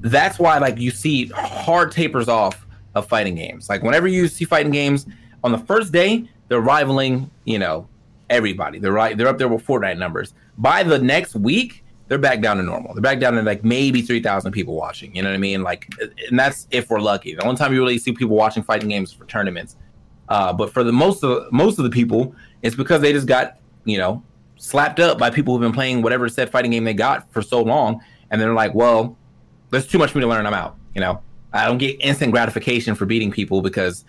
that's 0.00 0.38
why 0.38 0.58
like 0.58 0.78
you 0.78 0.90
see 0.90 1.26
hard 1.26 1.92
tapers 1.92 2.28
off 2.28 2.66
of 2.94 3.06
fighting 3.08 3.34
games. 3.34 3.68
Like 3.68 3.82
whenever 3.82 4.08
you 4.08 4.28
see 4.28 4.44
fighting 4.44 4.72
games 4.72 5.06
on 5.44 5.52
the 5.52 5.58
first 5.58 5.92
day, 5.92 6.28
they're 6.48 6.60
rivaling, 6.60 7.30
you 7.44 7.58
know, 7.58 7.88
everybody. 8.30 8.78
They're 8.78 8.92
right, 8.92 9.16
they're 9.16 9.28
up 9.28 9.38
there 9.38 9.48
with 9.48 9.66
Fortnite 9.66 9.98
numbers. 9.98 10.34
By 10.56 10.82
the 10.82 10.98
next 10.98 11.34
week, 11.34 11.84
they're 12.08 12.18
back 12.18 12.40
down 12.40 12.56
to 12.56 12.62
normal. 12.62 12.94
They're 12.94 13.02
back 13.02 13.20
down 13.20 13.34
to 13.34 13.42
like 13.42 13.64
maybe 13.64 14.02
three 14.02 14.22
thousand 14.22 14.52
people 14.52 14.74
watching. 14.74 15.14
You 15.14 15.22
know 15.22 15.28
what 15.28 15.34
I 15.34 15.38
mean? 15.38 15.62
Like, 15.62 15.92
and 16.28 16.38
that's 16.38 16.66
if 16.70 16.90
we're 16.90 17.00
lucky. 17.00 17.34
The 17.34 17.44
only 17.44 17.56
time 17.56 17.72
you 17.74 17.80
really 17.80 17.98
see 17.98 18.12
people 18.12 18.36
watching 18.36 18.62
fighting 18.62 18.88
games 18.88 19.12
for 19.12 19.26
tournaments 19.26 19.76
uh, 20.28 20.52
but 20.52 20.72
for 20.72 20.84
the 20.84 20.92
most 20.92 21.24
of 21.24 21.50
most 21.52 21.78
of 21.78 21.84
the 21.84 21.90
people, 21.90 22.34
it's 22.62 22.76
because 22.76 23.00
they 23.00 23.12
just 23.12 23.26
got 23.26 23.58
you 23.84 23.98
know 23.98 24.22
slapped 24.56 25.00
up 25.00 25.18
by 25.18 25.30
people 25.30 25.54
who've 25.54 25.62
been 25.62 25.72
playing 25.72 26.02
whatever 26.02 26.28
said 26.28 26.50
fighting 26.50 26.70
game 26.70 26.84
they 26.84 26.94
got 26.94 27.30
for 27.32 27.42
so 27.42 27.62
long, 27.62 28.00
and 28.30 28.40
they're 28.40 28.54
like, 28.54 28.74
well, 28.74 29.16
there's 29.70 29.86
too 29.86 29.98
much 29.98 30.12
for 30.12 30.18
me 30.18 30.22
to 30.22 30.28
learn. 30.28 30.46
I'm 30.46 30.54
out. 30.54 30.76
You 30.94 31.00
know, 31.00 31.22
I 31.52 31.66
don't 31.66 31.78
get 31.78 32.00
instant 32.00 32.32
gratification 32.32 32.94
for 32.94 33.06
beating 33.06 33.30
people 33.30 33.62
because 33.62 34.04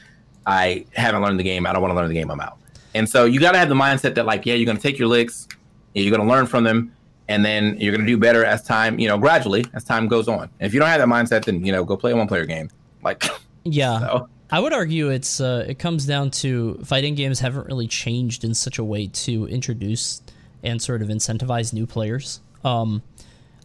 I 0.45 0.85
haven't 0.93 1.21
learned 1.21 1.39
the 1.39 1.43
game. 1.43 1.65
I 1.65 1.73
don't 1.73 1.81
want 1.81 1.91
to 1.91 1.95
learn 1.95 2.07
the 2.07 2.13
game. 2.13 2.31
I'm 2.31 2.39
out. 2.39 2.57
And 2.93 3.07
so 3.07 3.25
you 3.25 3.39
got 3.39 3.51
to 3.51 3.57
have 3.57 3.69
the 3.69 3.75
mindset 3.75 4.15
that 4.15 4.25
like, 4.25 4.45
yeah, 4.45 4.55
you're 4.55 4.65
going 4.65 4.77
to 4.77 4.83
take 4.83 4.97
your 4.97 5.07
licks, 5.07 5.47
you're 5.93 6.15
going 6.15 6.27
to 6.27 6.33
learn 6.33 6.47
from 6.47 6.63
them, 6.63 6.91
and 7.27 7.45
then 7.45 7.77
you're 7.79 7.93
going 7.93 8.05
to 8.05 8.11
do 8.11 8.17
better 8.17 8.43
as 8.43 8.63
time, 8.63 8.99
you 8.99 9.07
know, 9.07 9.17
gradually 9.17 9.65
as 9.73 9.83
time 9.83 10.07
goes 10.07 10.27
on. 10.27 10.43
And 10.59 10.67
if 10.67 10.73
you 10.73 10.79
don't 10.79 10.89
have 10.89 10.99
that 10.99 11.07
mindset, 11.07 11.45
then 11.45 11.63
you 11.63 11.71
know, 11.71 11.83
go 11.85 11.95
play 11.95 12.11
a 12.11 12.15
one 12.15 12.27
player 12.27 12.45
game. 12.45 12.69
Like, 13.03 13.25
yeah. 13.63 13.99
So. 13.99 14.29
I 14.51 14.59
would 14.59 14.73
argue 14.73 15.09
it's 15.09 15.39
uh, 15.39 15.65
it 15.67 15.77
comes 15.77 16.07
down 16.07 16.31
to 16.31 16.79
fighting 16.83 17.13
games 17.13 17.39
haven't 17.39 17.67
really 17.67 17.87
changed 17.87 18.43
in 18.43 18.55
such 18.55 18.79
a 18.79 18.83
way 18.83 19.05
to 19.07 19.45
introduce 19.47 20.23
and 20.63 20.81
sort 20.81 21.03
of 21.03 21.09
incentivize 21.09 21.71
new 21.71 21.85
players. 21.85 22.41
Um, 22.65 23.03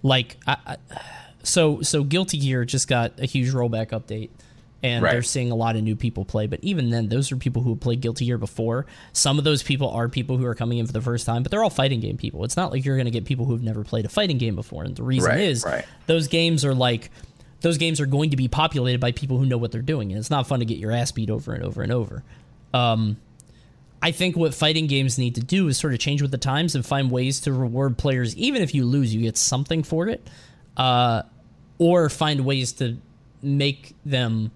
like, 0.03 0.37
I, 0.47 0.57
I, 0.67 0.77
so 1.45 1.83
so 1.83 2.03
Guilty 2.03 2.39
Gear 2.39 2.65
just 2.65 2.89
got 2.89 3.21
a 3.21 3.27
huge 3.27 3.53
rollback 3.53 3.91
update, 3.91 4.31
and 4.83 5.03
right. 5.03 5.13
they're 5.13 5.23
seeing 5.23 5.51
a 5.51 5.55
lot 5.55 5.77
of 5.77 5.83
new 5.83 5.95
people 5.95 6.25
play. 6.25 6.47
But 6.47 6.61
even 6.63 6.91
then, 6.91 7.09
those 7.09 7.31
are 7.31 7.37
people 7.37 7.63
who 7.63 7.71
have 7.71 7.81
played 7.81 8.01
Guilty 8.01 8.27
Gear 8.27 8.39
before. 8.39 8.87
Some 9.13 9.39
of 9.39 9.45
those 9.45 9.63
people 9.63 9.91
are 9.91 10.09
people 10.09 10.37
who 10.37 10.47
are 10.47 10.55
coming 10.55 10.79
in 10.79 10.87
for 10.87 10.93
the 10.93 11.01
first 11.01 11.27
time, 11.27 11.43
but 11.43 11.51
they're 11.51 11.63
all 11.63 11.71
fighting 11.71 12.01
game 12.01 12.17
people. 12.17 12.45
It's 12.45 12.57
not 12.57 12.73
like 12.73 12.85
you're 12.85 12.97
going 12.97 13.07
to 13.07 13.13
get 13.13 13.25
people 13.25 13.45
who've 13.45 13.63
never 13.63 13.85
played 13.85 14.05
a 14.05 14.09
fighting 14.09 14.39
game 14.39 14.57
before. 14.57 14.85
And 14.85 14.97
the 14.97 15.03
reason 15.03 15.31
right, 15.31 15.41
is 15.41 15.65
right. 15.65 15.85
those 16.07 16.29
games 16.29 16.65
are 16.65 16.75
like 16.75 17.11
those 17.61 17.79
games 17.79 18.01
are 18.01 18.07
going 18.07 18.31
to 18.31 18.37
be 18.37 18.49
populated 18.49 19.01
by 19.01 19.13
people 19.13 19.39
who 19.39 19.47
know 19.47 19.57
what 19.57 19.73
they're 19.73 19.83
doing, 19.83 20.13
and 20.13 20.19
it's 20.19 20.31
not 20.31 20.47
fun 20.47 20.61
to 20.61 20.67
get 20.67 20.79
your 20.79 20.93
ass 20.93 21.13
beat 21.13 21.31
over 21.31 21.55
and 21.55 21.65
over 21.65 21.83
and 21.83 21.93
over. 21.93 22.23
Um, 22.73 23.17
I 24.03 24.11
think 24.11 24.37
what 24.37 24.53
fighting 24.53 24.87
games 24.87 25.17
need 25.17 25.37
to 25.37 25.41
do 25.41 25.67
is 25.69 25.79
sort 25.79 25.95
of 25.95 25.99
change 25.99 26.21
with 26.21 26.31
the 26.31 26.37
times 26.37 26.75
and 26.75 26.85
find 26.85 27.11
ways 27.11 27.41
to 27.41 27.55
reward 27.55 27.97
players, 27.97 28.37
even 28.37 28.61
if 28.61 28.75
you 28.75 28.85
lose, 28.85 29.15
you 29.15 29.23
get 29.23 29.39
something 29.39 29.83
for 29.83 30.09
it, 30.09 30.29
uh, 30.77 31.23
or 31.79 32.09
find 32.09 32.45
ways 32.45 32.73
to 32.73 32.97
make 33.43 33.95
them 34.05 34.51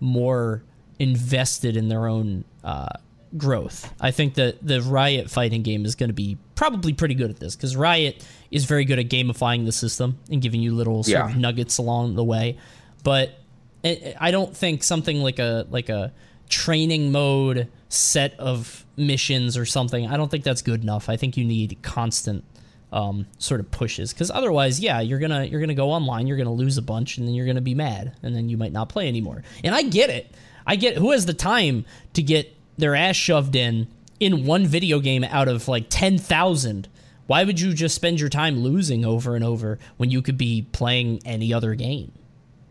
more 0.00 0.62
invested 0.98 1.76
in 1.76 1.88
their 1.88 2.06
own 2.06 2.44
uh, 2.64 2.88
growth. 3.36 3.92
I 4.00 4.10
think 4.10 4.34
that 4.34 4.64
the 4.66 4.82
Riot 4.82 5.30
fighting 5.30 5.62
game 5.62 5.84
is 5.84 5.94
going 5.94 6.10
to 6.10 6.14
be 6.14 6.38
probably 6.54 6.92
pretty 6.92 7.14
good 7.14 7.30
at 7.30 7.38
this 7.40 7.56
because 7.56 7.76
Riot 7.76 8.26
is 8.50 8.64
very 8.64 8.84
good 8.84 8.98
at 8.98 9.08
gamifying 9.08 9.64
the 9.64 9.72
system 9.72 10.18
and 10.30 10.42
giving 10.42 10.60
you 10.60 10.74
little 10.74 11.02
sort 11.02 11.18
yeah. 11.18 11.30
of 11.30 11.36
nuggets 11.36 11.78
along 11.78 12.14
the 12.14 12.24
way. 12.24 12.58
But 13.02 13.38
it, 13.82 14.16
I 14.20 14.30
don't 14.30 14.56
think 14.56 14.82
something 14.82 15.18
like 15.18 15.38
a 15.38 15.66
like 15.70 15.88
a 15.88 16.12
training 16.48 17.12
mode 17.12 17.68
set 17.88 18.38
of 18.38 18.84
missions 18.96 19.56
or 19.56 19.64
something. 19.64 20.06
I 20.06 20.16
don't 20.16 20.30
think 20.30 20.44
that's 20.44 20.62
good 20.62 20.82
enough. 20.82 21.08
I 21.08 21.16
think 21.16 21.36
you 21.36 21.44
need 21.44 21.78
constant 21.82 22.44
um, 22.92 23.26
sort 23.38 23.60
of 23.60 23.70
pushes 23.70 24.12
because 24.12 24.30
otherwise, 24.30 24.78
yeah, 24.78 25.00
you're 25.00 25.18
gonna 25.18 25.44
you're 25.44 25.60
gonna 25.60 25.74
go 25.74 25.90
online, 25.90 26.26
you're 26.26 26.36
gonna 26.36 26.52
lose 26.52 26.76
a 26.78 26.82
bunch, 26.82 27.18
and 27.18 27.26
then 27.26 27.34
you're 27.34 27.46
gonna 27.46 27.60
be 27.60 27.74
mad, 27.74 28.14
and 28.22 28.36
then 28.36 28.48
you 28.48 28.56
might 28.56 28.72
not 28.72 28.88
play 28.88 29.08
anymore. 29.08 29.42
And 29.64 29.74
I 29.74 29.82
get 29.82 30.10
it. 30.10 30.32
I 30.66 30.76
get 30.76 30.96
who 30.98 31.10
has 31.10 31.26
the 31.26 31.34
time 31.34 31.84
to 32.12 32.22
get 32.22 32.54
their 32.78 32.94
ass 32.94 33.16
shoved 33.16 33.56
in 33.56 33.88
in 34.20 34.46
one 34.46 34.66
video 34.66 35.00
game 35.00 35.24
out 35.24 35.48
of 35.48 35.66
like 35.66 35.86
10,000. 35.88 36.88
Why 37.26 37.44
would 37.44 37.60
you 37.60 37.72
just 37.72 37.94
spend 37.94 38.20
your 38.20 38.28
time 38.28 38.60
losing 38.60 39.04
over 39.04 39.34
and 39.34 39.44
over 39.44 39.78
when 39.96 40.10
you 40.10 40.22
could 40.22 40.38
be 40.38 40.66
playing 40.72 41.20
any 41.24 41.52
other 41.52 41.74
game? 41.74 42.12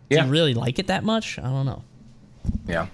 Yeah. 0.09 0.22
Do 0.22 0.26
you 0.28 0.32
really 0.32 0.53
like 0.53 0.80
it 0.80 0.88
that 0.88 1.03
much? 1.03 1.39
I 1.39 1.43
don't 1.43 1.65
know. 1.65 1.84
Yeah. 2.67 2.88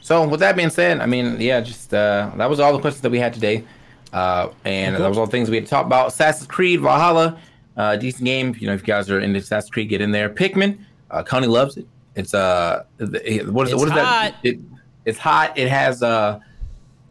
So 0.00 0.26
with 0.26 0.40
that 0.40 0.56
being 0.56 0.70
said, 0.70 1.00
I 1.00 1.06
mean, 1.06 1.40
yeah, 1.40 1.60
just 1.60 1.92
uh, 1.92 2.30
that 2.36 2.48
was 2.48 2.60
all 2.60 2.72
the 2.72 2.78
questions 2.78 3.02
that 3.02 3.10
we 3.10 3.18
had 3.18 3.34
today, 3.34 3.64
uh, 4.12 4.48
and 4.64 4.96
those 4.96 5.08
was 5.10 5.18
all 5.18 5.26
things 5.26 5.50
we 5.50 5.56
had 5.56 5.64
to 5.64 5.70
talk 5.70 5.86
about. 5.86 6.08
Assassin's 6.08 6.46
Creed 6.46 6.80
Valhalla, 6.80 7.38
uh, 7.76 7.96
decent 7.96 8.24
game. 8.24 8.54
You 8.58 8.66
know, 8.68 8.74
if 8.74 8.80
you 8.80 8.86
guys 8.86 9.10
are 9.10 9.20
into 9.20 9.38
Assassin's 9.38 9.70
Creed, 9.70 9.88
get 9.88 10.00
in 10.00 10.10
there. 10.10 10.28
Pikmin, 10.30 10.78
uh, 11.10 11.22
Connie 11.22 11.46
loves 11.46 11.76
it. 11.76 11.86
It's 12.14 12.34
uh, 12.34 12.84
it, 12.98 13.48
what 13.48 13.66
is 13.66 13.72
It's 13.72 13.80
what 13.80 13.88
is 13.88 13.92
hot. 13.94 14.02
that? 14.02 14.36
It, 14.42 14.58
it's 15.04 15.18
hot. 15.18 15.56
It 15.56 15.68
has 15.68 16.02
uh 16.02 16.40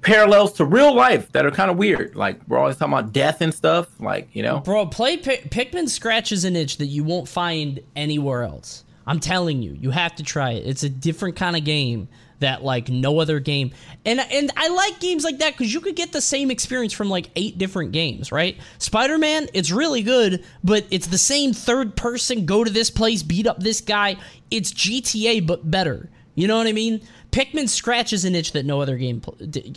parallels 0.01 0.53
to 0.53 0.65
real 0.65 0.95
life 0.95 1.31
that 1.31 1.45
are 1.45 1.51
kind 1.51 1.69
of 1.71 1.77
weird. 1.77 2.15
Like 2.15 2.39
we're 2.47 2.57
always 2.57 2.77
talking 2.77 2.93
about 2.93 3.11
death 3.13 3.41
and 3.41 3.53
stuff. 3.53 3.87
Like 3.99 4.27
you 4.33 4.43
know, 4.43 4.59
Bro, 4.59 4.87
play 4.87 5.17
Pi- 5.17 5.37
Pikmin 5.49 5.89
scratches 5.89 6.43
an 6.45 6.55
itch 6.55 6.77
that 6.77 6.85
you 6.87 7.03
won't 7.03 7.27
find 7.27 7.79
anywhere 7.95 8.43
else. 8.43 8.83
I'm 9.05 9.19
telling 9.19 9.61
you, 9.61 9.71
you 9.79 9.91
have 9.91 10.15
to 10.15 10.23
try 10.23 10.51
it. 10.51 10.67
It's 10.67 10.83
a 10.83 10.89
different 10.89 11.37
kind 11.37 11.55
of 11.55 11.63
game 11.63 12.09
that 12.39 12.63
like 12.63 12.89
no 12.89 13.19
other 13.19 13.39
game. 13.39 13.71
And 14.05 14.19
and 14.19 14.51
I 14.55 14.69
like 14.69 14.99
games 14.99 15.23
like 15.23 15.39
that 15.39 15.57
cuz 15.57 15.73
you 15.73 15.81
could 15.81 15.95
get 15.95 16.11
the 16.11 16.21
same 16.21 16.51
experience 16.51 16.93
from 16.93 17.09
like 17.09 17.29
eight 17.35 17.57
different 17.57 17.91
games, 17.91 18.31
right? 18.31 18.57
Spider-Man, 18.77 19.47
it's 19.53 19.71
really 19.71 20.03
good, 20.03 20.43
but 20.63 20.85
it's 20.91 21.07
the 21.07 21.17
same 21.17 21.53
third 21.53 21.95
person 21.95 22.45
go 22.45 22.63
to 22.63 22.69
this 22.69 22.89
place, 22.89 23.23
beat 23.23 23.47
up 23.47 23.59
this 23.59 23.81
guy. 23.81 24.17
It's 24.51 24.71
GTA 24.71 25.45
but 25.45 25.69
better. 25.69 26.09
You 26.35 26.47
know 26.47 26.57
what 26.57 26.67
I 26.67 26.71
mean? 26.71 27.01
Pikmin 27.31 27.67
scratches 27.67 28.25
an 28.25 28.35
itch 28.35 28.51
that 28.51 28.63
no 28.63 28.79
other 28.79 28.95
game 28.95 29.21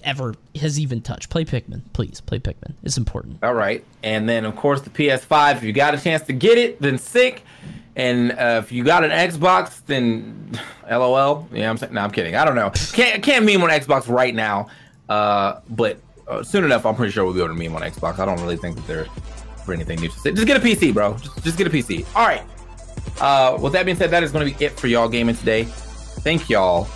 ever 0.04 0.34
has 0.56 0.78
even 0.78 1.00
touched. 1.00 1.30
Play 1.30 1.44
Pikmin, 1.44 1.82
please. 1.94 2.20
Play 2.20 2.38
Pikmin. 2.38 2.74
It's 2.82 2.98
important. 2.98 3.38
All 3.42 3.54
right. 3.54 3.84
And 4.02 4.28
then, 4.28 4.44
of 4.44 4.56
course, 4.56 4.82
the 4.82 4.90
PS5. 4.90 5.56
If 5.56 5.62
you 5.62 5.72
got 5.72 5.94
a 5.94 5.98
chance 5.98 6.22
to 6.24 6.34
get 6.34 6.58
it, 6.58 6.80
then 6.80 6.98
sick. 6.98 7.44
And 8.00 8.32
uh, 8.32 8.62
if 8.64 8.72
you 8.72 8.82
got 8.82 9.04
an 9.04 9.10
Xbox, 9.10 9.84
then 9.84 10.58
LOL. 10.90 11.46
Yeah, 11.52 11.68
I'm 11.68 11.76
saying. 11.76 11.92
No, 11.92 12.00
I'm 12.00 12.10
kidding. 12.10 12.34
I 12.34 12.46
don't 12.46 12.54
know. 12.54 12.70
Can't 12.94 13.22
can't 13.22 13.44
meme 13.44 13.62
on 13.62 13.68
Xbox 13.68 14.08
right 14.08 14.34
now. 14.34 14.68
Uh, 15.10 15.60
but 15.68 16.00
uh, 16.26 16.42
soon 16.42 16.64
enough, 16.64 16.86
I'm 16.86 16.94
pretty 16.94 17.12
sure 17.12 17.26
we'll 17.26 17.34
be 17.34 17.40
able 17.40 17.54
to 17.54 17.62
meme 17.62 17.76
on 17.76 17.82
Xbox. 17.82 18.18
I 18.18 18.24
don't 18.24 18.40
really 18.40 18.56
think 18.56 18.76
that 18.76 18.86
there's 18.86 19.08
for 19.66 19.74
anything 19.74 20.00
new 20.00 20.08
to 20.08 20.18
say. 20.18 20.32
Just 20.32 20.46
get 20.46 20.56
a 20.56 20.60
PC, 20.60 20.94
bro. 20.94 21.14
Just, 21.18 21.44
just 21.44 21.58
get 21.58 21.66
a 21.66 21.70
PC. 21.70 22.06
All 22.16 22.26
right. 22.26 22.42
Uh, 23.20 23.58
with 23.60 23.74
that 23.74 23.84
being 23.84 23.98
said, 23.98 24.10
that 24.12 24.22
is 24.22 24.32
going 24.32 24.50
to 24.50 24.58
be 24.58 24.64
it 24.64 24.72
for 24.72 24.86
y'all 24.86 25.08
gaming 25.08 25.36
today. 25.36 25.64
Thank 25.64 26.48
y'all 26.48 26.88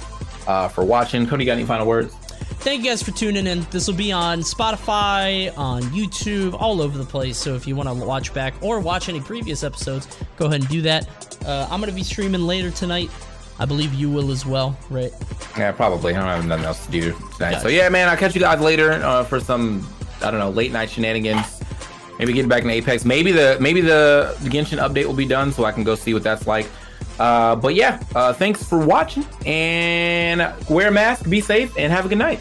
uh, 0.46 0.68
for 0.68 0.84
watching. 0.84 1.26
Cody, 1.26 1.44
got 1.44 1.52
any 1.52 1.66
final 1.66 1.86
words? 1.86 2.16
Thank 2.64 2.82
you 2.82 2.88
guys 2.88 3.02
for 3.02 3.10
tuning 3.10 3.46
in. 3.46 3.66
This 3.70 3.86
will 3.86 3.94
be 3.94 4.10
on 4.10 4.40
Spotify, 4.40 5.52
on 5.58 5.82
YouTube, 5.82 6.56
all 6.58 6.80
over 6.80 6.96
the 6.96 7.04
place. 7.04 7.36
So 7.36 7.54
if 7.54 7.66
you 7.66 7.76
want 7.76 7.90
to 7.90 7.94
watch 7.94 8.32
back 8.32 8.54
or 8.62 8.80
watch 8.80 9.10
any 9.10 9.20
previous 9.20 9.62
episodes, 9.62 10.08
go 10.36 10.46
ahead 10.46 10.62
and 10.62 10.70
do 10.70 10.80
that. 10.80 11.36
Uh, 11.44 11.68
I'm 11.70 11.78
going 11.78 11.90
to 11.90 11.94
be 11.94 12.02
streaming 12.02 12.40
later 12.40 12.70
tonight. 12.70 13.10
I 13.58 13.66
believe 13.66 13.92
you 13.92 14.08
will 14.08 14.30
as 14.30 14.46
well, 14.46 14.78
right? 14.88 15.12
Yeah, 15.58 15.72
probably. 15.72 16.14
I 16.14 16.20
don't 16.20 16.26
have 16.26 16.46
nothing 16.46 16.64
else 16.64 16.86
to 16.86 16.90
do 16.90 17.14
tonight. 17.36 17.60
So 17.60 17.68
yeah, 17.68 17.90
man, 17.90 18.08
I'll 18.08 18.16
catch 18.16 18.34
you 18.34 18.40
guys 18.40 18.62
later 18.62 18.92
uh, 18.92 19.24
for 19.24 19.40
some 19.40 19.86
I 20.22 20.30
don't 20.30 20.40
know 20.40 20.48
late 20.48 20.72
night 20.72 20.88
shenanigans. 20.88 21.60
Maybe 22.18 22.32
getting 22.32 22.48
back 22.48 22.62
in 22.62 22.70
Apex. 22.70 23.04
Maybe 23.04 23.30
the 23.30 23.58
maybe 23.60 23.82
the, 23.82 24.38
the 24.40 24.48
Genshin 24.48 24.78
update 24.78 25.04
will 25.04 25.12
be 25.12 25.26
done, 25.26 25.52
so 25.52 25.66
I 25.66 25.72
can 25.72 25.84
go 25.84 25.96
see 25.96 26.14
what 26.14 26.22
that's 26.22 26.46
like. 26.46 26.66
Uh, 27.18 27.56
but 27.56 27.74
yeah, 27.74 28.02
uh, 28.14 28.32
thanks 28.32 28.64
for 28.64 28.78
watching 28.78 29.26
and 29.44 30.50
wear 30.70 30.88
a 30.88 30.90
mask, 30.90 31.28
be 31.28 31.42
safe, 31.42 31.76
and 31.76 31.92
have 31.92 32.06
a 32.06 32.08
good 32.08 32.16
night. 32.16 32.40